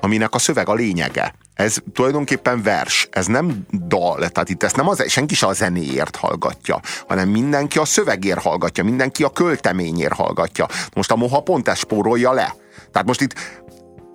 aminek 0.00 0.34
a 0.34 0.38
szöveg 0.38 0.68
a 0.68 0.74
lényege. 0.74 1.34
Ez 1.54 1.76
tulajdonképpen 1.92 2.62
vers, 2.62 3.08
ez 3.10 3.26
nem 3.26 3.66
dal, 3.86 4.18
tehát 4.28 4.48
itt 4.48 4.62
ezt 4.62 4.76
nem 4.76 4.88
az, 4.88 5.10
senki 5.10 5.34
se 5.34 5.46
a 5.46 5.52
zenéért 5.52 6.16
hallgatja, 6.16 6.80
hanem 7.08 7.28
mindenki 7.28 7.78
a 7.78 7.84
szövegért 7.84 8.42
hallgatja, 8.42 8.84
mindenki 8.84 9.22
a 9.22 9.30
költeményért 9.30 10.12
hallgatja. 10.12 10.66
Most 10.94 11.10
a 11.10 11.16
moha 11.16 11.40
pont 11.40 11.68
ezt 11.68 11.80
spórolja 11.80 12.32
le. 12.32 12.54
Tehát 12.92 13.06
most 13.06 13.20
itt 13.20 13.34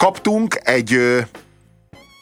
kaptunk 0.01 0.59
egy 0.63 0.97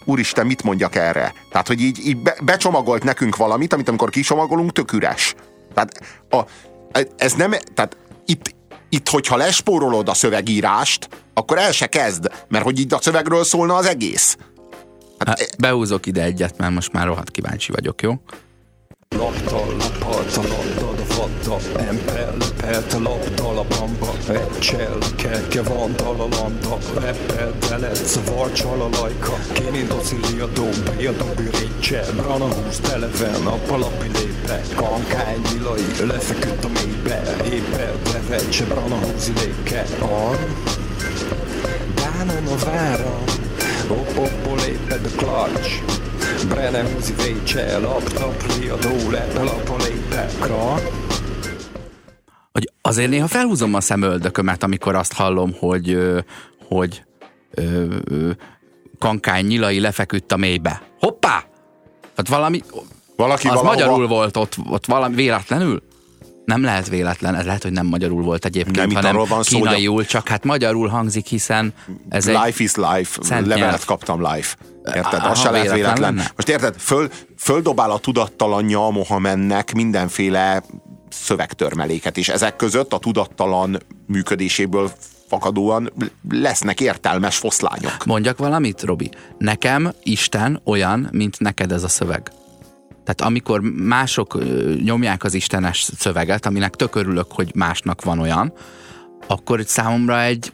úristen, 0.05 0.45
mit 0.45 0.63
mondjak 0.63 0.95
erre? 0.95 1.33
Tehát, 1.51 1.67
hogy 1.67 1.81
így, 1.81 2.07
így 2.07 2.17
be, 2.17 2.35
becsomagolt 2.43 3.03
nekünk 3.03 3.35
valamit, 3.35 3.73
amit 3.73 3.89
amikor 3.89 4.09
kicsomagolunk, 4.09 4.71
tök 4.71 4.91
üres. 4.91 5.35
Tehát 5.73 6.01
a, 6.29 6.39
ez 7.17 7.33
nem, 7.33 7.53
tehát 7.73 7.97
itt, 8.25 8.55
itt, 8.89 9.09
hogyha 9.09 9.35
lespórolod 9.35 10.09
a 10.09 10.13
szövegírást, 10.13 11.09
akkor 11.33 11.57
el 11.57 11.71
se 11.71 11.87
kezd, 11.87 12.31
mert 12.47 12.63
hogy 12.63 12.79
így 12.79 12.93
a 12.93 13.01
szövegről 13.01 13.43
szólna 13.43 13.75
az 13.75 13.85
egész. 13.85 14.37
Hát, 15.17 15.27
hát, 15.27 15.55
behúzok 15.59 16.05
ide 16.05 16.23
egyet, 16.23 16.57
mert 16.57 16.73
most 16.73 16.91
már 16.91 17.05
rohadt 17.05 17.31
kíváncsi 17.31 17.71
vagyok, 17.71 18.01
jó? 18.01 18.13
Lapta, 19.17 19.55
lapalta, 19.55 20.41
lapta, 20.41 21.03
fatta, 21.13 21.79
empel, 21.79 22.37
lepelt, 22.37 22.93
lapta, 23.03 23.51
lapamba, 23.53 24.11
recsel, 24.27 24.97
kerke 25.15 25.61
van, 25.63 25.95
talalanta, 25.95 26.77
repel, 26.93 27.53
telet, 27.59 27.95
szavar, 27.95 28.51
csalalajka, 28.51 29.33
kéni 29.53 29.83
docili 29.87 30.41
a 30.41 30.45
domb, 30.45 30.89
a 31.07 31.11
dobbi 31.11 31.49
récse, 31.57 32.05
brana 32.15 32.45
húsz 32.45 32.77
televen, 32.77 33.47
a 33.47 33.57
palapi 33.67 34.07
lépe, 34.07 34.61
kankány, 34.75 35.41
nyilai, 35.51 36.07
lefeküdt 36.07 36.63
a 36.63 36.67
mélybe, 36.67 37.35
éppel, 37.43 37.95
bevecse, 38.03 38.65
brana 38.65 38.95
húzi 38.95 39.33
léke, 39.33 39.85
ar, 40.01 40.37
dánon 41.95 42.47
a 42.47 42.55
váram, 42.65 43.23
op, 43.89 44.17
op, 44.17 44.59
léped 44.61 45.05
a 45.05 45.15
klacs, 45.17 45.81
Brenne 46.47 46.83
húzi 46.93 47.13
vécse, 47.13 47.77
laptop, 47.77 48.43
riadó, 48.59 49.09
lett, 49.09 49.33
lap 49.33 49.69
a 49.69 49.83
lépekra, 49.83 50.73
hogy 52.51 52.71
azért 52.81 53.09
néha 53.09 53.27
felhúzom 53.27 53.73
a 53.73 53.81
szemöldökömet, 53.81 54.63
amikor 54.63 54.95
azt 54.95 55.13
hallom, 55.13 55.53
hogy, 55.59 55.97
hogy 56.67 57.03
ö, 57.51 57.85
ö, 58.03 58.29
kankány 58.99 59.45
nyilai 59.45 59.79
lefeküdt 59.79 60.31
a 60.31 60.37
mélybe. 60.37 60.81
Hoppá! 60.99 61.43
Hát 62.15 62.27
valami, 62.27 62.61
Valaki 63.15 63.47
az 63.47 63.53
valahova... 63.53 63.73
magyarul 63.73 64.07
volt 64.07 64.37
ott, 64.37 64.55
ott 64.69 64.85
valami 64.85 65.15
véletlenül? 65.15 65.81
Nem 66.49 66.63
lehet 66.63 66.89
véletlen, 66.89 67.35
ez 67.35 67.45
lehet, 67.45 67.63
hogy 67.63 67.71
nem 67.71 67.85
magyarul 67.85 68.23
volt 68.23 68.45
egyébként, 68.45 68.75
nem, 68.75 69.03
hanem 69.03 69.25
van 69.27 69.41
kínaiul, 69.41 70.03
szó, 70.03 70.09
csak 70.09 70.27
hát 70.27 70.43
magyarul 70.43 70.87
hangzik, 70.87 71.25
hiszen 71.25 71.73
ez 72.09 72.25
Life 72.25 72.41
egy 72.45 72.59
is 72.59 72.75
life, 72.75 73.19
levelet 73.29 73.57
nyelv. 73.57 73.85
kaptam 73.85 74.33
life. 74.33 74.55
Érted? 74.95 75.23
Az 75.23 75.39
se 75.39 75.49
lehet 75.49 75.71
véletlen. 75.71 76.01
Lenne. 76.01 76.31
Most 76.35 76.49
érted, 76.49 76.75
föl, 76.77 77.09
földobál 77.37 77.91
a 77.91 77.97
tudattalanja 77.97 78.85
a 78.85 78.89
Mohamednek 78.89 79.73
mindenféle 79.73 80.63
szövegtörmeléket, 81.09 82.17
és 82.17 82.29
ezek 82.29 82.55
között 82.55 82.93
a 82.93 82.99
tudattalan 82.99 83.77
működéséből 84.07 84.91
fakadóan 85.27 85.91
lesznek 86.29 86.81
értelmes 86.81 87.37
foszlányok. 87.37 88.05
Mondjak 88.05 88.37
valamit, 88.37 88.81
Robi? 88.81 89.09
Nekem 89.37 89.93
Isten 90.03 90.61
olyan, 90.63 91.07
mint 91.11 91.39
neked 91.39 91.71
ez 91.71 91.83
a 91.83 91.87
szöveg. 91.87 92.31
Tehát 93.09 93.31
amikor 93.31 93.61
mások 93.75 94.37
nyomják 94.83 95.23
az 95.23 95.33
istenes 95.33 95.89
szöveget, 95.97 96.45
aminek 96.45 96.75
tök 96.75 96.95
örülök, 96.95 97.31
hogy 97.31 97.51
másnak 97.55 98.03
van 98.03 98.19
olyan, 98.19 98.53
akkor 99.27 99.63
számomra 99.65 100.21
egy 100.21 100.51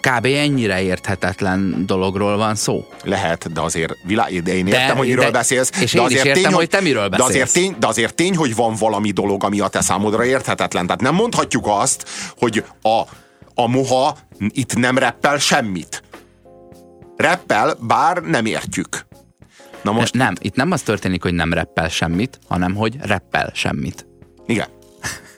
kb. 0.00 0.24
ennyire 0.24 0.82
érthetetlen 0.82 1.82
dologról 1.86 2.36
van 2.36 2.54
szó. 2.54 2.84
Lehet, 3.04 3.52
de 3.52 3.60
azért 3.60 3.92
világ, 4.06 4.42
de 4.42 4.54
én 4.54 4.66
értem, 4.66 4.86
de, 4.86 4.92
hogy 4.92 5.06
miről 5.06 5.24
de, 5.24 5.30
beszélsz. 5.30 5.70
És 5.80 5.92
de 5.92 6.00
azért 6.00 6.24
értem, 6.24 6.42
tény, 6.42 6.52
hogy 6.52 6.68
te 6.68 6.80
miről 6.80 7.08
beszélsz. 7.08 7.32
De 7.32 7.34
azért, 7.34 7.52
tény, 7.52 7.76
de 7.78 7.86
azért 7.86 8.14
tény, 8.14 8.36
hogy 8.36 8.54
van 8.54 8.74
valami 8.74 9.10
dolog, 9.10 9.44
ami 9.44 9.60
a 9.60 9.68
te 9.68 9.80
számodra 9.80 10.24
érthetetlen. 10.24 10.86
Tehát 10.86 11.00
nem 11.00 11.14
mondhatjuk 11.14 11.64
azt, 11.66 12.08
hogy 12.38 12.64
a, 12.82 13.00
a 13.54 13.68
moha 13.68 14.16
itt 14.48 14.76
nem 14.76 14.98
reppel 14.98 15.38
semmit. 15.38 16.02
Reppel, 17.16 17.76
bár 17.80 18.22
nem 18.22 18.46
értjük. 18.46 19.08
Na 19.82 19.92
most 19.92 20.14
nem, 20.14 20.34
itt... 20.40 20.54
nem 20.54 20.70
az 20.70 20.82
történik, 20.82 21.22
hogy 21.22 21.34
nem 21.34 21.52
reppel 21.52 21.88
semmit, 21.88 22.38
hanem 22.48 22.74
hogy 22.74 22.96
reppel 23.00 23.50
semmit. 23.54 24.06
Igen. 24.46 24.66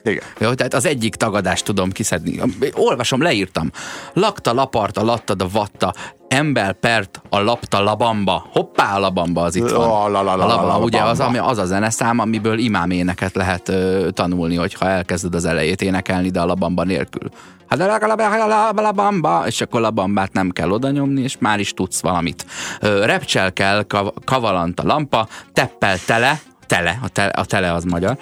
Igen. 0.03 0.23
Jó, 0.39 0.53
tehát 0.53 0.73
az 0.73 0.85
egyik 0.85 1.15
tagadást 1.15 1.65
tudom 1.65 1.91
kiszedni. 1.91 2.39
Olvasom, 2.73 3.21
leírtam. 3.21 3.71
Lakta, 4.13 4.53
laparta, 4.53 5.03
lattad 5.03 5.41
a 5.41 5.47
vatta, 5.51 5.93
ember 6.27 6.73
pert 6.73 7.21
a 7.29 7.39
lapta 7.39 7.81
labamba. 7.81 8.45
Hoppá, 8.51 8.95
a 8.95 8.99
labamba 8.99 9.41
az 9.41 9.55
itt 9.55 9.69
van. 9.69 10.15
A 10.15 10.35
labamba, 10.35 10.77
ugye 10.77 11.01
az, 11.01 11.19
ami, 11.19 11.37
az 11.37 11.57
a 11.57 11.65
zeneszám, 11.65 12.19
amiből 12.19 12.59
imáméneket 12.59 13.35
lehet 13.35 13.69
ö, 13.69 14.07
tanulni, 14.11 14.55
hogyha 14.55 14.87
elkezded 14.87 15.35
az 15.35 15.45
elejét 15.45 15.81
énekelni, 15.81 16.29
de 16.29 16.39
a 16.41 16.45
labamba 16.45 16.83
nélkül. 16.83 17.29
A 17.73 19.45
és 19.45 19.61
akkor 19.61 19.81
labambát 19.81 20.33
nem 20.33 20.49
kell 20.49 20.71
oda 20.71 20.89
nyomni, 20.89 21.21
és 21.21 21.37
már 21.39 21.59
is 21.59 21.73
tudsz 21.73 22.01
valamit. 22.01 22.45
repcsel 22.79 23.53
kell, 23.53 23.85
kavalant 24.25 24.79
a 24.79 24.83
lampa, 24.85 25.27
teppel 25.53 25.97
tele, 26.05 26.41
tele, 26.67 26.99
a 27.03 27.07
tele, 27.07 27.29
a 27.29 27.45
tele 27.45 27.73
az 27.73 27.83
magyar, 27.83 28.17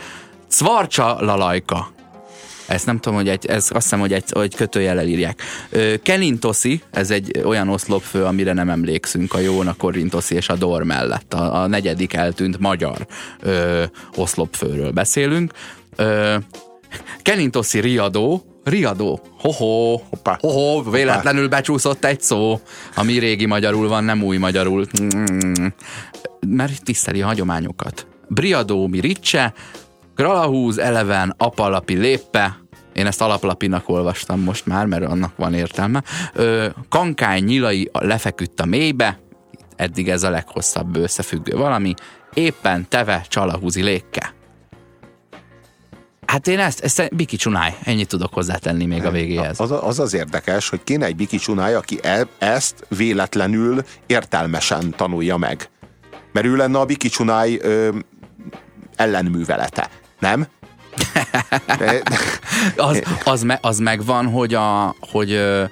Cvarcsa 0.49 1.17
lalajka. 1.19 1.91
Ezt 2.67 2.85
nem 2.85 2.99
tudom, 2.99 3.17
hogy 3.17 3.29
egy, 3.29 3.45
ez 3.45 3.67
azt 3.73 3.83
hiszem, 3.83 3.99
hogy 3.99 4.13
egy, 4.13 4.23
hogy 4.31 4.55
kötőjellel 4.55 5.07
írják. 5.07 5.41
Kelintoszi, 6.03 6.81
ez 6.91 7.11
egy 7.11 7.41
olyan 7.43 7.69
oszlopfő, 7.69 8.23
amire 8.23 8.53
nem 8.53 8.69
emlékszünk, 8.69 9.33
a 9.33 9.39
Jóna 9.39 9.73
Korintoszi 9.73 10.35
és 10.35 10.49
a 10.49 10.55
Dor 10.55 10.83
mellett. 10.83 11.33
A, 11.33 11.61
a 11.61 11.67
negyedik 11.67 12.13
eltűnt 12.13 12.59
magyar 12.59 13.07
ö, 13.39 13.83
oszlopfőről 14.15 14.91
beszélünk. 14.91 15.53
Ö, 15.95 16.35
Kelintoszi 17.21 17.79
riadó, 17.79 18.50
Riadó. 18.63 19.19
Hoho, 19.39 20.01
Hoppá. 20.09 20.37
hoho, 20.39 20.91
véletlenül 20.91 21.47
becsúszott 21.47 22.05
egy 22.05 22.21
szó, 22.21 22.59
ami 22.95 23.17
régi 23.17 23.45
magyarul 23.45 23.87
van, 23.87 24.03
nem 24.03 24.23
új 24.23 24.37
magyarul. 24.37 24.85
Mm, 25.01 25.65
mert 26.47 26.83
tiszteli 26.83 27.21
a 27.21 27.25
hagyományokat. 27.25 28.07
Briadó 28.27 28.87
mi 28.87 28.99
ricse, 28.99 29.53
Gralahúz, 30.15 30.77
eleven, 30.77 31.33
apalapi 31.37 31.97
léppe, 31.97 32.57
én 32.93 33.05
ezt 33.05 33.21
alaplapinak 33.21 33.89
olvastam 33.89 34.39
most 34.39 34.65
már, 34.65 34.85
mert 34.85 35.05
annak 35.05 35.33
van 35.35 35.53
értelme. 35.53 36.03
Ö, 36.33 36.67
kankány 36.89 37.43
nyilai 37.43 37.89
lefeküdt 37.91 38.59
a 38.59 38.65
mélybe, 38.65 39.19
eddig 39.75 40.09
ez 40.09 40.23
a 40.23 40.29
leghosszabb 40.29 40.95
összefüggő 40.95 41.57
valami, 41.57 41.93
éppen 42.33 42.85
teve 42.89 43.25
csalahúzi 43.27 43.81
lékke. 43.83 44.33
Hát 46.31 46.47
én 46.47 46.59
ezt, 46.59 46.79
ezt 46.79 47.15
Biki 47.15 47.35
Csunáj, 47.35 47.77
ennyit 47.83 48.07
tudok 48.07 48.33
hozzátenni 48.33 48.85
még 48.85 49.05
a 49.05 49.11
végéhez. 49.11 49.59
Az, 49.59 49.71
az 49.71 49.99
az 49.99 50.13
érdekes, 50.13 50.69
hogy 50.69 50.83
kéne 50.83 51.05
egy 51.05 51.15
Biki 51.15 51.37
Csunáj, 51.37 51.73
aki 51.73 51.99
e, 52.03 52.27
ezt 52.37 52.85
véletlenül 52.87 53.83
értelmesen 54.05 54.91
tanulja 54.91 55.37
meg. 55.37 55.69
Mert 56.31 56.45
ő 56.45 56.55
lenne 56.55 56.79
a 56.79 56.85
Biki 56.85 57.09
Csunáj 57.09 57.57
ö, 57.61 57.89
ellenművelete. 58.95 59.89
Nem? 60.19 60.47
De, 61.77 62.01
az, 62.75 63.01
az, 63.23 63.41
me, 63.43 63.57
az 63.61 63.77
megvan, 63.79 64.25
hogy, 64.29 64.53
a, 64.53 64.95
hogy 65.11 65.31
ö, 65.31 65.63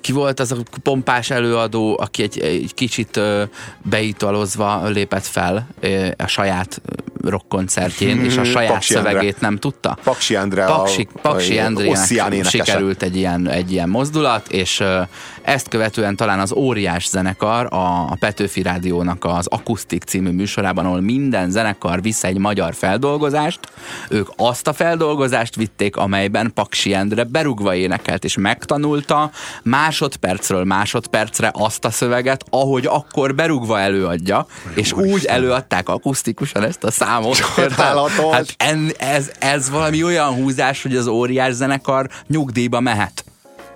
ki 0.00 0.12
volt 0.12 0.40
az 0.40 0.52
a 0.52 0.56
pompás 0.82 1.30
előadó, 1.30 1.98
aki 2.02 2.22
egy, 2.22 2.38
egy 2.38 2.74
kicsit 2.74 3.16
ö, 3.16 3.42
beitalozva 3.82 4.86
lépett 4.86 5.26
fel 5.26 5.66
ö, 5.80 6.06
a 6.18 6.26
saját 6.26 6.80
rockkoncertjén, 7.24 8.20
és 8.24 8.36
a 8.36 8.40
Mhm, 8.40 8.50
saját 8.50 8.72
Paksi 8.72 8.92
szövegét 8.92 9.40
nem 9.40 9.56
tudta. 9.56 9.98
Paksi 10.04 10.36
Endre 10.36 10.64
a- 10.64 10.76
Paksi, 10.76 11.08
Paksi 11.22 11.58
a- 11.58 11.70
Ossian 11.86 12.32
énekese. 12.32 12.64
sikerült 12.64 13.02
egy 13.02 13.16
ilyen, 13.16 13.48
egy 13.48 13.72
ilyen 13.72 13.88
mozdulat, 13.88 14.48
és 14.48 14.80
ö, 14.80 15.00
ezt 15.42 15.68
követően 15.68 16.16
talán 16.16 16.40
az 16.40 16.52
Óriás 16.52 17.08
zenekar 17.08 17.66
a, 17.70 17.76
a 18.10 18.16
Petőfi 18.18 18.62
Rádiónak 18.62 19.24
az 19.24 19.46
Akusztik 19.46 20.02
című 20.02 20.30
műsorában, 20.30 20.84
ahol 20.86 21.00
minden 21.00 21.50
zenekar 21.50 22.02
visz 22.02 22.24
egy 22.24 22.38
magyar 22.38 22.74
feldolgozást, 22.74 23.60
ők 24.08 24.25
azt 24.36 24.66
a 24.66 24.72
feldolgozást 24.72 25.56
vitték, 25.56 25.96
amelyben 25.96 26.52
Paksi 26.54 26.94
Endre 26.94 27.24
berugva 27.24 27.74
énekelt, 27.74 28.24
és 28.24 28.36
megtanulta 28.36 29.30
másodpercről 29.62 30.64
másodpercre 30.64 31.50
azt 31.54 31.84
a 31.84 31.90
szöveget, 31.90 32.44
ahogy 32.50 32.86
akkor 32.86 33.34
berugva 33.34 33.80
előadja, 33.80 34.46
és 34.74 34.92
úgy 34.92 35.24
előadták 35.24 35.88
akusztikusan 35.88 36.62
ezt 36.62 36.84
a 36.84 36.90
számot. 36.90 37.36
Csodálatos. 37.56 38.34
Hát 38.34 38.54
en, 38.56 38.92
ez, 38.98 39.30
ez 39.38 39.70
valami 39.70 40.04
olyan 40.04 40.34
húzás, 40.34 40.82
hogy 40.82 40.96
az 40.96 41.06
óriás 41.06 41.52
zenekar 41.52 42.08
nyugdíjba 42.26 42.80
mehet. 42.80 43.24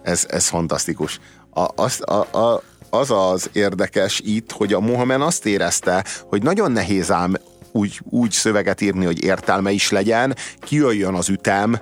Ez, 0.02 0.26
ez 0.28 0.48
fantasztikus. 0.48 1.20
A, 1.50 1.66
az, 1.74 2.00
a, 2.04 2.38
a, 2.38 2.62
az 2.90 3.10
az 3.10 3.50
érdekes 3.52 4.20
itt, 4.24 4.52
hogy 4.52 4.72
a 4.72 4.80
Mohamed 4.80 5.20
azt 5.22 5.46
érezte, 5.46 6.04
hogy 6.28 6.42
nagyon 6.42 6.72
nehéz 6.72 7.10
ám 7.10 7.36
úgy, 7.72 8.00
úgy 8.04 8.30
szöveget 8.30 8.80
írni, 8.80 9.04
hogy 9.04 9.24
értelme 9.24 9.70
is 9.70 9.90
legyen, 9.90 10.36
kijöjjön 10.60 11.14
az 11.14 11.28
ütem, 11.28 11.78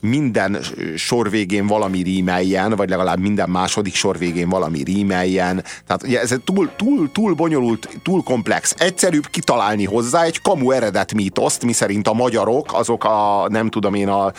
minden 0.00 0.58
sor 0.96 1.30
végén 1.30 1.66
valami 1.66 2.02
rímeljen, 2.02 2.70
vagy 2.76 2.88
legalább 2.88 3.18
minden 3.18 3.50
második 3.50 3.94
sor 3.94 4.18
végén 4.18 4.48
valami 4.48 4.82
rímeljen. 4.82 5.64
Tehát 5.86 6.02
ugye 6.02 6.20
ez 6.20 6.34
túl, 6.44 6.70
túl, 6.76 7.12
túl 7.12 7.34
bonyolult, 7.34 7.88
túl 8.02 8.22
komplex. 8.22 8.74
Egyszerűbb 8.78 9.26
kitalálni 9.26 9.84
hozzá 9.84 10.22
egy 10.22 10.42
kamu 10.42 10.70
eredet 10.70 11.14
mítoszt, 11.14 11.64
miszerint 11.64 12.08
a 12.08 12.12
magyarok, 12.12 12.74
azok 12.74 13.04
a, 13.04 13.46
nem 13.48 13.70
tudom 13.70 13.94
én, 13.94 14.08
a, 14.08 14.32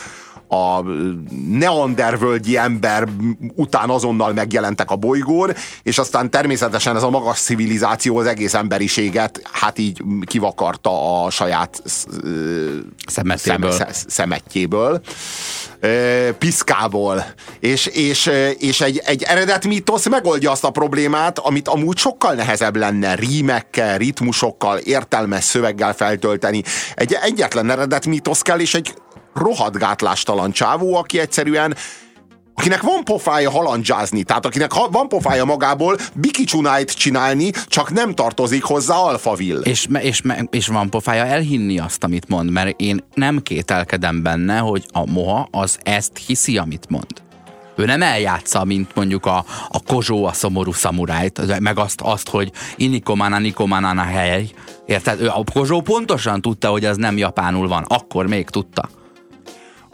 a 0.48 0.82
neandervölgyi 1.50 2.58
ember 2.58 3.08
után 3.56 3.90
azonnal 3.90 4.34
megjelentek 4.34 4.92
a 4.92 4.96
bolygón, 4.96 5.54
és 5.84 5.98
aztán 5.98 6.30
természetesen 6.30 6.96
ez 6.96 7.04
a 7.04 7.10
magas 7.10 7.40
civilizáció 7.40 8.18
az 8.18 8.26
egész 8.26 8.54
emberiséget 8.54 9.42
hát 9.52 9.78
így 9.78 10.04
kivakarta 10.26 11.24
a 11.24 11.30
saját 11.30 11.82
szem- 13.06 13.34
szemetjéből, 14.08 15.02
ö, 15.80 16.30
piszkából, 16.38 17.26
és, 17.60 17.86
és, 17.86 18.32
és 18.58 18.82
egy, 18.82 19.02
egy 19.06 19.24
eredet 19.24 19.66
mítosz 19.66 20.10
megoldja 20.10 20.52
azt 20.52 20.64
a 20.64 20.70
problémát, 20.70 21.40
amit 21.40 21.68
amúgy 21.68 21.98
sokkal 21.98 22.34
nehezebb 22.34 22.76
lenne 22.76 23.16
rímekkel, 23.16 23.98
ritmusokkal, 23.98 24.78
értelmes 24.78 25.44
szöveggel 25.44 25.94
feltölteni. 25.94 26.64
Egy 26.96 27.18
egyetlen 27.22 27.70
eredet 27.70 28.06
mítosz 28.06 28.42
kell, 28.42 28.60
és 28.60 28.74
egy 28.74 28.94
rohadt 29.36 29.78
gátlástalan 29.78 30.52
csávó, 30.52 30.96
aki 30.96 31.20
egyszerűen 31.20 31.76
akinek 32.58 32.82
van 32.82 33.04
pofája 33.04 33.52
halandzsázni, 33.52 34.24
tehát 34.24 34.46
akinek 34.46 34.74
van 34.92 35.08
pofája 35.08 35.46
magából 35.46 35.98
bikicsunájt 36.14 36.92
csinálni, 36.92 37.52
csak 37.68 37.92
nem 37.92 38.14
tartozik 38.14 38.64
hozzá 38.64 38.96
alfavil. 38.96 39.58
És, 39.58 39.88
és, 40.00 40.22
és 40.50 40.68
van 40.68 40.90
pofája 40.90 41.26
elhinni 41.26 41.80
azt, 41.80 42.04
amit 42.04 42.28
mond, 42.28 42.52
mert 42.52 42.80
én 42.80 43.04
nem 43.14 43.42
kételkedem 43.42 44.24
benne, 44.24 44.58
hogy 44.58 44.86
a 44.92 45.12
moha 45.12 45.48
az 45.52 45.80
ezt 45.84 46.18
hiszi, 46.28 46.58
amit 46.58 46.90
mond. 46.90 47.24
Ő 47.78 47.86
nem 47.86 48.02
eljátsza, 48.02 48.64
mint 48.64 48.96
mondjuk 48.96 49.26
a, 49.26 49.46
a 49.70 49.80
Kozsó, 49.86 50.26
a 50.26 50.34
szomorú 50.34 50.72
szamurájt, 50.72 51.60
meg 51.60 51.80
azt, 51.80 52.02
azt 52.02 52.30
hogy 52.30 52.52
inikomana, 52.76 53.40
nikomanana 53.40 54.04
hely. 54.04 54.50
Érted? 54.86 55.22
Ő, 55.22 55.28
a 55.28 55.44
Kozsó 55.54 55.82
pontosan 55.82 56.42
tudta, 56.42 56.70
hogy 56.70 56.86
ez 56.86 56.98
nem 56.98 57.18
japánul 57.18 57.68
van. 57.68 57.84
Akkor 57.88 58.28
még 58.28 58.50
tudta. 58.50 58.90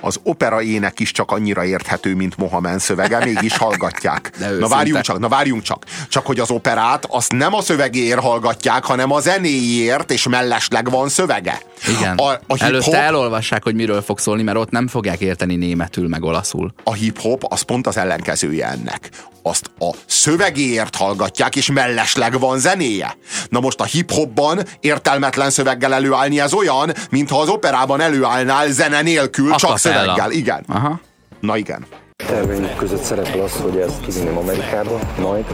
Az 0.02 0.20
opera 0.24 0.62
ének 0.62 1.00
is 1.00 1.12
csak 1.12 1.32
annyira 1.32 1.64
érthető, 1.64 2.16
mint 2.16 2.38
Mohamed 2.38 2.80
szövege, 2.80 3.26
mégis 3.26 3.58
hallgatják. 3.58 4.32
Na 4.60 4.68
várjunk 4.68 5.02
csak, 5.02 5.20
na 5.20 5.28
várjunk 5.28 5.62
csak. 5.62 5.86
Csak 6.10 6.26
hogy 6.26 6.40
az 6.40 6.52
operát 6.52 7.06
azt 7.10 7.32
nem 7.32 7.54
a 7.54 7.62
szövegéért 7.62 8.20
hallgatják, 8.20 8.84
hanem 8.84 9.12
a 9.12 9.20
zenéért, 9.20 10.12
és 10.12 10.28
mellesleg 10.28 10.90
van 10.90 11.10
szövege. 11.10 11.62
Igen. 11.98 12.18
A, 12.18 12.30
a 12.30 12.56
Előtte 12.58 12.98
elolvassák, 12.98 13.64
hogy 13.64 13.76
miről 13.76 14.02
fog 14.02 14.20
szólni, 14.20 14.44
mert 14.44 14.58
ott 14.58 14.70
nem 14.70 14.88
fogják 14.88 15.20
érteni 15.20 15.56
németül, 15.56 16.08
meg 16.08 16.24
olaszul. 16.24 16.74
a 16.84 16.94
hip-hop 16.94 17.44
az 17.50 17.62
pont 17.62 17.88
az 17.88 17.98
ellenkezője 17.98 18.68
ennek. 18.68 19.10
Azt 19.44 19.72
a 19.80 19.90
szövegéért 20.06 20.96
hallgatják, 20.96 21.56
és 21.56 21.72
mellesleg 21.72 22.40
van 22.40 22.60
zenéje. 22.60 23.18
Na 23.50 23.60
most 23.60 23.80
a 23.80 23.84
hip-hopban 23.84 24.60
értelmetlen 24.80 25.50
szöveggel 25.50 25.94
előállni 25.94 26.40
ez 26.40 26.54
olyan, 26.54 26.94
mintha 27.10 27.40
az 27.40 27.50
operában 27.50 28.02
előállnál 28.02 28.72
zene 28.72 29.02
nélkül, 29.02 29.54
A 29.54 29.58
csak. 29.58 29.70
Szöveggel. 29.92 30.32
Igen. 30.32 30.64
Aha. 30.68 31.00
Na 31.40 31.58
igen. 31.58 31.86
Terveink 32.28 32.76
között 32.76 33.02
szerepel 33.04 33.40
az, 33.40 33.60
hogy 33.62 33.78
ezt 33.78 34.02
kivinném 34.02 34.38
Amerikába, 34.38 35.00
majd, 35.20 35.46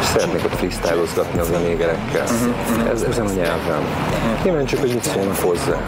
és 0.00 0.06
szeretnék 0.06 0.44
ott 0.44 0.54
freestylozgatni 0.54 1.38
az 1.38 1.50
a 1.50 1.58
négerekkel. 1.58 2.26
Ez, 2.92 3.02
ezen 3.02 3.26
a 3.26 3.32
nyelven. 3.32 3.82
Kíváncsiak, 4.42 4.80
hogy 4.80 4.92
mit 4.92 5.04
szólnak 5.04 5.36
hozzá. 5.36 5.80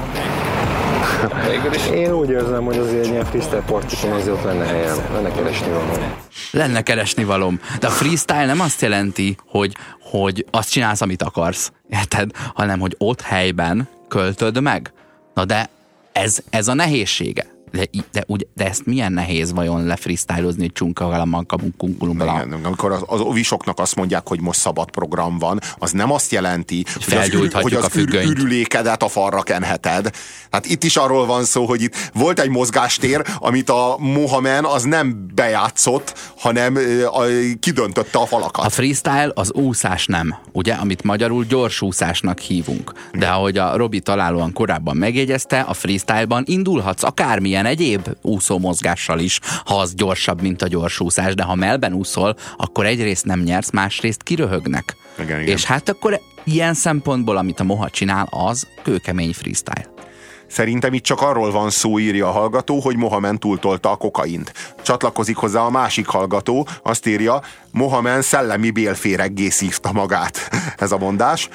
Én 1.93 2.13
úgy 2.13 2.31
érzem, 2.31 2.65
hogy 2.65 2.77
azért 2.79 3.05
egy 3.05 3.11
ilyen 3.11 3.25
freestyle 3.25 3.63
partikon 3.67 4.13
azért 4.13 4.37
ott 4.37 4.43
lenne 4.43 4.65
helyem, 4.65 4.97
lenne 5.13 5.31
keresni 5.31 5.69
valami. 5.69 6.13
Lenne 6.51 6.83
keresni 6.83 7.25
valom. 7.25 7.61
De 7.81 7.87
a 7.87 7.91
freestyle 7.91 8.47
nem 8.47 8.61
azt 8.61 8.83
jelenti, 8.83 9.37
hogy, 9.47 9.77
hogy 10.01 10.47
azt 10.51 10.71
csinálsz, 10.71 11.01
amit 11.01 11.23
akarsz. 11.23 11.73
Érted? 11.89 12.31
Hanem, 12.55 12.81
hogy 12.81 12.95
ott 12.99 13.21
helyben 13.21 13.89
költöd 14.09 14.61
meg. 14.61 14.93
Na 15.35 15.45
de 15.45 15.69
ez, 16.13 16.39
ez 16.51 16.69
a 16.69 16.75
nehézsége. 16.75 17.48
De, 17.71 17.85
de, 18.13 18.25
úgy, 18.27 18.47
de 18.55 18.65
ezt 18.65 18.87
milyen 18.87 19.13
nehéz 19.13 19.53
vajon 19.53 19.85
lefreestylozni, 19.85 20.61
hogy 20.61 20.73
csunka 20.73 21.07
valamman 21.07 21.47
kabunkunkulumban. 21.47 22.29
Igen, 22.29 22.65
amikor 22.65 22.93
az, 22.93 23.03
az 23.07 23.21
ovisoknak 23.21 23.79
azt 23.79 23.97
mondják, 23.97 24.29
hogy 24.29 24.41
most 24.41 24.61
szabad 24.61 24.91
program 24.91 25.39
van, 25.39 25.61
az 25.79 25.91
nem 25.91 26.13
azt 26.13 26.33
jelenti, 26.33 26.85
hogy 27.05 27.15
az, 27.15 27.29
ür, 27.29 27.53
hogy 27.53 27.75
a 27.75 27.85
az 27.85 27.97
ür, 27.97 28.15
ürülékedet 28.15 29.03
a 29.03 29.09
falra 29.09 29.43
kenheted. 29.43 30.11
Hát 30.51 30.67
itt 30.67 30.85
is 30.85 30.97
arról 30.97 31.27
van 31.27 31.45
szó, 31.45 31.67
hogy 31.67 31.83
itt 31.83 32.11
volt 32.15 32.41
egy 32.41 32.51
mozgástér, 32.51 33.23
amit 33.39 33.71
a 33.71 33.97
Mohamed 33.99 34.65
az 34.65 34.83
nem 34.83 35.27
bejátszott, 35.35 36.15
hanem 36.37 36.79
a, 37.13 37.23
kidöntötte 37.61 38.19
a 38.19 38.27
falakat. 38.27 38.65
A 38.65 38.69
freestyle 38.69 39.31
az 39.35 39.53
úszás 39.53 40.07
nem, 40.07 40.35
ugye, 40.53 40.75
amit 40.75 41.03
magyarul 41.03 41.45
gyors 41.45 41.83
úszásnak 41.83 42.39
hívunk. 42.39 42.93
De 43.13 43.29
ahogy 43.29 43.59
a 43.59 43.77
Robi 43.77 44.01
találóan 44.01 44.53
korábban 44.53 44.97
megjegyezte, 44.97 45.61
a 45.61 45.75
freestyleban 45.75 46.43
indulhatsz 46.47 47.03
akármilyen 47.03 47.58
egyéb 47.67 48.09
úszó 48.23 48.59
mozgással 48.59 49.19
is, 49.19 49.41
ha 49.65 49.79
az 49.79 49.95
gyorsabb, 49.95 50.41
mint 50.41 50.63
a 50.63 50.69
gyors 50.69 51.01
úszás, 51.01 51.35
de 51.35 51.43
ha 51.43 51.55
melben 51.55 51.93
úszol, 51.93 52.37
akkor 52.57 52.87
egyrészt 52.87 53.25
nem 53.25 53.41
nyersz, 53.41 53.71
másrészt 53.71 54.23
kiröhögnek. 54.23 54.97
Igen, 55.19 55.41
igen. 55.41 55.55
És 55.55 55.65
hát 55.65 55.89
akkor 55.89 56.21
ilyen 56.45 56.75
szempontból, 56.75 57.37
amit 57.37 57.61
a 57.61 57.65
Moha 57.65 57.91
csinál, 57.91 58.29
az 58.31 58.67
kőkemény 58.83 59.33
freestyle. 59.33 59.97
Szerintem 60.49 60.93
itt 60.93 61.03
csak 61.03 61.21
arról 61.21 61.51
van 61.51 61.71
szó, 61.71 61.99
írja 61.99 62.29
a 62.29 62.31
hallgató, 62.31 62.81
hogy 62.81 62.97
Mohamed 62.97 63.39
túltolta 63.39 63.91
a 63.91 63.97
kokaint. 63.97 64.53
Csatlakozik 64.83 65.37
hozzá 65.37 65.61
a 65.61 65.71
másik 65.71 66.07
hallgató, 66.07 66.67
azt 66.83 67.07
írja, 67.07 67.41
Mohamed 67.71 68.23
szellemi 68.23 68.71
bélféreggé 68.71 69.49
szívta 69.49 69.93
magát. 69.93 70.51
Ez 70.77 70.93
a 70.93 70.99
mondás. 70.99 71.49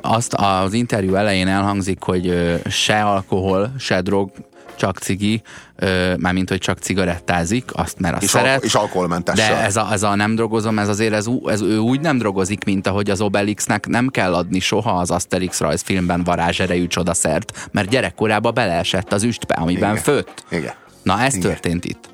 Azt 0.00 0.34
az 0.34 0.72
interjú 0.72 1.14
elején 1.14 1.48
elhangzik, 1.48 2.02
hogy 2.02 2.34
se 2.70 3.02
alkohol, 3.02 3.72
se 3.78 4.00
drog, 4.00 4.30
csak 4.78 4.98
cigi, 4.98 5.42
ö, 5.76 6.14
mármint, 6.16 6.48
hogy 6.48 6.58
csak 6.58 6.78
cigarettázik, 6.78 7.64
azt 7.72 7.98
mert 7.98 8.14
azt 8.14 8.22
És 8.22 8.30
szeret. 8.30 8.48
alko- 8.52 8.64
és 8.64 8.74
alkoholmentes 8.74 9.36
De 9.36 9.56
ez 9.64 9.76
a, 9.76 9.88
ez 9.92 10.02
a 10.02 10.14
nem 10.14 10.34
drogozom, 10.34 10.78
ez 10.78 10.88
azért 10.88 11.12
ez, 11.12 11.26
ez, 11.46 11.60
ő 11.60 11.78
úgy 11.78 12.00
nem 12.00 12.18
drogozik, 12.18 12.64
mint 12.64 12.86
ahogy 12.86 13.10
az 13.10 13.20
Obelixnek 13.20 13.86
nem 13.86 14.08
kell 14.08 14.34
adni 14.34 14.58
soha 14.58 14.90
az 14.90 15.10
Asterix 15.10 15.60
rajzfilmben 15.60 16.24
varázserejű 16.24 16.86
csodaszert, 16.86 17.68
mert 17.70 17.88
gyerekkorában 17.88 18.54
beleesett 18.54 19.12
az 19.12 19.22
üstbe, 19.22 19.54
amiben 19.54 19.90
Igen. 19.90 20.02
főtt. 20.02 20.44
Igen. 20.50 20.72
Na 21.02 21.20
ez 21.20 21.34
Igen. 21.34 21.48
történt 21.50 21.84
itt. 21.84 22.08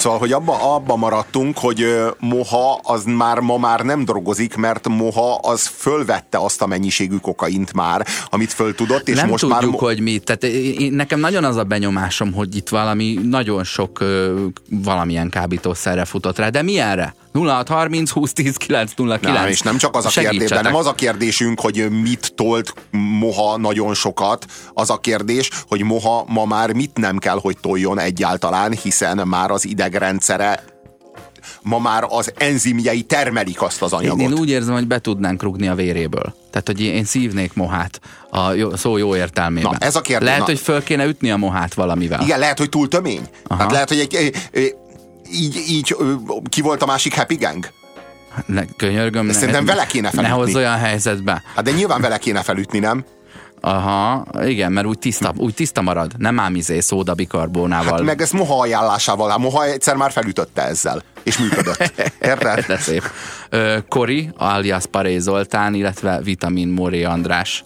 Szóval, 0.00 0.18
hogy 0.18 0.32
abba, 0.32 0.74
abba 0.74 0.96
maradtunk, 0.96 1.58
hogy 1.58 1.86
Moha 2.18 2.80
az 2.82 3.04
már 3.04 3.38
ma 3.38 3.58
már 3.58 3.80
nem 3.80 4.04
drogozik, 4.04 4.56
mert 4.56 4.88
Moha 4.88 5.34
az 5.34 5.66
fölvette 5.66 6.38
azt 6.38 6.62
a 6.62 6.66
mennyiségű 6.66 7.16
kokaint 7.16 7.72
már, 7.72 8.06
amit 8.30 8.52
föl 8.52 8.74
tudott, 8.74 9.08
és 9.08 9.16
nem 9.16 9.28
most 9.28 9.42
tudjuk, 9.42 9.70
már... 9.70 9.80
Hogy 9.80 10.00
mit. 10.00 10.24
Tehát 10.24 10.42
én, 10.78 10.92
nekem 10.92 11.20
nagyon 11.20 11.44
az 11.44 11.56
a 11.56 11.64
benyomásom, 11.64 12.32
hogy 12.32 12.56
itt 12.56 12.68
valami 12.68 13.18
nagyon 13.22 13.64
sok 13.64 14.00
ö, 14.00 14.44
valamilyen 14.70 15.28
kábítószerre 15.28 16.04
futott 16.04 16.38
rá. 16.38 16.48
De 16.48 16.62
milyenre? 16.62 17.14
0630 17.32 18.10
20 18.10 18.32
10 18.32 18.56
909. 18.56 19.38
Nem, 19.38 19.48
és 19.48 19.60
nem 19.60 19.76
csak 19.76 19.96
az 19.96 20.06
a 20.06 20.08
kérdés, 20.08 20.48
de 20.48 20.60
nem 20.60 20.74
az 20.74 20.86
a 20.86 20.94
kérdésünk, 20.94 21.60
hogy 21.60 21.90
mit 22.02 22.32
tolt 22.34 22.74
Moha 22.90 23.56
nagyon 23.56 23.94
sokat, 23.94 24.46
az 24.74 24.90
a 24.90 24.96
kérdés, 24.96 25.50
hogy 25.68 25.82
Moha 25.82 26.24
ma 26.28 26.44
már 26.44 26.72
mit 26.72 26.98
nem 26.98 27.18
kell, 27.18 27.38
hogy 27.40 27.56
toljon 27.60 27.98
egyáltalán, 27.98 28.72
hiszen 28.72 29.28
már 29.28 29.50
az 29.50 29.66
idegrendszere 29.66 30.62
ma 31.62 31.78
már 31.78 32.06
az 32.08 32.32
enzimjei 32.36 33.02
termelik 33.02 33.62
azt 33.62 33.82
az 33.82 33.92
anyagot. 33.92 34.20
Én, 34.20 34.30
én 34.30 34.38
úgy 34.38 34.48
érzem, 34.48 34.74
hogy 34.74 34.86
be 34.86 34.98
tudnánk 34.98 35.42
rugni 35.42 35.68
a 35.68 35.74
véréből. 35.74 36.34
Tehát, 36.50 36.66
hogy 36.66 36.80
én 36.80 37.04
szívnék 37.04 37.54
mohát 37.54 38.00
a 38.30 38.52
jó, 38.52 38.76
szó 38.76 38.96
jó 38.96 39.16
értelmében. 39.16 39.70
Na, 39.70 39.86
ez 39.86 39.96
a 39.96 40.00
kérdés. 40.00 40.26
Lehet, 40.26 40.40
Na. 40.40 40.46
hogy 40.46 40.58
föl 40.58 40.82
kéne 40.82 41.04
ütni 41.04 41.30
a 41.30 41.36
mohát 41.36 41.74
valamivel. 41.74 42.20
Igen, 42.22 42.38
lehet, 42.38 42.58
hogy 42.58 42.68
túl 42.68 42.88
tömény. 42.88 43.28
Hát 43.48 43.70
lehet, 43.70 43.88
hogy 43.88 43.98
egy, 43.98 44.14
egy, 44.14 44.36
egy 44.52 44.74
így, 45.32 45.56
így 45.68 45.96
ki 46.48 46.60
volt 46.60 46.82
a 46.82 46.86
másik 46.86 47.14
Happy 47.14 47.34
Gang? 47.36 47.68
Ne, 48.46 48.62
könyörgöm. 48.76 49.26
De 49.26 49.32
szerintem 49.32 49.64
vele 49.64 49.86
kéne 49.86 50.08
Ne 50.08 50.10
felütni. 50.10 50.34
hozz 50.34 50.54
olyan 50.54 50.78
helyzetbe. 50.78 51.42
Hát 51.54 51.64
de 51.64 51.70
nyilván 51.70 52.00
vele 52.00 52.18
kéne 52.18 52.42
felütni, 52.42 52.78
nem? 52.78 53.04
Aha, 53.60 54.26
igen, 54.44 54.72
mert 54.72 54.86
úgy 54.86 54.98
tiszta, 54.98 55.32
úgy 55.36 55.54
tiszta 55.54 55.80
marad. 55.82 56.12
Nem 56.18 56.40
ám 56.40 56.54
izé 56.54 56.80
szódabikarbónával. 56.80 57.92
Hát 57.92 58.02
meg 58.02 58.20
ezt 58.20 58.32
Moha 58.32 58.60
ajánlásával, 58.60 59.28
hát 59.30 59.38
Moha 59.38 59.64
egyszer 59.64 59.96
már 59.96 60.12
felütötte 60.12 60.62
ezzel, 60.62 61.02
és 61.22 61.38
működött. 61.38 61.92
Érted? 62.20 62.64
De 62.66 62.78
szép. 62.78 63.02
Kori, 63.88 64.30
alias 64.36 64.86
Paré 64.86 65.18
Zoltán, 65.18 65.74
illetve 65.74 66.20
Vitamin 66.22 66.68
Moré 66.68 67.02
András 67.04 67.64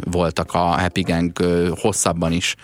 voltak 0.00 0.52
a 0.52 0.58
Happy 0.80 1.00
Gang 1.02 1.32
hosszabban 1.80 2.32
is 2.32 2.54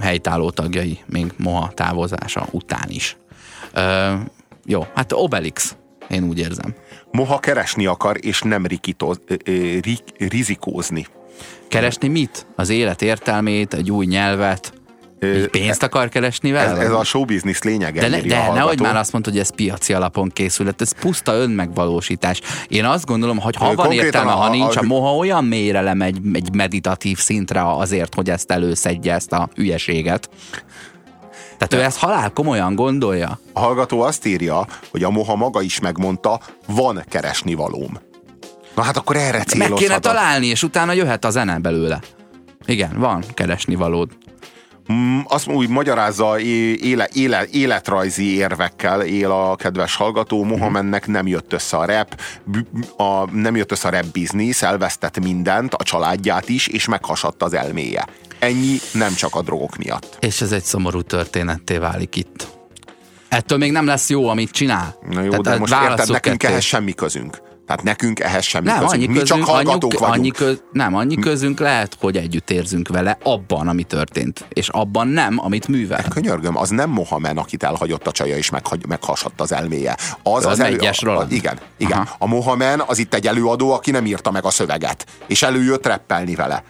helytálló 0.00 0.50
tagjai, 0.50 0.98
még 1.06 1.32
Moha 1.36 1.72
távozása 1.74 2.46
után 2.50 2.86
is. 2.88 3.16
Ö, 3.76 4.12
jó, 4.64 4.86
hát 4.94 5.12
Obelix, 5.12 5.76
én 6.08 6.22
úgy 6.24 6.38
érzem. 6.38 6.74
Moha 7.10 7.38
keresni 7.38 7.86
akar, 7.86 8.16
és 8.20 8.40
nem 8.42 8.66
rikitoz, 8.66 9.20
ö, 9.26 9.34
ö, 9.44 9.52
ri, 9.80 9.98
rizikózni. 10.18 11.06
Keresni 11.68 12.08
mit? 12.08 12.46
Az 12.56 12.68
élet 12.68 13.02
értelmét, 13.02 13.74
egy 13.74 13.90
új 13.90 14.06
nyelvet, 14.06 14.72
Ö, 15.18 15.36
így 15.36 15.46
pénzt 15.48 15.82
akar 15.82 16.08
keresni 16.08 16.50
vele? 16.50 16.70
Ez, 16.70 16.78
ez 16.78 16.90
a 16.92 17.04
show 17.04 17.24
business 17.24 17.60
lényege. 17.62 18.00
De, 18.00 18.08
ne, 18.08 18.20
de 18.20 18.50
nehogy 18.52 18.80
már 18.80 18.96
azt 18.96 19.12
mondod, 19.12 19.32
hogy 19.32 19.40
ez 19.40 19.54
piaci 19.54 19.92
alapon 19.92 20.28
készült, 20.28 20.80
ez 20.80 20.92
puszta 21.00 21.32
önmegvalósítás. 21.34 22.40
Én 22.68 22.84
azt 22.84 23.04
gondolom, 23.06 23.38
hogy 23.38 23.56
ha 23.56 23.74
van 23.74 23.92
értelme, 23.92 24.30
a- 24.32 24.34
ha 24.34 24.50
nincs, 24.50 24.76
a 24.76 24.80
a- 24.80 24.82
moha 24.82 25.16
olyan 25.16 25.44
mélyre 25.44 25.80
lemegy 25.80 26.18
egy 26.32 26.54
meditatív 26.54 27.18
szintre 27.18 27.66
azért, 27.76 28.14
hogy 28.14 28.30
ezt 28.30 28.50
előszedje, 28.50 29.14
ezt 29.14 29.32
a 29.32 29.48
hülyeséget. 29.54 30.28
Tehát 31.58 31.74
ő 31.74 31.82
ezt 31.82 31.98
halál 31.98 32.30
komolyan 32.30 32.74
gondolja. 32.74 33.38
A 33.52 33.60
hallgató 33.60 34.00
azt 34.00 34.26
írja, 34.26 34.66
hogy 34.90 35.02
a 35.02 35.10
Moha 35.10 35.36
maga 35.36 35.62
is 35.62 35.80
megmondta, 35.80 36.40
van 36.66 37.04
keresni 37.08 37.54
valóm. 37.54 37.98
Na 38.74 38.82
hát 38.82 38.96
akkor 38.96 39.16
erre 39.16 39.36
Meg 39.38 39.46
célozhatod. 39.46 39.78
kéne 39.78 39.98
találni, 39.98 40.46
és 40.46 40.62
utána 40.62 40.92
jöhet 40.92 41.24
a 41.24 41.30
zene 41.30 41.58
belőle. 41.58 42.00
Igen, 42.66 42.98
van 42.98 43.24
keresni 43.34 43.74
valód. 43.74 44.10
Mm, 44.92 45.18
Azt 45.28 45.48
úgy 45.48 45.68
magyarázza 45.68 46.38
éle, 46.40 47.08
éle, 47.12 47.44
életrajzi 47.52 48.36
érvekkel 48.36 49.00
él 49.02 49.30
a 49.30 49.56
kedves 49.56 49.96
hallgató. 49.96 50.44
Mohamednek 50.44 51.06
nem 51.06 51.26
jött 51.26 51.52
össze 51.52 51.76
a 51.76 51.84
rap, 51.84 52.20
b- 52.44 53.00
a, 53.00 53.30
nem 53.32 53.56
jött 53.56 53.70
össze 53.70 53.88
a 53.88 53.90
rap 53.90 54.04
biznisz, 54.12 54.62
elvesztett 54.62 55.20
mindent, 55.20 55.74
a 55.74 55.82
családját 55.82 56.48
is, 56.48 56.66
és 56.66 56.86
meghasadt 56.86 57.42
az 57.42 57.54
elméje. 57.54 58.06
Ennyi 58.38 58.76
nem 58.92 59.14
csak 59.14 59.34
a 59.34 59.42
drogok 59.42 59.76
miatt. 59.76 60.16
És 60.20 60.40
ez 60.40 60.52
egy 60.52 60.64
szomorú 60.64 61.02
történetté 61.02 61.76
válik 61.76 62.16
itt. 62.16 62.46
Ettől 63.28 63.58
még 63.58 63.72
nem 63.72 63.86
lesz 63.86 64.08
jó, 64.10 64.28
amit 64.28 64.50
csinál. 64.50 64.94
Na 65.10 65.20
jó, 65.22 65.28
Tehát, 65.30 65.42
de 65.42 65.56
most 65.58 65.74
érted, 65.82 66.08
nekünk 66.08 66.42
ehhez 66.42 66.64
semmi 66.64 66.92
közünk. 66.94 67.44
Tehát 67.66 67.82
nekünk 67.82 68.20
ehhez 68.20 68.44
semmi 68.44 68.66
Nem, 68.66 68.74
közünk. 68.74 68.92
annyi 68.92 69.06
Mi 69.06 69.18
közünk, 69.18 69.40
csak 69.40 69.48
hallgatók 69.48 69.82
annyi, 69.92 69.98
vagyunk. 70.00 70.14
annyi 70.14 70.30
köz, 70.30 70.62
nem, 70.72 70.94
annyi 70.94 71.14
közünk 71.16 71.58
lehet, 71.60 71.96
hogy 72.00 72.16
együtt 72.16 72.50
érzünk 72.50 72.88
vele 72.88 73.18
abban, 73.22 73.68
ami 73.68 73.82
történt, 73.82 74.44
és 74.48 74.68
abban 74.68 75.08
nem, 75.08 75.38
amit 75.42 75.68
művel. 75.68 76.04
Könyörgöm, 76.08 76.56
az 76.56 76.68
nem 76.68 76.90
Mohamed, 76.90 77.38
akit 77.38 77.62
elhagyott 77.62 78.06
a 78.06 78.10
csaja 78.12 78.36
és 78.36 78.50
meghagy, 78.50 78.86
meghasadt 78.86 79.40
az 79.40 79.52
elméje. 79.52 79.96
Az, 80.22 80.46
Az 80.46 80.58
Megyes 80.58 81.02
a, 81.02 81.06
Roland. 81.06 81.32
igen, 81.32 81.58
igen. 81.76 81.98
Aha. 81.98 82.16
A 82.18 82.26
Mohamed 82.26 82.82
az 82.86 82.98
itt 82.98 83.14
egy 83.14 83.26
előadó, 83.26 83.72
aki 83.72 83.90
nem 83.90 84.06
írta 84.06 84.30
meg 84.30 84.44
a 84.44 84.50
szöveget, 84.50 85.06
és 85.26 85.42
előjött 85.42 85.86
reppelni 85.86 86.34
vele. 86.34 86.62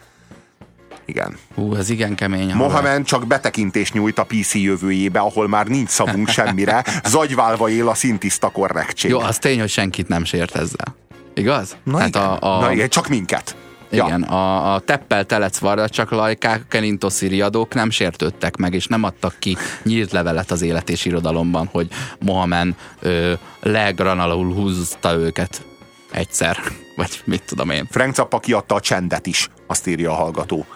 Igen. 1.07 1.37
Hú, 1.55 1.75
ez 1.75 1.91
igen 1.91 2.15
kemény. 2.15 2.55
Mohamed 2.55 3.05
csak 3.05 3.27
betekintést 3.27 3.93
nyújt 3.93 4.19
a 4.19 4.25
PC 4.25 4.55
jövőjébe, 4.55 5.19
ahol 5.19 5.49
már 5.49 5.67
nincs 5.67 5.89
szavunk 5.89 6.29
semmire, 6.29 6.85
zagyválva 7.05 7.69
él 7.69 7.89
a 7.89 7.95
szintiszta 7.95 8.49
korrektség. 8.49 9.11
Jó, 9.11 9.19
az 9.19 9.39
tény, 9.39 9.61
hogy 9.61 9.69
senkit 9.69 10.09
nem 10.09 10.25
sért 10.25 10.57
ezzel. 10.57 10.95
Igaz? 11.35 11.77
Na, 11.85 11.99
Hát 11.99 12.09
igen. 12.09 12.23
a, 12.23 12.57
a, 12.57 12.61
Na 12.61 12.73
igen, 12.73 12.89
csak 12.89 13.09
minket. 13.09 13.57
Igen, 13.91 14.23
a, 14.23 14.75
a 14.75 14.81
teppel 14.81 15.25
telec 15.25 15.91
csak 15.91 16.11
lajkák, 16.11 16.67
kelintoszi 16.69 17.27
riadók 17.27 17.75
nem 17.75 17.91
sértődtek 17.91 18.57
meg, 18.57 18.75
és 18.75 18.87
nem 18.87 19.03
adtak 19.03 19.35
ki 19.39 19.57
nyílt 19.83 20.13
levelet 20.13 20.51
az 20.51 20.63
élet 20.63 20.91
és 20.91 21.05
irodalomban, 21.05 21.69
hogy 21.73 21.89
Mohamed 22.19 22.75
ö, 23.01 23.33
legranalul 23.61 24.55
húzta 24.55 25.13
őket 25.15 25.65
egyszer, 26.11 26.59
vagy 26.97 27.21
mit 27.25 27.43
tudom 27.47 27.71
én. 27.71 27.89
Frank 27.91 28.15
Zappa 28.15 28.39
kiadta 28.39 28.75
a 28.75 28.81
csendet 28.81 29.27
is, 29.27 29.49
azt 29.67 29.87
írja 29.87 30.11
a 30.11 30.15
hallgató. 30.15 30.67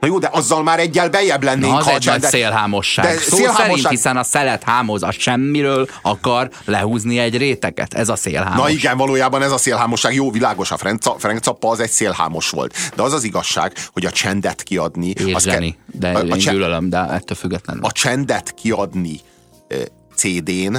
Na 0.00 0.06
jó, 0.06 0.18
de 0.18 0.28
azzal 0.32 0.62
már 0.62 0.78
egyel 0.78 1.10
bejjebb 1.10 1.42
lennénk, 1.42 1.72
Na, 1.72 1.78
az 1.78 1.86
a 1.86 1.94
egy 1.94 2.06
nagy 2.06 2.22
szélhámosság. 2.22 3.04
De 3.04 3.20
Szó 3.20 3.36
szélhámosság- 3.36 3.66
szerint, 3.66 3.88
hiszen 3.88 4.16
a 4.16 4.22
szelet 4.22 4.62
hámoz 4.62 5.02
a 5.02 5.10
semmiről 5.10 5.88
akar 6.02 6.50
lehúzni 6.64 7.18
egy 7.18 7.36
réteget. 7.36 7.94
Ez 7.94 8.08
a 8.08 8.16
szélhámos. 8.16 8.56
Na 8.62 8.68
igen, 8.70 8.96
valójában 8.96 9.42
ez 9.42 9.50
a 9.52 9.58
szélhámosság. 9.58 10.14
Jó, 10.14 10.30
világos, 10.30 10.70
a 10.70 10.76
Frank, 10.76 11.00
Ca- 11.02 11.20
Frank 11.20 11.42
Zappa 11.44 11.70
az 11.70 11.80
egy 11.80 11.90
szélhámos 11.90 12.50
volt. 12.50 12.74
De 12.96 13.02
az 13.02 13.12
az 13.12 13.24
igazság, 13.24 13.72
hogy 13.92 14.04
a 14.06 14.10
csendet 14.10 14.62
kiadni... 14.62 15.12
az 15.16 15.26
Érzseni, 15.26 15.76
de 15.86 16.08
a, 16.10 16.18
a, 16.18 16.22
én 16.22 16.38
cse- 16.38 16.52
gyűlölöm, 16.52 16.88
de 16.90 16.98
ettől 16.98 17.36
függetlenül. 17.36 17.84
a 17.84 17.92
csendet 17.92 18.54
kiadni 18.54 19.20
eh, 19.68 19.78
CD-n 20.16 20.76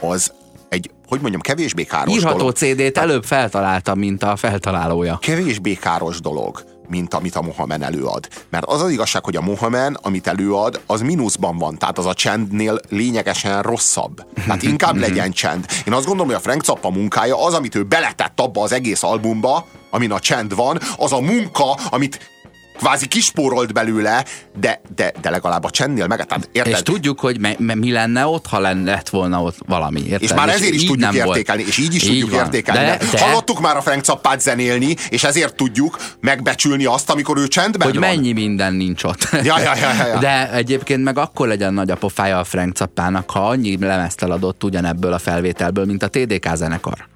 az 0.00 0.32
egy, 0.68 0.90
hogy 1.08 1.20
mondjam, 1.20 1.40
kevésbé 1.40 1.84
káros 1.84 2.14
Írható 2.14 2.36
dolog. 2.36 2.54
CD-t 2.56 2.98
előbb 2.98 3.24
feltalálta, 3.24 3.94
mint 3.94 4.22
a 4.22 4.36
feltalálója. 4.36 5.18
Kevésbé 5.22 5.74
káros 5.74 6.20
dolog, 6.20 6.64
mint 6.90 7.14
amit 7.14 7.34
a 7.34 7.42
Mohamed 7.42 7.82
előad. 7.82 8.28
Mert 8.48 8.64
az 8.64 8.82
az 8.82 8.90
igazság, 8.90 9.24
hogy 9.24 9.36
a 9.36 9.40
Mohamed, 9.40 9.94
amit 10.02 10.26
előad, 10.26 10.80
az 10.86 11.00
mínuszban 11.00 11.58
van. 11.58 11.78
Tehát 11.78 11.98
az 11.98 12.06
a 12.06 12.14
csendnél 12.14 12.80
lényegesen 12.88 13.62
rosszabb. 13.62 14.24
Tehát 14.34 14.62
inkább 14.62 14.96
legyen 14.96 15.32
csend. 15.32 15.66
Én 15.86 15.92
azt 15.92 16.06
gondolom, 16.06 16.26
hogy 16.26 16.36
a 16.36 16.40
Frank 16.40 16.64
Zappa 16.64 16.90
munkája 16.90 17.44
az, 17.44 17.54
amit 17.54 17.74
ő 17.74 17.82
beletett 17.82 18.40
abba 18.40 18.62
az 18.62 18.72
egész 18.72 19.02
albumba, 19.02 19.66
amin 19.90 20.12
a 20.12 20.18
csend 20.18 20.54
van, 20.54 20.80
az 20.96 21.12
a 21.12 21.20
munka, 21.20 21.72
amit 21.72 22.39
kvázi 22.80 23.06
kispórolt 23.06 23.72
belőle, 23.72 24.24
de, 24.60 24.80
de, 24.94 25.12
de 25.20 25.30
legalább 25.30 25.64
a 25.64 25.70
csendnél 25.70 26.06
meg. 26.06 26.26
Tehát 26.26 26.48
érted? 26.52 26.72
És 26.72 26.82
tudjuk, 26.82 27.20
hogy 27.20 27.40
me, 27.40 27.54
me, 27.58 27.74
mi 27.74 27.92
lenne 27.92 28.26
ott, 28.26 28.46
ha 28.46 28.60
lenne, 28.60 28.90
lett 28.90 29.08
volna 29.08 29.42
ott 29.42 29.56
valami. 29.66 30.00
Érted? 30.00 30.22
És 30.22 30.32
már 30.32 30.48
ezért 30.48 30.74
is 30.74 30.82
így 30.82 30.88
tudjuk 30.88 31.12
nem 31.12 31.24
volt. 31.24 31.36
értékelni, 31.36 31.64
és 31.66 31.78
így 31.78 31.94
is 31.94 32.02
tudjuk 32.02 32.30
van. 32.30 32.44
értékelni. 32.44 32.84
De, 32.84 32.98
de, 33.12 33.24
Hallottuk 33.24 33.60
már 33.60 33.76
a 33.76 33.80
Frank 33.80 34.04
Zappát 34.04 34.40
zenélni, 34.40 34.96
és 35.08 35.24
ezért 35.24 35.54
tudjuk 35.54 35.98
megbecsülni 36.20 36.84
azt, 36.84 37.10
amikor 37.10 37.38
ő 37.38 37.48
csendben 37.48 37.86
hogy 37.88 37.98
van. 37.98 38.08
mennyi 38.08 38.32
minden 38.32 38.74
nincs 38.74 39.04
ott. 39.04 39.28
Ja, 39.42 39.58
ja, 39.58 39.76
ja, 39.76 39.92
ja, 39.98 40.06
ja. 40.06 40.18
De 40.18 40.52
egyébként 40.52 41.02
meg 41.02 41.18
akkor 41.18 41.48
legyen 41.48 41.74
nagy 41.74 41.90
a 41.90 41.96
pofája 41.96 42.38
a 42.38 42.44
Frank 42.44 42.76
Zappának, 42.76 43.30
ha 43.30 43.48
annyi 43.48 43.78
lemezt 43.78 44.22
eladott 44.22 44.64
ugyanebből 44.64 45.12
a 45.12 45.18
felvételből, 45.18 45.84
mint 45.84 46.02
a 46.02 46.08
TDK 46.08 46.54
zenekar. 46.54 47.08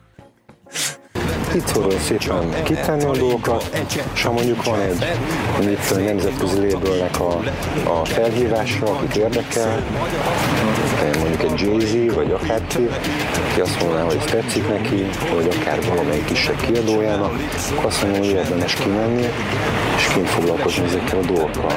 Itt 1.54 1.66
szorul 1.66 1.98
szépen 1.98 2.62
kitenni 2.64 3.04
a 3.04 3.10
dolgokat, 3.16 3.86
és 4.14 4.22
ha 4.22 4.32
mondjuk 4.32 4.64
van 4.64 4.80
egy 4.80 5.06
mondjuk 5.52 6.04
nemzetközi 6.04 6.70
labelnek 6.70 7.20
a, 7.20 7.40
a 8.00 8.04
felhívásra, 8.04 8.86
akit 8.86 9.16
érdekel, 9.16 9.82
mondjuk 11.18 11.42
egy 11.42 11.60
Jay-Z, 11.60 12.14
vagy 12.14 12.32
akárki, 12.32 12.88
aki 13.50 13.60
azt 13.60 13.80
mondaná, 13.80 14.04
hogy 14.04 14.16
ez 14.16 14.30
tetszik 14.30 14.68
neki, 14.68 15.06
vagy 15.34 15.48
akár 15.60 15.82
valamelyik 15.88 16.24
kisebb 16.24 16.60
kiadójának, 16.60 17.32
akkor 17.70 17.84
azt 17.84 18.02
mondom, 18.02 18.20
hogy 18.20 18.30
érdemes 18.30 18.74
kimenni, 18.74 19.26
és 19.96 20.06
kint 20.14 20.28
foglalkozni 20.28 20.84
ezekkel 20.84 21.18
a 21.18 21.22
dolgokkal. 21.22 21.76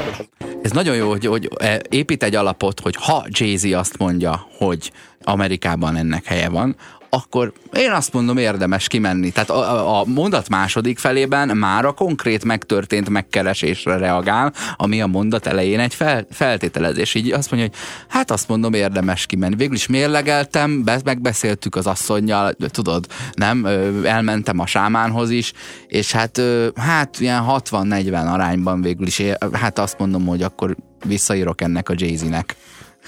Ez 0.61 0.71
nagyon 0.71 0.95
jó, 0.95 1.09
hogy, 1.09 1.25
hogy 1.25 1.49
eh, 1.57 1.78
épít 1.89 2.23
egy 2.23 2.36
alapot, 2.36 2.80
hogy 2.80 2.95
ha 2.99 3.25
Jay-Z 3.30 3.63
azt 3.63 3.97
mondja, 3.97 4.47
hogy 4.57 4.91
Amerikában 5.23 5.95
ennek 5.95 6.25
helye 6.25 6.49
van, 6.49 6.75
akkor 7.18 7.53
én 7.74 7.91
azt 7.91 8.13
mondom, 8.13 8.38
érdemes 8.38 8.88
kimenni. 8.88 9.32
Tehát 9.32 9.49
a, 9.49 9.99
a- 9.99 10.05
mondat 10.05 10.49
második 10.49 10.99
felében 10.99 11.57
már 11.57 11.86
a 11.86 11.91
konkrét 11.91 12.43
megtörtént 12.43 13.09
megkeresésre 13.09 13.97
reagál, 13.97 14.53
ami 14.76 15.01
a 15.01 15.07
mondat 15.07 15.47
elején 15.47 15.80
egy 15.80 15.93
fel, 15.93 16.28
feltételezés. 16.32 17.13
Így 17.13 17.32
azt 17.32 17.51
mondja, 17.51 17.70
hogy 17.70 17.80
hát 18.07 18.32
azt 18.32 18.47
mondom, 18.47 18.74
érdemes 18.74 19.26
kimenni. 19.26 19.55
Végül 19.55 19.76
is 19.76 19.88
mérlegeltem, 19.88 20.84
be, 20.84 20.99
megbeszéltük 21.03 21.76
az 21.76 21.88
asszonynal, 21.88 22.53
tudod, 22.68 23.05
nem, 23.34 23.65
elmentem 24.03 24.59
a 24.59 24.65
sámánhoz 24.65 25.30
is, 25.30 25.53
és 25.88 26.11
hát, 26.11 26.41
hát 26.76 27.20
ilyen 27.20 27.43
60-40 27.47 28.34
arányban 28.34 28.82
végül 28.82 29.07
is, 29.07 29.22
hát 29.51 29.80
azt 29.80 29.99
mondom, 29.99 30.26
hogy 30.26 30.41
akkor 30.41 30.76
visszaírok 31.05 31.61
ennek 31.61 31.89
a 31.89 31.93
Jay-Z-nek. 31.97 32.55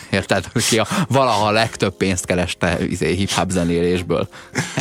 Érted? 0.10 0.46
Ki 0.70 0.80
a, 0.80 0.88
valaha 1.08 1.48
a 1.48 1.52
legtöbb 1.52 1.94
pénzt 1.98 2.26
kereste 2.26 2.78
izé, 2.86 3.14
hip-hop 3.14 3.50
zenélésből. 3.50 4.28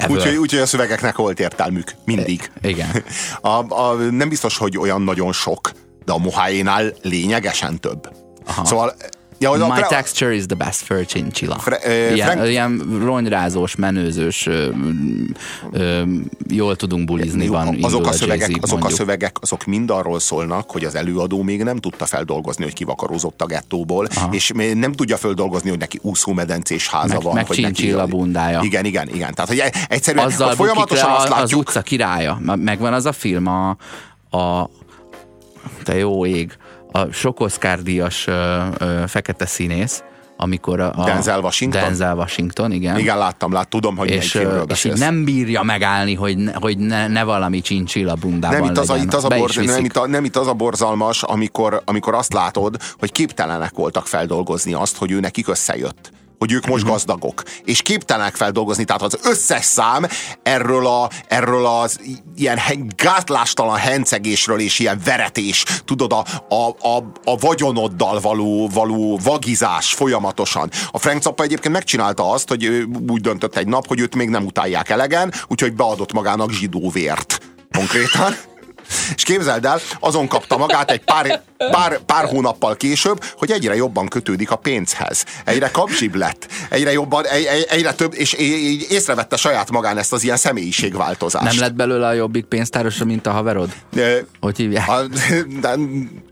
Úgyhogy 0.08 0.36
úgy, 0.36 0.54
a 0.54 0.66
szövegeknek 0.66 1.16
volt 1.16 1.40
értelmük. 1.40 1.92
Mindig. 2.04 2.50
Igen. 2.62 2.88
A, 3.40 3.74
a, 3.74 3.94
nem 3.94 4.28
biztos, 4.28 4.56
hogy 4.56 4.78
olyan 4.78 5.02
nagyon 5.02 5.32
sok, 5.32 5.70
de 6.04 6.12
a 6.12 6.18
Moháénál 6.18 6.94
lényegesen 7.02 7.80
több. 7.80 8.08
Aha. 8.46 8.64
Szóval 8.64 8.94
Ja, 9.40 9.50
az 9.50 9.60
a 9.60 9.66
My 9.66 9.72
pre- 9.74 9.88
texture 9.88 10.34
is 10.34 10.46
the 10.46 10.54
best 10.56 10.80
for 10.82 10.96
a 10.96 11.04
chinchilla. 11.04 11.58
Fre- 11.58 11.84
ö, 11.86 12.12
ilyen, 12.14 12.30
Frank- 12.30 12.48
ilyen 12.48 12.98
ronyrázós, 13.04 13.76
menőzős, 13.76 14.46
ö, 14.46 14.68
ö, 15.72 16.02
jól 16.48 16.76
tudunk 16.76 17.04
bulizni, 17.04 17.46
van 17.46 17.78
azok 17.82 18.06
a, 18.06 18.12
szövegek, 18.12 18.50
azok 18.60 18.84
a 18.84 18.90
szövegek, 18.90 19.36
azok 19.40 19.64
mind 19.64 19.90
arról 19.90 20.18
szólnak, 20.20 20.70
hogy 20.70 20.84
az 20.84 20.94
előadó 20.94 21.42
még 21.42 21.62
nem 21.62 21.76
tudta 21.76 22.06
feldolgozni, 22.06 22.64
hogy 22.64 22.72
kivakarózott 22.72 23.42
a 23.42 23.46
gettóból, 23.46 24.06
Aha. 24.14 24.28
és 24.32 24.52
nem 24.74 24.92
tudja 24.92 25.16
feldolgozni, 25.16 25.68
hogy 25.68 25.78
neki 25.78 25.98
úszómedencés 26.02 26.88
háza 26.88 27.14
Meg- 27.14 27.22
van. 27.22 27.34
meg 27.34 27.46
hogy 27.46 27.60
neki, 27.60 27.94
bundája. 28.08 28.60
Igen, 28.62 28.84
igen, 28.84 29.08
igen. 29.08 29.34
Tehát, 29.34 29.48
hogy 29.50 29.58
e- 29.58 29.72
egyszerűen 29.88 30.24
Azzal 30.26 30.54
folyamatosan 30.54 31.08
le 31.08 31.16
azt 31.16 31.28
a, 31.28 31.32
az 31.34 31.40
látjuk, 31.40 31.60
utca 31.60 31.82
királya. 31.82 32.38
Megvan 32.56 32.92
az 32.92 33.06
a 33.06 33.12
film, 33.12 33.46
a, 33.46 33.68
a 34.38 34.70
te 35.84 35.96
jó 35.96 36.26
ég, 36.26 36.56
a 36.92 37.10
sok 37.12 37.40
ö, 38.78 39.02
fekete 39.06 39.46
színész, 39.46 40.02
amikor 40.36 40.80
a, 40.80 41.02
Denzel 41.04 41.40
Washington? 41.40 41.82
Denzel 41.82 42.16
Washington, 42.16 42.72
igen. 42.72 42.98
igen, 42.98 43.18
láttam, 43.18 43.52
lát, 43.52 43.68
tudom, 43.68 43.96
hogy 43.96 44.10
és, 44.10 44.34
ö, 44.34 44.62
és 44.68 44.84
így 44.84 44.98
nem 44.98 45.24
bírja 45.24 45.62
megállni, 45.62 46.14
hogy 46.14 46.36
ne, 46.36 46.52
hogy 46.54 46.78
ne, 46.78 47.06
ne 47.06 47.24
valami 47.24 47.60
csincsilla 47.60 48.14
bundában 48.14 48.60
nem 48.60 48.70
itt, 48.70 48.78
az 48.78 48.90
a, 48.90 48.92
legyen. 48.92 49.08
itt 49.08 49.14
az 49.14 49.24
a 49.24 49.28
borz, 49.28 49.56
nem, 49.56 49.84
itt 49.84 49.96
a, 49.96 50.06
nem 50.06 50.24
itt 50.24 50.36
az 50.36 50.46
a 50.46 50.52
borzalmas, 50.52 51.22
amikor, 51.22 51.82
amikor 51.84 52.14
azt 52.14 52.32
látod, 52.32 52.76
hogy 52.98 53.12
képtelenek 53.12 53.72
voltak 53.74 54.06
feldolgozni 54.06 54.72
azt, 54.72 54.96
hogy 54.96 55.10
ő 55.10 55.20
nekik 55.20 55.48
összejött 55.48 56.10
hogy 56.38 56.52
ők 56.52 56.62
Mhm. 56.62 56.70
most 56.70 56.84
gazdagok, 56.84 57.42
és 57.64 57.82
képtelenek 57.82 58.34
feldolgozni, 58.34 58.84
tehát 58.84 59.02
az 59.02 59.18
összes 59.22 59.64
szám 59.64 60.06
erről, 60.42 60.86
a, 60.86 61.10
erről 61.28 61.66
az 61.66 62.00
ilyen 62.36 62.58
gátlástalan 62.96 63.76
hencegésről 63.76 64.60
és 64.60 64.78
ilyen 64.78 65.00
veretés, 65.04 65.64
tudod, 65.84 66.12
a, 66.12 66.24
a, 66.54 66.88
a, 66.88 66.96
a 67.24 67.36
vagyonoddal 67.36 68.20
való, 68.20 68.68
való 68.72 69.18
vagizás 69.22 69.94
folyamatosan. 69.94 70.70
A 70.90 70.98
Frank 70.98 71.22
Zappa 71.22 71.42
egyébként 71.42 71.74
megcsinálta 71.74 72.30
azt, 72.30 72.48
hogy 72.48 72.64
ő 72.64 72.88
úgy 73.08 73.20
döntött 73.20 73.56
egy 73.56 73.66
nap, 73.66 73.86
hogy 73.86 74.00
őt 74.00 74.14
még 74.14 74.28
nem 74.28 74.44
utálják 74.44 74.88
elegen, 74.88 75.32
úgyhogy 75.48 75.72
beadott 75.74 76.12
magának 76.12 76.50
zsidó 76.50 76.90
vért. 76.90 77.38
Konkrétan. 77.72 78.34
És 79.14 79.22
képzeld 79.22 79.64
el, 79.64 79.80
azon 80.00 80.28
kapta 80.28 80.56
magát 80.56 80.90
egy 80.90 81.04
pár, 81.04 81.42
pár, 81.70 81.98
pár 81.98 82.24
hónappal 82.24 82.76
később, 82.76 83.24
hogy 83.36 83.50
egyre 83.50 83.74
jobban 83.74 84.08
kötődik 84.08 84.50
a 84.50 84.56
pénzhez. 84.56 85.24
Egyre 85.44 85.70
kapzsibb 85.70 86.14
lett. 86.14 86.46
Egyre 86.68 86.92
jobban, 86.92 87.26
egy, 87.26 87.44
egy, 87.44 87.66
egyre 87.68 87.92
több, 87.92 88.14
és 88.14 88.38
így 88.38 88.86
észrevette 88.90 89.36
saját 89.36 89.70
magán 89.70 89.98
ezt 89.98 90.12
az 90.12 90.22
ilyen 90.24 90.36
személyiségváltozást. 90.36 91.44
Nem 91.44 91.58
lett 91.58 91.74
belőle 91.74 92.06
a 92.06 92.12
jobbik 92.12 92.44
pénztárosa, 92.44 93.04
mint 93.04 93.26
a 93.26 93.30
haverod? 93.30 93.68
Ö, 93.94 94.18
Hogy 94.40 94.56
hívják? 94.56 94.88
a, 94.88 95.02
de 95.60 95.74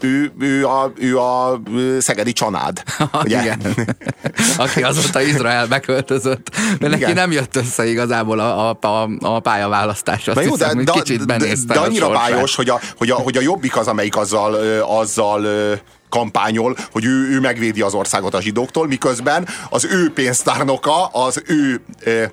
ő, 0.01 0.33
ő, 0.41 0.67
a, 0.67 0.93
ő 0.99 1.19
a 1.19 1.61
szegedi 1.99 2.33
csanád. 2.33 2.83
Ugye? 3.25 3.41
Igen. 3.41 3.61
Aki 4.57 4.83
azóta 4.83 5.21
Izraelbe 5.21 5.81
költözött. 5.81 6.51
Mert 6.57 6.93
neki 6.93 7.03
Igen. 7.03 7.15
nem 7.15 7.33
jött 7.33 7.57
össze 7.57 7.87
igazából 7.87 8.39
a, 8.39 8.71
a, 8.71 8.79
a, 8.81 9.09
a 9.21 9.41
pályaválasztás. 9.41 10.29
Azt 10.29 10.37
Na 10.37 10.43
jó, 10.43 10.57
de, 10.57 10.65
hiszem, 10.65 10.77
hogy 10.77 10.87
de, 10.87 10.93
kicsit 10.93 11.25
de, 11.25 11.37
de 11.67 11.79
annyira 11.79 12.07
sorsát. 12.07 12.46
Bájos, 12.47 12.55
hogy 12.55 12.69
a, 12.69 12.81
hogy, 12.97 13.11
a, 13.11 13.15
hogy 13.15 13.37
a 13.37 13.41
jobbik 13.41 13.77
az, 13.77 13.87
amelyik 13.89 14.17
azzal, 14.17 14.55
azzal 14.81 15.47
kampányol, 16.09 16.77
hogy 16.93 17.05
ő, 17.05 17.29
ő 17.31 17.41
megvédi 17.41 17.81
az 17.81 17.95
országot 17.95 18.35
a 18.35 18.41
zsidóktól, 18.41 18.87
miközben 18.87 19.49
az 19.71 19.85
ő 19.85 20.13
pénztárnoka, 20.13 21.07
az 21.07 21.43
ő 21.47 21.81
ö, 22.05 22.25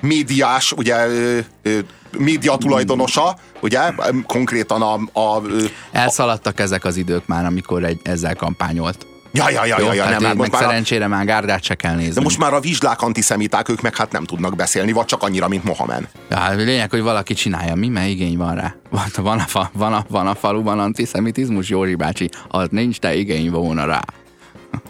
médiás, 0.00 0.72
ugye 0.72 1.06
ö, 1.06 1.78
média 2.18 2.56
tulajdonosa, 2.56 3.36
ugye, 3.60 3.80
konkrétan 4.26 4.82
a, 4.82 4.94
a 5.20 5.42
ö, 5.44 5.64
Elszaladtak 5.92 6.60
ezek 6.60 6.84
az 6.84 6.96
idők 6.96 7.26
már, 7.26 7.44
amikor 7.44 7.84
egy, 7.84 8.00
ezzel 8.02 8.34
kampányolt. 8.34 9.06
Ja, 9.32 9.50
ja, 9.50 9.64
ja, 9.64 9.78
Jó, 9.78 9.86
ja, 9.86 9.92
ja, 9.92 10.02
hát 10.02 10.12
nem, 10.12 10.24
hát 10.24 10.36
most 10.36 10.50
már 10.50 10.62
a, 10.62 10.64
szerencsére 10.64 11.06
már 11.06 11.24
gárdát 11.24 11.62
se 11.62 11.74
kell 11.74 11.94
nézni. 11.94 12.14
de 12.14 12.20
most 12.20 12.38
már 12.38 12.54
a 12.54 12.60
vizslák 12.60 13.02
antiszemiták, 13.02 13.68
ők 13.68 13.80
meg 13.80 13.96
hát 13.96 14.12
nem 14.12 14.24
tudnak 14.24 14.56
beszélni, 14.56 14.92
vagy 14.92 15.04
csak 15.04 15.22
annyira, 15.22 15.48
mint 15.48 15.64
Mohamed. 15.64 16.08
Ja, 16.30 16.36
hát 16.36 16.56
lényeg, 16.56 16.90
hogy 16.90 17.02
valaki 17.02 17.34
csinálja. 17.34 17.74
Mi? 17.74 17.88
Mert 17.88 18.08
igény 18.08 18.36
van 18.36 18.54
rá. 18.54 18.74
Van, 18.90 19.04
van, 19.16 19.38
a, 19.38 19.44
fa, 19.46 19.70
van, 19.72 19.92
a, 19.92 20.04
van 20.08 20.26
a 20.26 20.34
faluban 20.34 20.78
antiszemitizmus, 20.78 21.68
Józsi 21.68 21.94
bácsi. 21.94 22.30
Az 22.48 22.68
nincs, 22.70 23.00
de 23.00 23.14
igény 23.14 23.50
volna 23.50 23.84
rá. 23.84 24.00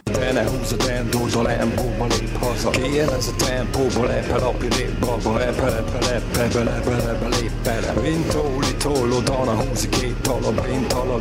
Te 0.05 0.33
ne 0.33 0.45
húzz 0.45 0.73
a 0.73 0.77
tempót, 0.77 1.35
a 1.35 1.43
lempóba 1.43 2.07
lép 2.07 2.39
haza. 2.43 2.71
Kérjen 2.71 3.09
ez 3.19 3.27
a 3.27 3.45
tempóba, 3.45 4.07
lepe, 4.07 4.37
lapi, 4.39 4.69
lép 4.77 4.99
babba 4.99 5.39
Lepe, 5.39 5.65
lepe, 5.65 5.99
lepe, 6.09 6.49
bele, 6.53 6.81
bele, 6.85 7.19
bele, 7.21 7.37
lép 7.37 7.53
bele. 7.65 7.93
Vintoli, 8.01 8.75
tollo, 8.79 9.21
dana, 9.21 9.55
húzi 9.55 9.89
két 9.89 10.17
talab 10.23 10.67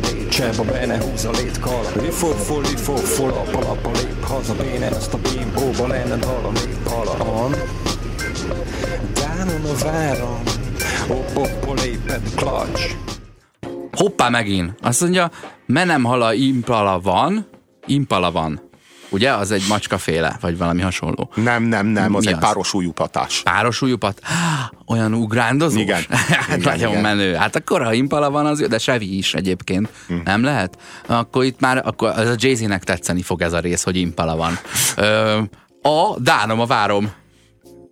lét, 0.02 0.28
cseba, 0.28 0.64
bene, 0.64 0.98
húz 0.98 1.24
a 1.24 1.30
lét 1.30 1.58
kala 1.60 1.90
Lifoffo, 2.00 2.60
lifoffo, 2.60 3.26
lapa, 3.26 3.58
lapa, 3.58 3.90
lép 3.90 4.24
haza. 4.24 4.54
Béne, 4.54 4.88
ezt 4.88 5.14
a 5.14 5.18
bimbóba 5.18 5.86
lenne 5.86 6.16
dala, 6.16 6.50
lép 6.52 6.88
hala 6.88 7.12
An, 7.44 7.54
dánon 9.14 9.64
a 9.64 9.84
váram 9.84 10.42
Hopp, 11.08 11.28
hopp, 11.34 11.80
léped, 11.80 12.22
clutch 12.36 12.94
Hoppá 13.96 14.28
megint. 14.28 14.72
Azt 14.80 15.00
mondja, 15.00 15.30
menem 15.66 16.04
hala 16.04 16.34
impala 16.34 17.00
van, 17.00 17.46
impala 17.86 18.30
van. 18.30 18.70
Ugye? 19.10 19.32
Az 19.32 19.50
egy 19.50 19.64
macskaféle, 19.68 20.36
vagy 20.40 20.58
valami 20.58 20.80
hasonló. 20.80 21.30
Nem, 21.34 21.62
nem, 21.62 21.86
nem, 21.86 22.14
az 22.14 22.24
Mi 22.24 22.30
egy 22.30 22.36
az? 22.36 22.40
páros 22.40 22.74
újúpatás. 22.74 23.40
Páros 23.42 23.82
újupat? 23.82 24.20
Olyan 24.86 25.14
ugrándozós? 25.14 25.80
Igen. 25.80 26.02
Hát 26.08 26.56
Igen, 26.56 26.60
Nagyon 26.60 26.90
igen. 26.90 27.02
menő. 27.02 27.34
Hát 27.34 27.56
akkor 27.56 27.82
ha 27.82 27.92
impala 27.92 28.30
van, 28.30 28.46
az 28.46 28.60
jó, 28.60 28.66
de 28.66 28.78
sevi 28.78 29.16
is 29.16 29.34
egyébként. 29.34 29.88
Hm. 30.06 30.14
Nem 30.24 30.42
lehet? 30.42 30.78
Akkor 31.06 31.44
itt 31.44 31.60
már, 31.60 31.82
akkor 31.84 32.08
az 32.08 32.28
a 32.28 32.34
Jay-Z-nek 32.36 32.84
tetszeni 32.84 33.22
fog 33.22 33.42
ez 33.42 33.52
a 33.52 33.58
rész, 33.58 33.82
hogy 33.82 33.96
impala 33.96 34.36
van. 34.36 34.58
Ö, 34.96 35.38
a 35.82 36.18
Dánom 36.18 36.60
a 36.60 36.66
várom. 36.66 37.10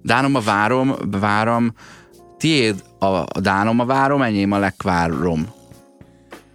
Dánom 0.03 0.35
a 0.35 0.41
várom, 0.41 0.95
várom. 1.11 1.75
Tiéd 2.39 2.83
a 2.99 3.41
Dánom 3.41 3.79
a 3.81 3.85
várom, 3.85 4.23
enyém 4.23 4.53
a 4.53 4.59
lekvárom. 4.59 5.47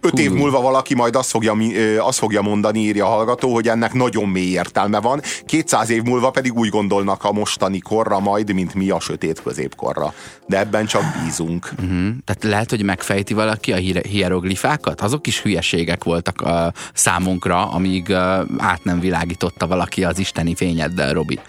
Öt 0.06 0.18
év 0.18 0.32
múlva 0.32 0.60
valaki 0.60 0.94
majd 0.94 1.16
azt 1.16 1.30
fogja, 1.30 1.56
azt 1.98 2.18
fogja 2.18 2.42
mondani, 2.42 2.78
írja 2.78 3.06
a 3.06 3.08
hallgató, 3.08 3.54
hogy 3.54 3.68
ennek 3.68 3.92
nagyon 3.92 4.28
mély 4.28 4.50
értelme 4.50 5.00
van, 5.00 5.20
200 5.46 5.90
év 5.90 6.02
múlva 6.02 6.30
pedig 6.30 6.54
úgy 6.54 6.68
gondolnak 6.68 7.24
a 7.24 7.32
mostani 7.32 7.78
korra 7.78 8.20
majd, 8.20 8.52
mint 8.52 8.74
mi 8.74 8.90
a 8.90 9.00
sötét 9.00 9.42
középkorra. 9.42 10.14
De 10.46 10.58
ebben 10.58 10.86
csak 10.86 11.02
bízunk. 11.24 11.72
Hm? 11.78 12.08
Tehát 12.24 12.44
lehet, 12.44 12.70
hogy 12.70 12.82
megfejti 12.82 13.34
valaki 13.34 13.72
a 13.72 13.76
hier- 13.76 14.06
hieroglifákat? 14.06 15.00
Azok 15.00 15.26
is 15.26 15.42
hülyeségek 15.42 16.04
voltak 16.04 16.40
a 16.40 16.72
számunkra, 16.94 17.70
amíg 17.70 18.12
át 18.58 18.84
nem 18.84 19.00
világította 19.00 19.66
valaki 19.66 20.04
az 20.04 20.18
isteni 20.18 20.54
fényeddel, 20.54 21.12
Robi. 21.12 21.40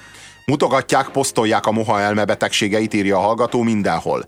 Mutogatják, 0.46 1.10
posztolják 1.10 1.66
a 1.66 1.72
moha 1.72 2.00
elmebetegségeit, 2.00 2.94
írja 2.94 3.18
a 3.18 3.22
hallgató 3.22 3.62
mindenhol. 3.62 4.26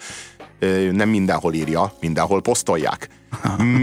Nem 0.92 1.10
mindenhol 1.10 1.54
írja, 1.54 1.94
mindenhol 2.02 2.42
posztolják. 2.42 3.10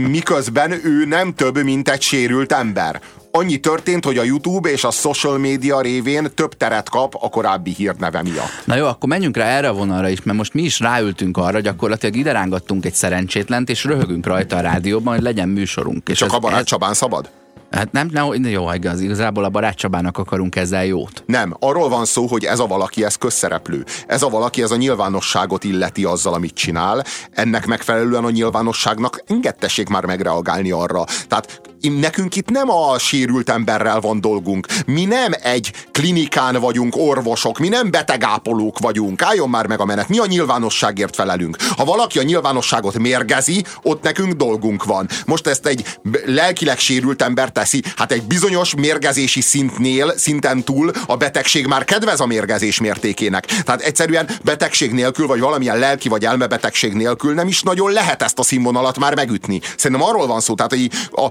Miközben 0.09 0.73
ő 0.85 1.05
nem 1.05 1.35
több, 1.35 1.63
mint 1.63 1.89
egy 1.89 2.03
sérült 2.03 2.53
ember. 2.53 3.01
Annyi 3.31 3.57
történt, 3.61 4.05
hogy 4.05 4.19
a 4.19 4.23
YouTube 4.23 4.71
és 4.71 4.85
a 4.85 4.91
social 4.91 5.39
média 5.39 5.81
révén 5.81 6.29
több 6.35 6.57
teret 6.57 6.89
kap 6.89 7.15
a 7.21 7.29
korábbi 7.29 7.71
hírneve 7.77 8.23
miatt. 8.23 8.63
Na 8.65 8.77
jó, 8.77 8.87
akkor 8.87 9.09
menjünk 9.09 9.37
rá 9.37 9.45
erre 9.47 9.69
a 9.69 9.73
vonalra 9.73 10.09
is, 10.09 10.23
mert 10.23 10.39
most 10.39 10.55
mi 10.55 10.63
is 10.63 10.81
ráültünk 10.81 11.37
arra, 11.37 11.61
gyakorlatilag 11.61 12.17
ide 12.17 12.33
rángattunk 12.33 12.85
egy 12.85 12.95
szerencsétlent, 12.95 13.69
és 13.71 13.85
röhögünk 13.85 14.27
rajta 14.27 14.57
a 14.57 14.61
rádióban, 14.61 15.15
hogy 15.15 15.23
legyen 15.23 15.49
műsorunk. 15.49 16.09
És 16.09 16.19
Csak 16.19 16.29
ez- 16.29 16.35
a 16.35 16.39
barát 16.39 16.59
ez- 16.61 16.65
Csabán 16.67 16.95
szabad? 16.95 17.31
Hát 17.71 17.93
nem, 17.93 18.09
nem, 18.13 18.45
jó, 18.45 18.73
igaz, 18.73 19.01
igazából 19.01 19.45
a 19.45 19.49
barát 19.49 19.85
akarunk 20.13 20.57
ezzel 20.57 20.85
jót. 20.85 21.23
Nem, 21.27 21.57
arról 21.59 21.89
van 21.89 22.05
szó, 22.05 22.27
hogy 22.27 22.45
ez 22.45 22.59
a 22.59 22.67
valaki, 22.67 23.05
ez 23.05 23.15
közszereplő. 23.15 23.85
Ez 24.07 24.23
a 24.23 24.29
valaki, 24.29 24.63
ez 24.63 24.71
a 24.71 24.77
nyilvánosságot 24.77 25.65
illeti 25.65 26.05
azzal, 26.05 26.35
amit 26.35 26.55
csinál. 26.55 27.05
Ennek 27.31 27.67
megfelelően 27.67 28.25
a 28.25 28.31
nyilvánosságnak 28.31 29.23
engedtessék 29.27 29.89
már 29.89 30.05
megreagálni 30.05 30.71
arra. 30.71 31.05
Tehát 31.29 31.61
nekünk 31.93 32.37
itt 32.37 32.51
nem 32.51 32.71
a 32.71 32.99
sérült 32.99 33.51
emberrel 33.51 34.01
van 34.01 34.21
dolgunk. 34.21 34.67
Mi 34.87 35.05
nem 35.05 35.33
egy 35.43 35.73
klinikán 35.93 36.61
vagyunk, 36.61 36.97
orvosok, 36.97 37.59
mi 37.59 37.69
nem 37.69 37.91
betegápolók 37.91 38.79
vagyunk. 38.79 39.23
Álljon 39.23 39.49
már 39.49 39.67
meg 39.67 39.81
a 39.81 39.85
menet. 39.85 40.09
Mi 40.09 40.19
a 40.19 40.27
nyilvánosságért 40.27 41.15
felelünk. 41.15 41.57
Ha 41.77 41.85
valaki 41.85 42.19
a 42.19 42.23
nyilvánosságot 42.23 42.99
mérgezi, 42.99 43.65
ott 43.83 44.03
nekünk 44.03 44.33
dolgunk 44.33 44.85
van. 44.85 45.09
Most 45.27 45.47
ezt 45.47 45.67
egy 45.67 45.99
lelkileg 46.25 46.79
sérült 46.79 47.23
ember 47.23 47.53
teszi. 47.53 47.83
Hát 47.97 48.13
egy 48.13 48.23
bizonyos 48.23 48.75
mérgezési 48.75 49.41
szintnél, 49.41 50.13
szinten 50.17 50.65
túl 50.65 50.91
a 51.07 51.17
betegség 51.17 51.67
már 51.67 51.85
kedvez 51.85 52.21
a 52.21 52.27
mérgezés 52.27 52.81
mértékének. 52.81 53.45
Tehát 53.45 53.81
egyszerűen 53.81 54.29
betegség 54.45 54.93
nélkül, 54.93 55.27
vagy 55.27 55.41
valamilyen 55.41 55.79
lelki 55.79 56.09
vagy 56.09 56.25
elmebetegség 56.25 56.93
nélkül 56.93 57.35
nem 57.35 57.49
is 57.49 57.63
nagyon 57.63 57.93
lehet 57.93 58.23
ezt 58.23 58.39
a 58.39 58.43
színvonalat 58.43 58.99
már 58.99 59.15
megütni. 59.15 59.61
Szerintem 59.77 60.07
arról 60.07 60.27
van 60.27 60.41
szó, 60.41 60.55
tehát 60.55 60.71
hogy 60.71 60.91
a, 61.11 61.31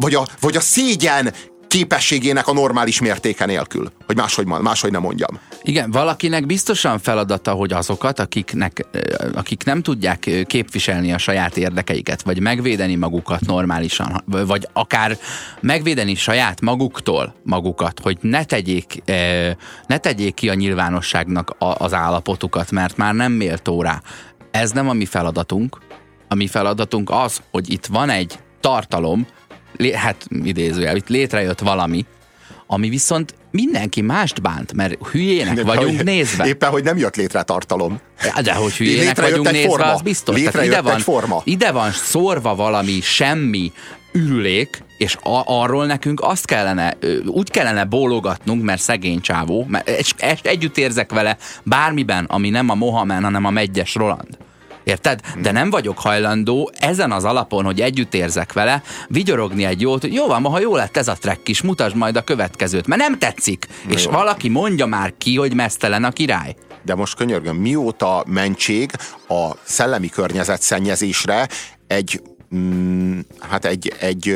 vagy, 0.00 0.14
a, 0.14 0.26
vagy 0.40 0.56
a 0.56 0.60
szégyen 0.60 1.32
képességének 1.68 2.46
a 2.46 2.52
normális 2.52 3.00
mértéke 3.00 3.46
nélkül. 3.46 3.92
Hogy 4.06 4.16
máshogy, 4.16 4.46
máshogy 4.46 4.90
nem 4.90 5.00
mondjam. 5.00 5.40
Igen, 5.62 5.90
valakinek 5.90 6.46
biztosan 6.46 6.98
feladata, 6.98 7.52
hogy 7.52 7.72
azokat, 7.72 8.18
akiknek, 8.18 8.86
akik 9.34 9.64
nem 9.64 9.82
tudják 9.82 10.30
képviselni 10.46 11.12
a 11.12 11.18
saját 11.18 11.56
érdekeiket, 11.56 12.22
vagy 12.22 12.40
megvédeni 12.40 12.94
magukat 12.94 13.40
normálisan, 13.46 14.24
vagy 14.26 14.68
akár 14.72 15.18
megvédeni 15.60 16.14
saját 16.14 16.60
maguktól 16.60 17.34
magukat, 17.42 18.00
hogy 18.00 18.18
ne 18.20 18.44
tegyék, 18.44 19.02
ne 19.86 19.98
tegyék 19.98 20.34
ki 20.34 20.48
a 20.48 20.54
nyilvánosságnak 20.54 21.56
az 21.58 21.94
állapotukat, 21.94 22.70
mert 22.70 22.96
már 22.96 23.14
nem 23.14 23.32
méltó 23.32 23.82
rá. 23.82 24.02
Ez 24.50 24.70
nem 24.70 24.88
a 24.88 24.92
mi 24.92 25.04
feladatunk. 25.04 25.78
A 26.28 26.34
mi 26.34 26.46
feladatunk 26.46 27.10
az, 27.10 27.40
hogy 27.50 27.72
itt 27.72 27.86
van 27.86 28.10
egy 28.10 28.38
tartalom, 28.60 29.26
hát 29.94 30.26
idézőjel, 30.42 30.96
itt 30.96 31.08
létrejött 31.08 31.58
valami, 31.58 32.04
ami 32.66 32.88
viszont 32.88 33.34
mindenki 33.50 34.00
mást 34.00 34.42
bánt, 34.42 34.72
mert 34.72 35.06
hülyének 35.10 35.54
De 35.54 35.64
vagyunk 35.64 35.96
hogy, 35.96 36.04
nézve. 36.04 36.46
Éppen, 36.46 36.70
hogy 36.70 36.84
nem 36.84 36.96
jött 36.96 37.16
létre 37.16 37.42
tartalom. 37.42 38.00
De 38.42 38.54
hogy 38.54 38.72
hülyének 38.72 39.06
Létrejött 39.06 39.36
vagyunk 39.36 39.50
nézve, 39.50 39.68
forma. 39.68 39.92
az 39.92 40.00
biztos. 40.00 40.40
ide 40.40 40.80
van, 40.80 40.98
forma. 40.98 41.42
ide 41.44 41.72
van 41.72 41.90
szórva 41.90 42.54
valami 42.54 43.00
semmi 43.00 43.72
ürülék, 44.12 44.82
és 44.98 45.16
a, 45.16 45.42
arról 45.46 45.86
nekünk 45.86 46.20
azt 46.22 46.44
kellene, 46.46 46.96
úgy 47.26 47.50
kellene 47.50 47.84
bólogatnunk, 47.84 48.62
mert 48.62 48.80
szegény 48.80 49.20
csávó, 49.20 49.66
mert 49.68 50.46
együtt 50.46 50.78
érzek 50.78 51.12
vele 51.12 51.36
bármiben, 51.62 52.24
ami 52.24 52.50
nem 52.50 52.68
a 52.68 52.74
Mohamed, 52.74 53.22
hanem 53.22 53.44
a 53.44 53.50
Megyes 53.50 53.94
Roland. 53.94 54.38
Érted? 54.90 55.20
De 55.40 55.50
nem 55.50 55.70
vagyok 55.70 55.98
hajlandó 55.98 56.72
ezen 56.78 57.12
az 57.12 57.24
alapon, 57.24 57.64
hogy 57.64 57.80
együtt 57.80 58.14
érzek 58.14 58.52
vele, 58.52 58.82
vigyorogni 59.08 59.64
egy 59.64 59.80
jót, 59.80 60.00
hogy 60.00 60.14
jó 60.14 60.26
van, 60.26 60.44
ha 60.44 60.60
jó 60.60 60.76
lett 60.76 60.96
ez 60.96 61.08
a 61.08 61.14
track 61.20 61.48
is, 61.48 61.62
mutasd 61.62 61.96
majd 61.96 62.16
a 62.16 62.22
következőt, 62.22 62.86
mert 62.86 63.00
nem 63.00 63.18
tetszik. 63.18 63.66
Na 63.86 63.92
és 63.92 64.04
jó. 64.04 64.10
valaki 64.10 64.48
mondja 64.48 64.86
már 64.86 65.14
ki, 65.18 65.36
hogy 65.36 65.54
mesztelen 65.54 66.04
a 66.04 66.10
király. 66.10 66.54
De 66.82 66.94
most 66.94 67.16
könyörgöm, 67.16 67.56
mióta 67.56 68.24
mentség 68.26 68.90
a 69.28 69.50
szellemi 69.62 70.08
környezet 70.08 70.62
szennyezésre 70.62 71.48
egy, 71.86 72.22
mm, 72.54 73.18
hát 73.38 73.64
egy, 73.64 73.92
egy, 74.00 74.28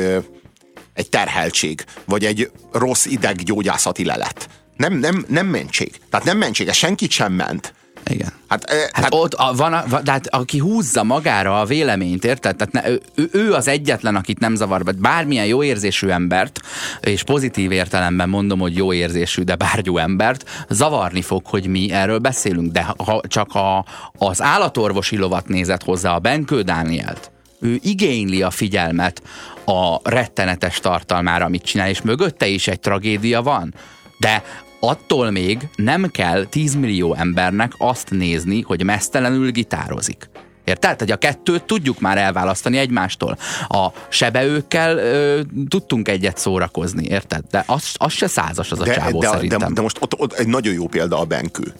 egy 0.93 1.09
terheltség, 1.09 1.85
vagy 2.05 2.25
egy 2.25 2.51
rossz 2.71 3.05
ideggyógyászati 3.05 4.05
lelet. 4.05 4.49
Nem, 4.77 4.93
nem, 4.93 5.25
nem 5.27 5.47
mentség. 5.47 5.91
Tehát 6.09 6.25
nem 6.25 6.37
mentség, 6.37 6.67
ez 6.67 6.75
senkit 6.75 7.11
sem 7.11 7.33
ment. 7.33 7.73
Igen. 8.09 8.33
Hát, 8.47 8.63
e, 8.63 8.75
hát, 8.75 9.03
hát 9.03 9.13
ott 9.13 9.33
a, 9.33 9.53
van, 9.53 9.73
a, 9.73 10.01
de 10.01 10.11
hát 10.11 10.27
aki 10.27 10.57
húzza 10.57 11.03
magára 11.03 11.59
a 11.59 11.65
véleményt, 11.65 12.25
érted? 12.25 12.55
Tehát 12.55 12.73
ne, 12.73 12.89
ő, 13.15 13.29
ő 13.31 13.53
az 13.53 13.67
egyetlen, 13.67 14.15
akit 14.15 14.39
nem 14.39 14.55
zavar, 14.55 14.83
vagy 14.83 14.97
bármilyen 14.97 15.45
jó 15.45 15.63
érzésű 15.63 16.07
embert, 16.07 16.59
és 17.01 17.23
pozitív 17.23 17.71
értelemben 17.71 18.29
mondom, 18.29 18.59
hogy 18.59 18.75
jó 18.75 18.93
érzésű, 18.93 19.41
de 19.41 19.55
bárgyú 19.55 19.97
embert, 19.97 20.65
zavarni 20.69 21.21
fog, 21.21 21.45
hogy 21.45 21.67
mi 21.67 21.91
erről 21.91 22.19
beszélünk. 22.19 22.71
De 22.71 22.93
ha 22.97 23.21
csak 23.27 23.55
a, 23.55 23.85
az 24.17 24.41
állatorvosi 24.41 25.17
lovat 25.17 25.47
nézett 25.47 25.83
hozzá 25.83 26.15
a 26.15 26.19
Benkő 26.19 26.61
Dánielt, 26.61 27.31
ő 27.59 27.79
igényli 27.81 28.41
a 28.41 28.49
figyelmet 28.49 29.21
a 29.65 30.09
rettenetes 30.09 30.79
tartalmára, 30.79 31.45
amit 31.45 31.63
csinál, 31.63 31.89
és 31.89 32.01
mögötte 32.01 32.47
is 32.47 32.67
egy 32.67 32.79
tragédia 32.79 33.41
van. 33.41 33.73
De 34.19 34.43
attól 34.87 35.31
még 35.31 35.67
nem 35.75 36.09
kell 36.11 36.45
10 36.45 36.75
millió 36.75 37.15
embernek 37.15 37.73
azt 37.77 38.09
nézni, 38.09 38.61
hogy 38.61 38.83
mesztelenül 38.83 39.51
gitározik. 39.51 40.29
Érted? 40.63 40.99
hogy 40.99 41.11
a 41.11 41.15
kettőt 41.15 41.63
tudjuk 41.63 41.99
már 41.99 42.17
elválasztani 42.17 42.77
egymástól. 42.77 43.37
A 43.67 43.87
sebeőkkel 44.09 44.97
ö, 44.97 45.41
tudtunk 45.67 46.07
egyet 46.07 46.37
szórakozni, 46.37 47.05
érted? 47.05 47.43
De 47.51 47.63
az, 47.67 47.93
az 47.97 48.11
se 48.11 48.27
százas 48.27 48.71
az 48.71 48.79
a 48.79 48.83
de, 48.83 48.93
csávó 48.93 49.19
de, 49.19 49.27
szerintem. 49.27 49.59
De, 49.59 49.73
de 49.73 49.81
most 49.81 49.97
ott, 50.01 50.19
ott 50.19 50.33
egy 50.33 50.47
nagyon 50.47 50.73
jó 50.73 50.87
példa 50.87 51.19
a 51.19 51.25
Benkő. 51.25 51.73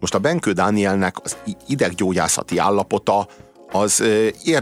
Most 0.00 0.14
a 0.14 0.18
Benkő 0.18 0.52
Dánielnek 0.52 1.16
az 1.22 1.36
ideggyógyászati 1.66 2.58
állapota 2.58 3.28
az 3.72 4.02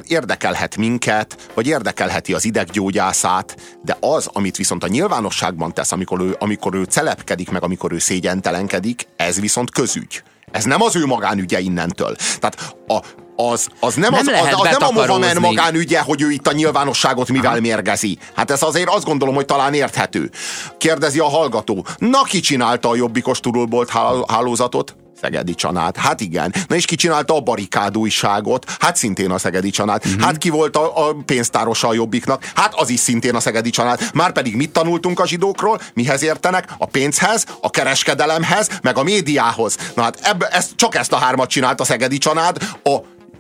érdekelhet 0.09 0.76
minket, 0.76 1.50
vagy 1.54 1.66
érdekelheti 1.66 2.34
az 2.34 2.44
ideggyógyászát, 2.44 3.56
de 3.82 3.96
az, 4.00 4.28
amit 4.32 4.56
viszont 4.56 4.84
a 4.84 4.88
nyilvánosságban 4.88 5.74
tesz, 5.74 5.92
amikor 5.92 6.20
ő, 6.20 6.36
amikor 6.38 6.74
ő 6.74 6.82
celepkedik, 6.82 7.50
meg 7.50 7.62
amikor 7.62 7.92
ő 7.92 7.98
szégyentelenkedik, 7.98 9.09
ez 9.16 9.40
viszont 9.40 9.70
közügy. 9.70 10.22
Ez 10.50 10.64
nem 10.64 10.82
az 10.82 10.96
ő 10.96 11.06
magánügye 11.06 11.61
innentől. 11.61 12.16
Tehát 12.38 12.74
a, 12.86 13.00
az, 13.42 13.68
az 13.80 13.94
nem, 13.94 14.11
nem, 14.11 14.20
az, 14.20 14.26
az, 14.26 14.61
az 14.61 14.76
nem 14.78 14.88
a 14.88 14.90
Mohamed 14.90 15.38
magánügye, 15.38 16.00
hogy 16.00 16.22
ő 16.22 16.30
itt 16.30 16.46
a 16.46 16.52
nyilvánosságot 16.52 17.28
mivel 17.28 17.50
Aha. 17.50 17.61
mérgezi. 17.61 18.18
Hát 18.34 18.50
ez 18.50 18.62
azért 18.62 18.88
azt 18.88 19.04
gondolom, 19.04 19.34
hogy 19.34 19.44
talán 19.44 19.74
érthető. 19.74 20.30
Kérdezi 20.78 21.18
a 21.18 21.28
hallgató. 21.28 21.86
Na, 21.98 22.22
ki 22.22 22.40
csinálta 22.40 22.88
a 22.88 22.94
jobbikos 22.94 23.40
turulbolt 23.40 23.90
hálózatot? 24.26 24.96
Szegedi 25.21 25.55
Csanát. 25.55 25.97
Hát 25.97 26.21
igen. 26.21 26.55
Na 26.66 26.75
és 26.75 26.85
ki 26.85 26.95
csinálta 26.95 27.35
a 27.35 27.91
újságot? 27.97 28.77
Hát 28.79 28.97
szintén 28.97 29.31
a 29.31 29.39
Szegedi 29.39 29.71
Csanát. 29.71 30.05
Uh-huh. 30.05 30.23
Hát 30.23 30.39
ki 30.39 30.51
volt 30.51 30.77
a, 30.77 31.09
a 31.09 31.16
pénztárosa 31.27 31.89
a 31.89 31.95
Jobbiknak? 31.95 32.51
Hát 32.55 32.75
az 32.75 32.89
is 32.89 33.01
szintén 33.01 33.35
a 33.35 33.41
Szegedi 33.41 33.71
Csanát. 33.71 34.12
Már 34.14 34.33
pedig 34.33 34.57
mit 34.57 34.71
tanultunk 34.71 35.21
a 35.21 35.27
zsidókról? 35.27 35.81
Mihez 35.95 36.23
értenek? 36.23 36.69
A 36.79 36.87
pénzhez, 36.87 37.47
a 37.61 37.71
kereskedelemhez, 37.71 38.69
meg 38.83 38.99
a 38.99 39.03
médiához. 39.03 39.77
Na 39.95 40.03
hát 40.03 40.19
ebbe, 40.23 40.47
ezt, 40.47 40.71
csak 40.77 40.95
ezt 40.95 41.12
a 41.12 41.16
hármat 41.16 41.49
csinált 41.49 41.81
a 41.81 41.85
Szegedi 41.85 42.19
Csanád 42.19 42.57
a 42.85 42.97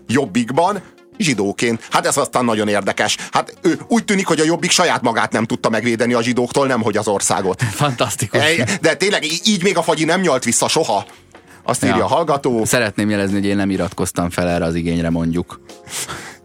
Jobbikban, 0.06 0.82
zsidóként. 1.16 1.86
Hát 1.90 2.06
ez 2.06 2.16
aztán 2.16 2.44
nagyon 2.44 2.68
érdekes. 2.68 3.16
Hát 3.30 3.54
ő 3.62 3.80
úgy 3.88 4.04
tűnik, 4.04 4.26
hogy 4.26 4.40
a 4.40 4.44
Jobbik 4.44 4.70
saját 4.70 5.02
magát 5.02 5.32
nem 5.32 5.44
tudta 5.44 5.68
megvédeni 5.68 6.12
a 6.12 6.22
zsidóktól, 6.22 6.66
nem 6.66 6.82
hogy 6.82 6.96
az 6.96 7.08
országot. 7.08 7.62
Fantasztikus. 7.62 8.40
De 8.80 8.94
tényleg 8.94 9.24
így 9.24 9.62
még 9.62 9.76
a 9.76 9.82
fagyi 9.82 10.04
nem 10.04 10.20
nyalt 10.20 10.44
vissza 10.44 10.68
soha. 10.68 11.06
Azt 11.68 11.84
írja 11.84 11.96
ja. 11.96 12.04
a 12.04 12.08
hallgató. 12.08 12.64
Szeretném 12.64 13.10
jelezni, 13.10 13.34
hogy 13.34 13.44
én 13.44 13.56
nem 13.56 13.70
iratkoztam 13.70 14.30
fel 14.30 14.48
erre 14.48 14.64
az 14.64 14.74
igényre, 14.74 15.10
mondjuk. 15.10 15.60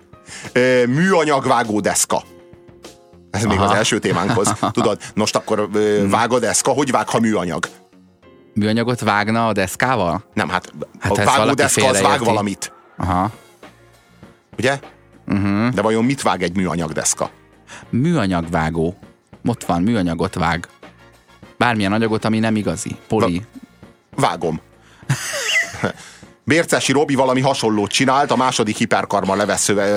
Műanyag 0.87 1.47
vágódeszka. 1.47 2.21
Ez 3.31 3.43
Aha. 3.43 3.53
még 3.53 3.63
az 3.63 3.71
első 3.71 3.99
témánkhoz. 3.99 4.53
Tudod, 4.71 5.01
most 5.15 5.35
akkor 5.35 5.69
vág 6.09 6.33
a 6.33 6.39
deszka, 6.39 6.71
hogy 6.71 6.91
vág, 6.91 7.09
ha 7.09 7.19
műanyag? 7.19 7.69
Műanyagot 8.53 8.99
vágna 8.99 9.47
a 9.47 9.51
deszkával? 9.51 10.23
Nem, 10.33 10.49
hát, 10.49 10.71
hát 10.99 11.17
a 11.17 11.23
vágódeszka 11.23 11.87
az 11.87 12.01
vág 12.01 12.23
valamit. 12.23 12.73
Aha. 12.97 13.31
Ugye? 14.57 14.79
Uh-huh. 15.27 15.69
De 15.69 15.81
vajon 15.81 16.05
mit 16.05 16.21
vág 16.21 16.43
egy 16.43 16.55
műanyag 16.55 16.91
deszka? 16.91 17.29
Műanyagvágó. 17.89 18.97
Ott 19.45 19.63
van, 19.63 19.81
műanyagot 19.81 20.33
vág. 20.33 20.67
Bármilyen 21.57 21.93
anyagot, 21.93 22.25
ami 22.25 22.39
nem 22.39 22.55
igazi. 22.55 22.95
Poli. 23.07 23.41
vágom. 24.15 24.61
Bércesi 26.45 26.91
Robi 26.91 27.15
valami 27.15 27.41
hasonlót 27.41 27.91
csinált 27.91 28.31
a 28.31 28.35
második 28.35 28.77
hiperkarma 28.77 29.35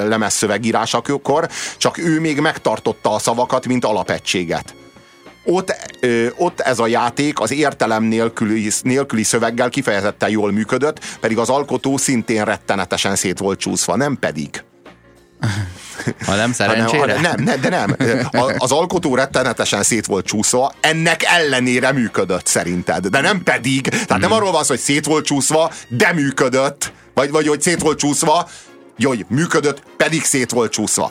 lemezszövegírásakor, 0.08 1.48
csak 1.76 1.98
ő 1.98 2.20
még 2.20 2.40
megtartotta 2.40 3.14
a 3.14 3.18
szavakat, 3.18 3.66
mint 3.66 3.84
alapegységet. 3.84 4.74
Ott, 5.44 5.76
ö, 6.00 6.26
ott 6.36 6.60
ez 6.60 6.78
a 6.78 6.86
játék 6.86 7.40
az 7.40 7.52
értelem 7.52 8.02
nélküli, 8.02 8.70
nélküli 8.82 9.22
szöveggel 9.22 9.68
kifejezetten 9.68 10.30
jól 10.30 10.52
működött, 10.52 11.04
pedig 11.20 11.38
az 11.38 11.48
alkotó 11.48 11.96
szintén 11.96 12.44
rettenetesen 12.44 13.16
szét 13.16 13.38
volt 13.38 13.58
csúszva, 13.58 13.96
nem 13.96 14.16
pedig. 14.18 14.64
Ha 16.26 16.34
nem 16.34 16.52
szerencsére? 16.52 17.14
Ha 17.14 17.20
nem, 17.20 17.44
nem, 17.44 17.60
de 17.60 17.68
nem. 17.68 17.96
Az 18.58 18.72
alkotó 18.72 19.14
rettenetesen 19.14 19.82
szét 19.82 20.06
volt 20.06 20.26
csúszva, 20.26 20.72
ennek 20.80 21.22
ellenére 21.22 21.92
működött 21.92 22.46
szerinted. 22.46 23.06
De 23.06 23.20
nem 23.20 23.42
pedig. 23.42 23.88
Tehát 23.88 24.18
nem 24.22 24.32
arról 24.32 24.52
van 24.52 24.62
szó, 24.62 24.68
hogy 24.68 24.78
szét 24.78 25.06
volt 25.06 25.24
csúszva, 25.24 25.72
de 25.88 26.12
működött. 26.12 26.92
Vagy, 27.14 27.30
vagy 27.30 27.46
hogy 27.46 27.60
szét 27.60 27.82
volt 27.82 27.98
csúszva, 27.98 28.48
hogy 29.04 29.26
működött, 29.28 29.82
pedig 29.96 30.24
szét 30.24 30.50
volt 30.50 30.72
csúszva. 30.72 31.10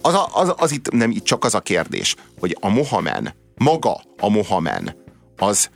Az, 0.00 0.14
a, 0.14 0.28
az, 0.32 0.54
az 0.56 0.72
itt 0.72 0.90
nem 0.90 1.10
itt 1.10 1.24
csak 1.24 1.44
az 1.44 1.54
a 1.54 1.60
kérdés, 1.60 2.14
hogy 2.40 2.56
a 2.60 2.68
Mohamen, 2.68 3.34
maga 3.56 4.00
a 4.20 4.28
Mohamen, 4.28 4.96
az 5.36 5.70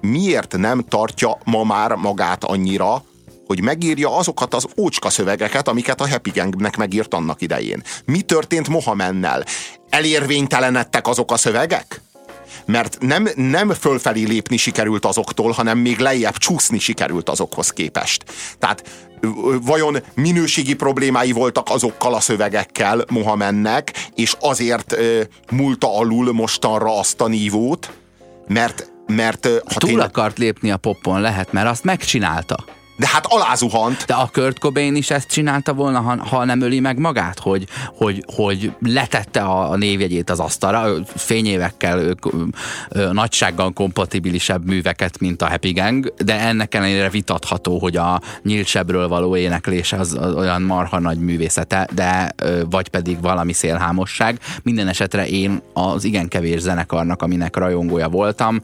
miért 0.00 0.56
nem 0.56 0.84
tartja 0.88 1.38
ma 1.44 1.64
már 1.64 1.94
magát 1.94 2.44
annyira, 2.44 3.04
hogy 3.48 3.62
megírja 3.62 4.16
azokat 4.16 4.54
az 4.54 4.66
ócska 4.76 5.10
szövegeket, 5.10 5.68
amiket 5.68 6.00
a 6.00 6.08
Happy 6.08 6.30
Gangnek 6.30 6.76
megírt 6.76 7.14
annak 7.14 7.42
idején. 7.42 7.82
Mi 8.04 8.20
történt 8.20 8.68
Mohamennel? 8.68 9.44
Elérvénytelenedtek 9.88 11.06
azok 11.06 11.32
a 11.32 11.36
szövegek? 11.36 12.00
Mert 12.64 12.96
nem, 13.00 13.28
nem 13.34 13.70
fölfelé 13.70 14.22
lépni 14.22 14.56
sikerült 14.56 15.04
azoktól, 15.04 15.50
hanem 15.50 15.78
még 15.78 15.98
lejjebb 15.98 16.36
csúszni 16.36 16.78
sikerült 16.78 17.28
azokhoz 17.28 17.70
képest. 17.70 18.24
Tehát 18.58 18.82
vajon 19.62 19.96
minőségi 20.14 20.74
problémái 20.74 21.32
voltak 21.32 21.66
azokkal 21.70 22.14
a 22.14 22.20
szövegekkel 22.20 23.04
Mohamednek, 23.10 23.92
és 24.14 24.36
azért 24.40 24.92
uh, 24.92 25.20
múlta 25.50 25.98
alul 25.98 26.32
mostanra 26.32 26.98
azt 26.98 27.20
a 27.20 27.28
nívót, 27.28 27.92
mert 28.48 28.90
mert 29.06 29.44
ha 29.46 29.78
Túl 29.78 29.88
tényleg... 29.88 30.08
akart 30.08 30.38
lépni 30.38 30.70
a 30.70 30.76
popon, 30.76 31.20
lehet, 31.20 31.52
mert 31.52 31.68
azt 31.68 31.84
megcsinálta. 31.84 32.64
De 32.98 33.08
hát 33.08 33.26
alázuhant. 33.26 34.04
De 34.06 34.14
a 34.14 34.28
Kurt 34.32 34.58
Cobain 34.58 34.96
is 34.96 35.10
ezt 35.10 35.28
csinálta 35.30 35.74
volna, 35.74 36.00
ha, 36.00 36.24
ha 36.24 36.44
nem 36.44 36.60
öli 36.60 36.80
meg 36.80 36.98
magát, 36.98 37.38
hogy, 37.38 37.66
hogy, 37.96 38.24
hogy 38.34 38.72
letette 38.80 39.40
a, 39.40 39.70
a 39.70 39.76
névjegyét 39.76 40.30
az 40.30 40.40
asztalra, 40.40 40.94
fényévekkel, 41.16 41.98
ö, 41.98 42.12
ö, 42.88 43.12
nagysággal 43.12 43.72
kompatibilisebb 43.72 44.66
műveket, 44.66 45.18
mint 45.18 45.42
a 45.42 45.48
Happy 45.48 45.72
Gang, 45.72 46.14
de 46.24 46.40
ennek 46.40 46.74
ellenére 46.74 47.10
vitatható, 47.10 47.78
hogy 47.78 47.96
a 47.96 48.20
nyíltsebbről 48.42 49.08
való 49.08 49.36
éneklése 49.36 49.96
az, 49.96 50.16
az 50.20 50.34
olyan 50.34 50.62
marha 50.62 50.98
nagy 50.98 51.18
művészete, 51.18 51.88
de 51.94 52.32
ö, 52.36 52.62
vagy 52.70 52.88
pedig 52.88 53.20
valami 53.20 53.52
szélhámosság. 53.52 54.38
Minden 54.62 54.88
esetre 54.88 55.28
én 55.28 55.62
az 55.72 56.04
igen 56.04 56.28
kevés 56.28 56.60
zenekarnak, 56.60 57.22
aminek 57.22 57.56
rajongója 57.56 58.08
voltam, 58.08 58.60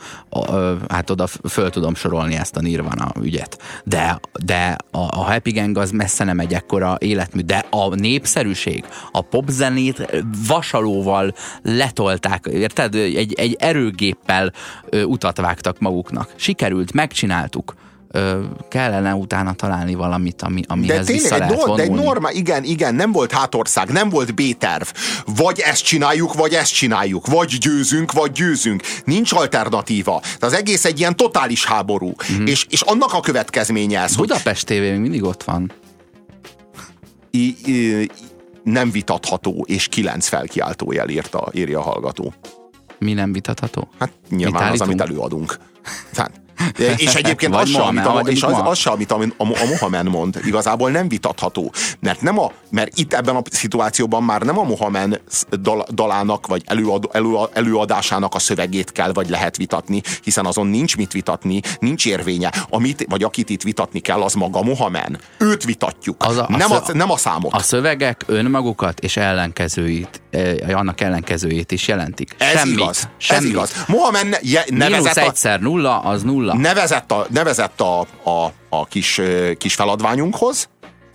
ö, 0.49 0.74
hát 0.89 1.11
oda 1.11 1.26
föl 1.26 1.70
tudom 1.70 1.95
sorolni 1.95 2.35
ezt 2.35 2.57
a 2.57 2.61
Nirvana 2.61 3.12
ügyet. 3.20 3.59
De 3.85 4.20
de 4.45 4.77
a, 4.91 4.99
a 4.99 5.25
Happy 5.25 5.51
Gang 5.51 5.79
az 5.79 5.91
messze 5.91 6.25
nem 6.25 6.39
egy 6.39 6.55
ekkora 6.55 6.97
életmű, 7.01 7.41
de 7.41 7.64
a 7.70 7.95
népszerűség, 7.95 8.85
a 9.12 9.20
popzenét 9.20 10.25
vasalóval 10.49 11.35
letolták, 11.62 12.47
érted? 12.47 12.95
Egy, 12.95 13.35
egy 13.35 13.57
erőgéppel 13.59 14.53
ö, 14.89 15.03
utat 15.03 15.37
vágtak 15.37 15.79
maguknak. 15.79 16.33
Sikerült, 16.37 16.93
megcsináltuk 16.93 17.75
ö, 18.15 18.41
kellene 18.69 19.15
utána 19.15 19.53
találni 19.53 19.95
valamit, 19.95 20.43
ami, 20.43 20.62
amihez 20.67 21.07
de 21.07 21.12
vissza 21.12 21.37
lehet 21.37 21.51
egy, 21.51 21.57
vonulni. 21.57 21.83
de 21.83 21.89
egy 21.89 22.05
norma, 22.05 22.31
igen, 22.31 22.65
igen, 22.65 22.95
nem 22.95 23.12
volt 23.12 23.33
hátország, 23.33 23.91
nem 23.91 24.09
volt 24.09 24.35
B-terv. 24.35 24.87
Vagy 25.27 25.61
ezt 25.61 25.85
csináljuk, 25.85 26.35
vagy 26.35 26.53
ezt 26.53 26.75
csináljuk. 26.75 27.27
Vagy 27.27 27.59
győzünk, 27.59 28.12
vagy 28.12 28.33
győzünk. 28.33 28.83
Nincs 29.05 29.33
alternatíva. 29.33 30.23
De 30.39 30.47
az 30.47 30.53
egész 30.53 30.85
egy 30.85 30.99
ilyen 30.99 31.17
totális 31.17 31.65
háború. 31.65 32.12
Mm-hmm. 32.33 32.47
És, 32.47 32.67
és 32.71 32.81
annak 32.81 33.12
a 33.12 33.21
következménye 33.21 34.01
ez, 34.01 34.15
hogy 34.15 34.29
Budapest 34.29 34.67
TV 34.67 34.73
még 34.73 34.99
mindig 34.99 35.23
ott 35.23 35.43
van. 35.43 35.73
i, 37.31 37.57
i, 37.65 38.11
nem 38.62 38.91
vitatható, 38.91 39.65
és 39.69 39.89
kilenc 39.89 40.27
felkiáltójel 40.27 41.09
írta, 41.09 41.49
írja 41.53 41.79
a 41.79 41.83
hallgató. 41.83 42.35
Mi 42.99 43.12
nem 43.12 43.33
vitatható? 43.33 43.89
Hát 43.99 44.12
nyilván 44.31 44.73
az, 44.73 44.81
amit 44.81 45.01
előadunk. 45.01 45.59
Tehát, 46.12 46.41
és 46.96 47.14
egyébként 47.14 47.55
az 47.55 47.68
sem, 47.70 47.82
amit, 47.82 48.02
Mohamed, 48.02 48.26
a, 48.26 48.30
és 48.30 48.42
az, 48.42 48.50
Mohamed. 48.50 48.70
az 48.70 48.78
sem, 48.78 48.92
amit 48.92 49.12
a, 49.12 49.20
a, 49.20 49.44
a 49.62 49.66
Mohamed 49.68 50.09
mond, 50.09 50.40
igazából 50.44 50.90
nem 50.90 51.09
vitatható. 51.09 51.72
Mert, 52.00 52.20
nem 52.22 52.38
a, 52.38 52.52
mert 52.70 52.98
itt 52.98 53.12
ebben 53.14 53.36
a 53.36 53.42
szituációban 53.50 54.22
már 54.22 54.42
nem 54.42 54.59
a 54.59 54.62
Mohamed 54.62 55.20
dal, 55.61 55.86
dalának, 55.92 56.46
vagy 56.46 56.62
előad, 56.66 57.09
elő, 57.12 57.34
előadásának 57.52 58.34
a 58.34 58.38
szövegét 58.38 58.92
kell, 58.92 59.12
vagy 59.12 59.28
lehet 59.28 59.57
vitatni, 59.57 60.02
hiszen 60.22 60.46
azon 60.46 60.66
nincs 60.66 60.96
mit 60.96 61.12
vitatni, 61.12 61.61
nincs 61.78 62.07
érvénye. 62.07 62.52
Amit, 62.70 63.07
vagy 63.09 63.22
akit 63.22 63.50
itt 63.50 63.62
vitatni 63.62 64.00
kell, 64.00 64.22
az 64.22 64.34
maga 64.34 64.62
Mohamed. 64.62 65.18
Őt 65.38 65.64
vitatjuk, 65.64 66.22
Az 66.24 66.36
a- 66.36 66.46
a 66.48 66.57
nem, 66.57 66.70
a, 66.72 66.74
szö- 66.84 66.94
nem 66.96 67.11
a 67.11 67.16
számot. 67.16 67.52
A 67.52 67.59
szövegek 67.59 68.22
önmagukat 68.26 69.00
és 69.00 69.16
ellenkezőit, 69.16 70.22
eh, 70.30 70.55
annak 70.78 71.00
ellenkezőjét 71.00 71.72
is 71.72 71.88
jelentik. 71.88 72.34
ez 72.38 72.59
Semmit. 72.59 72.74
igaz. 72.78 73.09
Semmit. 73.16 73.42
Ez 73.44 73.50
igaz. 73.50 73.84
Mohamed 73.88 74.28
ne, 74.28 74.38
Mínusz 74.42 74.68
nevezett 74.90 75.16
a, 75.16 75.20
egyszer 75.28 75.61
nulla, 75.61 75.98
az 76.00 76.22
nulla. 76.22 76.43
Nevezett 76.53 77.12
a, 77.12 77.26
nevezett 77.30 77.80
a, 77.80 78.01
a, 78.24 78.53
a 78.68 78.84
kis, 78.86 79.20
kis 79.59 79.74
feladványunkhoz, 79.74 80.68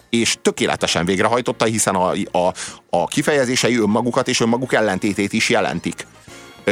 és 0.09 0.37
tökéletesen 0.41 1.05
végrehajtotta, 1.05 1.65
hiszen 1.65 1.95
a, 1.95 2.11
a, 2.31 2.53
a 2.89 3.05
kifejezései 3.05 3.77
önmagukat 3.77 4.27
és 4.27 4.39
önmaguk 4.39 4.73
ellentétét 4.73 5.33
is 5.33 5.49
jelentik. 5.49 6.07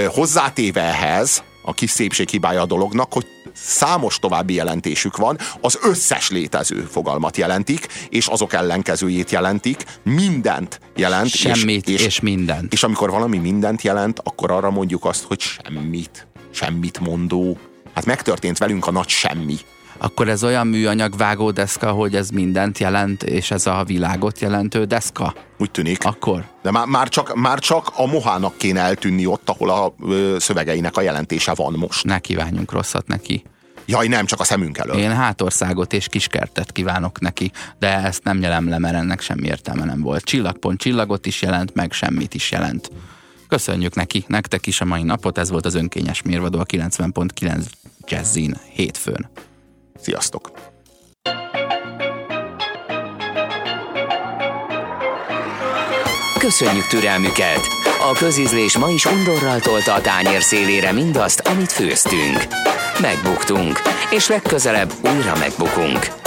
Hozzátéve 0.08 0.82
ehhez 0.82 1.44
a 1.62 1.74
kis 1.74 1.90
szépséghibája 1.90 2.62
a 2.62 2.66
dolognak, 2.66 3.14
hogy 3.14 3.26
számos 3.54 4.20
további 4.20 4.54
jelentésük 4.54 5.18
van, 5.18 5.38
az 5.62 5.80
összes 5.82 6.30
létező 6.30 6.88
fogalmat 6.92 7.38
jelentik, 7.38 7.88
és 8.10 8.28
azok 8.28 8.54
ellenkezőjét 8.54 9.32
jelentik, 9.32 9.84
mindent 10.04 10.80
jelent. 10.96 11.30
Semmit 11.30 11.90
és, 11.90 12.06
és 12.06 12.20
mindent. 12.20 12.74
És 12.74 12.84
amikor 12.84 13.10
valami 13.10 13.38
mindent 13.38 13.82
jelent, 13.82 14.20
akkor 14.24 14.52
arra 14.52 14.70
mondjuk 14.70 15.06
azt, 15.06 15.24
hogy 15.24 15.42
semmit. 15.42 16.28
Semmit 16.52 17.00
mondó. 17.00 17.58
Hát 17.98 18.06
megtörtént 18.06 18.58
velünk 18.58 18.88
a 18.88 18.92
nagy 18.92 19.08
semmi. 19.08 19.56
Akkor 19.98 20.30
ez 20.30 20.44
olyan 20.44 20.68
műanyag 20.68 21.18
vágódeszka, 21.18 21.92
hogy 21.92 22.16
ez 22.16 22.30
mindent 22.30 22.78
jelent, 22.78 23.24
és 23.24 23.52
ez 23.52 23.68
a 23.68 23.84
világot 23.84 24.40
jelentő 24.40 24.84
deszka? 24.84 25.34
Úgy 25.58 25.72
tűnik. 25.72 26.06
Akkor? 26.06 26.46
De 26.62 26.72
már, 26.72 26.86
már, 26.86 27.10
csak, 27.10 27.36
már 27.36 27.60
csak 27.60 27.92
a 27.96 28.06
mohának 28.06 28.58
kéne 28.58 28.80
eltűnni 28.80 29.26
ott, 29.26 29.50
ahol 29.50 29.70
a 29.70 29.94
ö, 30.04 30.36
szövegeinek 30.40 30.98
a 30.98 31.02
jelentése 31.02 31.54
van 31.54 31.74
most. 31.74 32.06
Ne 32.06 32.20
kívánjunk 32.20 32.72
rosszat 32.72 33.08
neki. 33.08 33.44
Jaj, 33.86 34.08
nem, 34.08 34.26
csak 34.26 34.40
a 34.40 34.44
szemünk 34.44 34.78
elől. 34.78 34.96
Én 34.96 35.16
hátországot 35.16 35.94
és 35.94 36.08
kiskertet 36.08 36.72
kívánok 36.72 37.20
neki, 37.20 37.52
de 37.80 37.98
ezt 38.04 38.24
nem 38.24 38.38
nyelem 38.38 38.70
le, 38.70 38.78
mert 38.78 38.96
ennek 38.96 39.22
semmi 39.22 39.48
értelme 39.48 39.86
nem 39.86 40.02
volt. 40.02 40.24
Csillagpont 40.24 40.80
csillagot 40.80 41.26
is 41.26 41.42
jelent, 41.42 41.74
meg 41.74 41.92
semmit 41.92 42.34
is 42.34 42.52
jelent. 42.52 42.90
Köszönjük 43.48 43.96
neki, 43.96 44.26
nektek 44.28 44.68
is 44.68 44.82
a 44.82 44.86
mai 44.86 45.04
napot, 45.04 45.38
ez 45.38 45.50
volt 45.50 45.66
az 45.66 45.76
önkényes 45.76 46.22
mérvadó 46.22 46.60
a 46.60 46.66
90.9 46.66 47.66
Jazzin 48.08 48.58
hétfőn. 48.74 49.30
Sziasztok! 50.02 50.52
Köszönjük 56.40 56.88
türelmüket! 56.88 57.60
A 58.10 58.14
közízlés 58.14 58.78
ma 58.78 58.90
is 58.90 59.06
undorral 59.06 59.60
tolta 59.60 59.94
a 59.94 60.02
tányér 60.02 60.42
szélére 60.42 60.92
mindazt, 60.92 61.40
amit 61.40 61.72
főztünk. 61.72 62.48
Megbuktunk, 63.02 63.82
és 64.12 64.28
legközelebb 64.28 64.94
újra 65.04 65.38
megbukunk. 65.38 66.27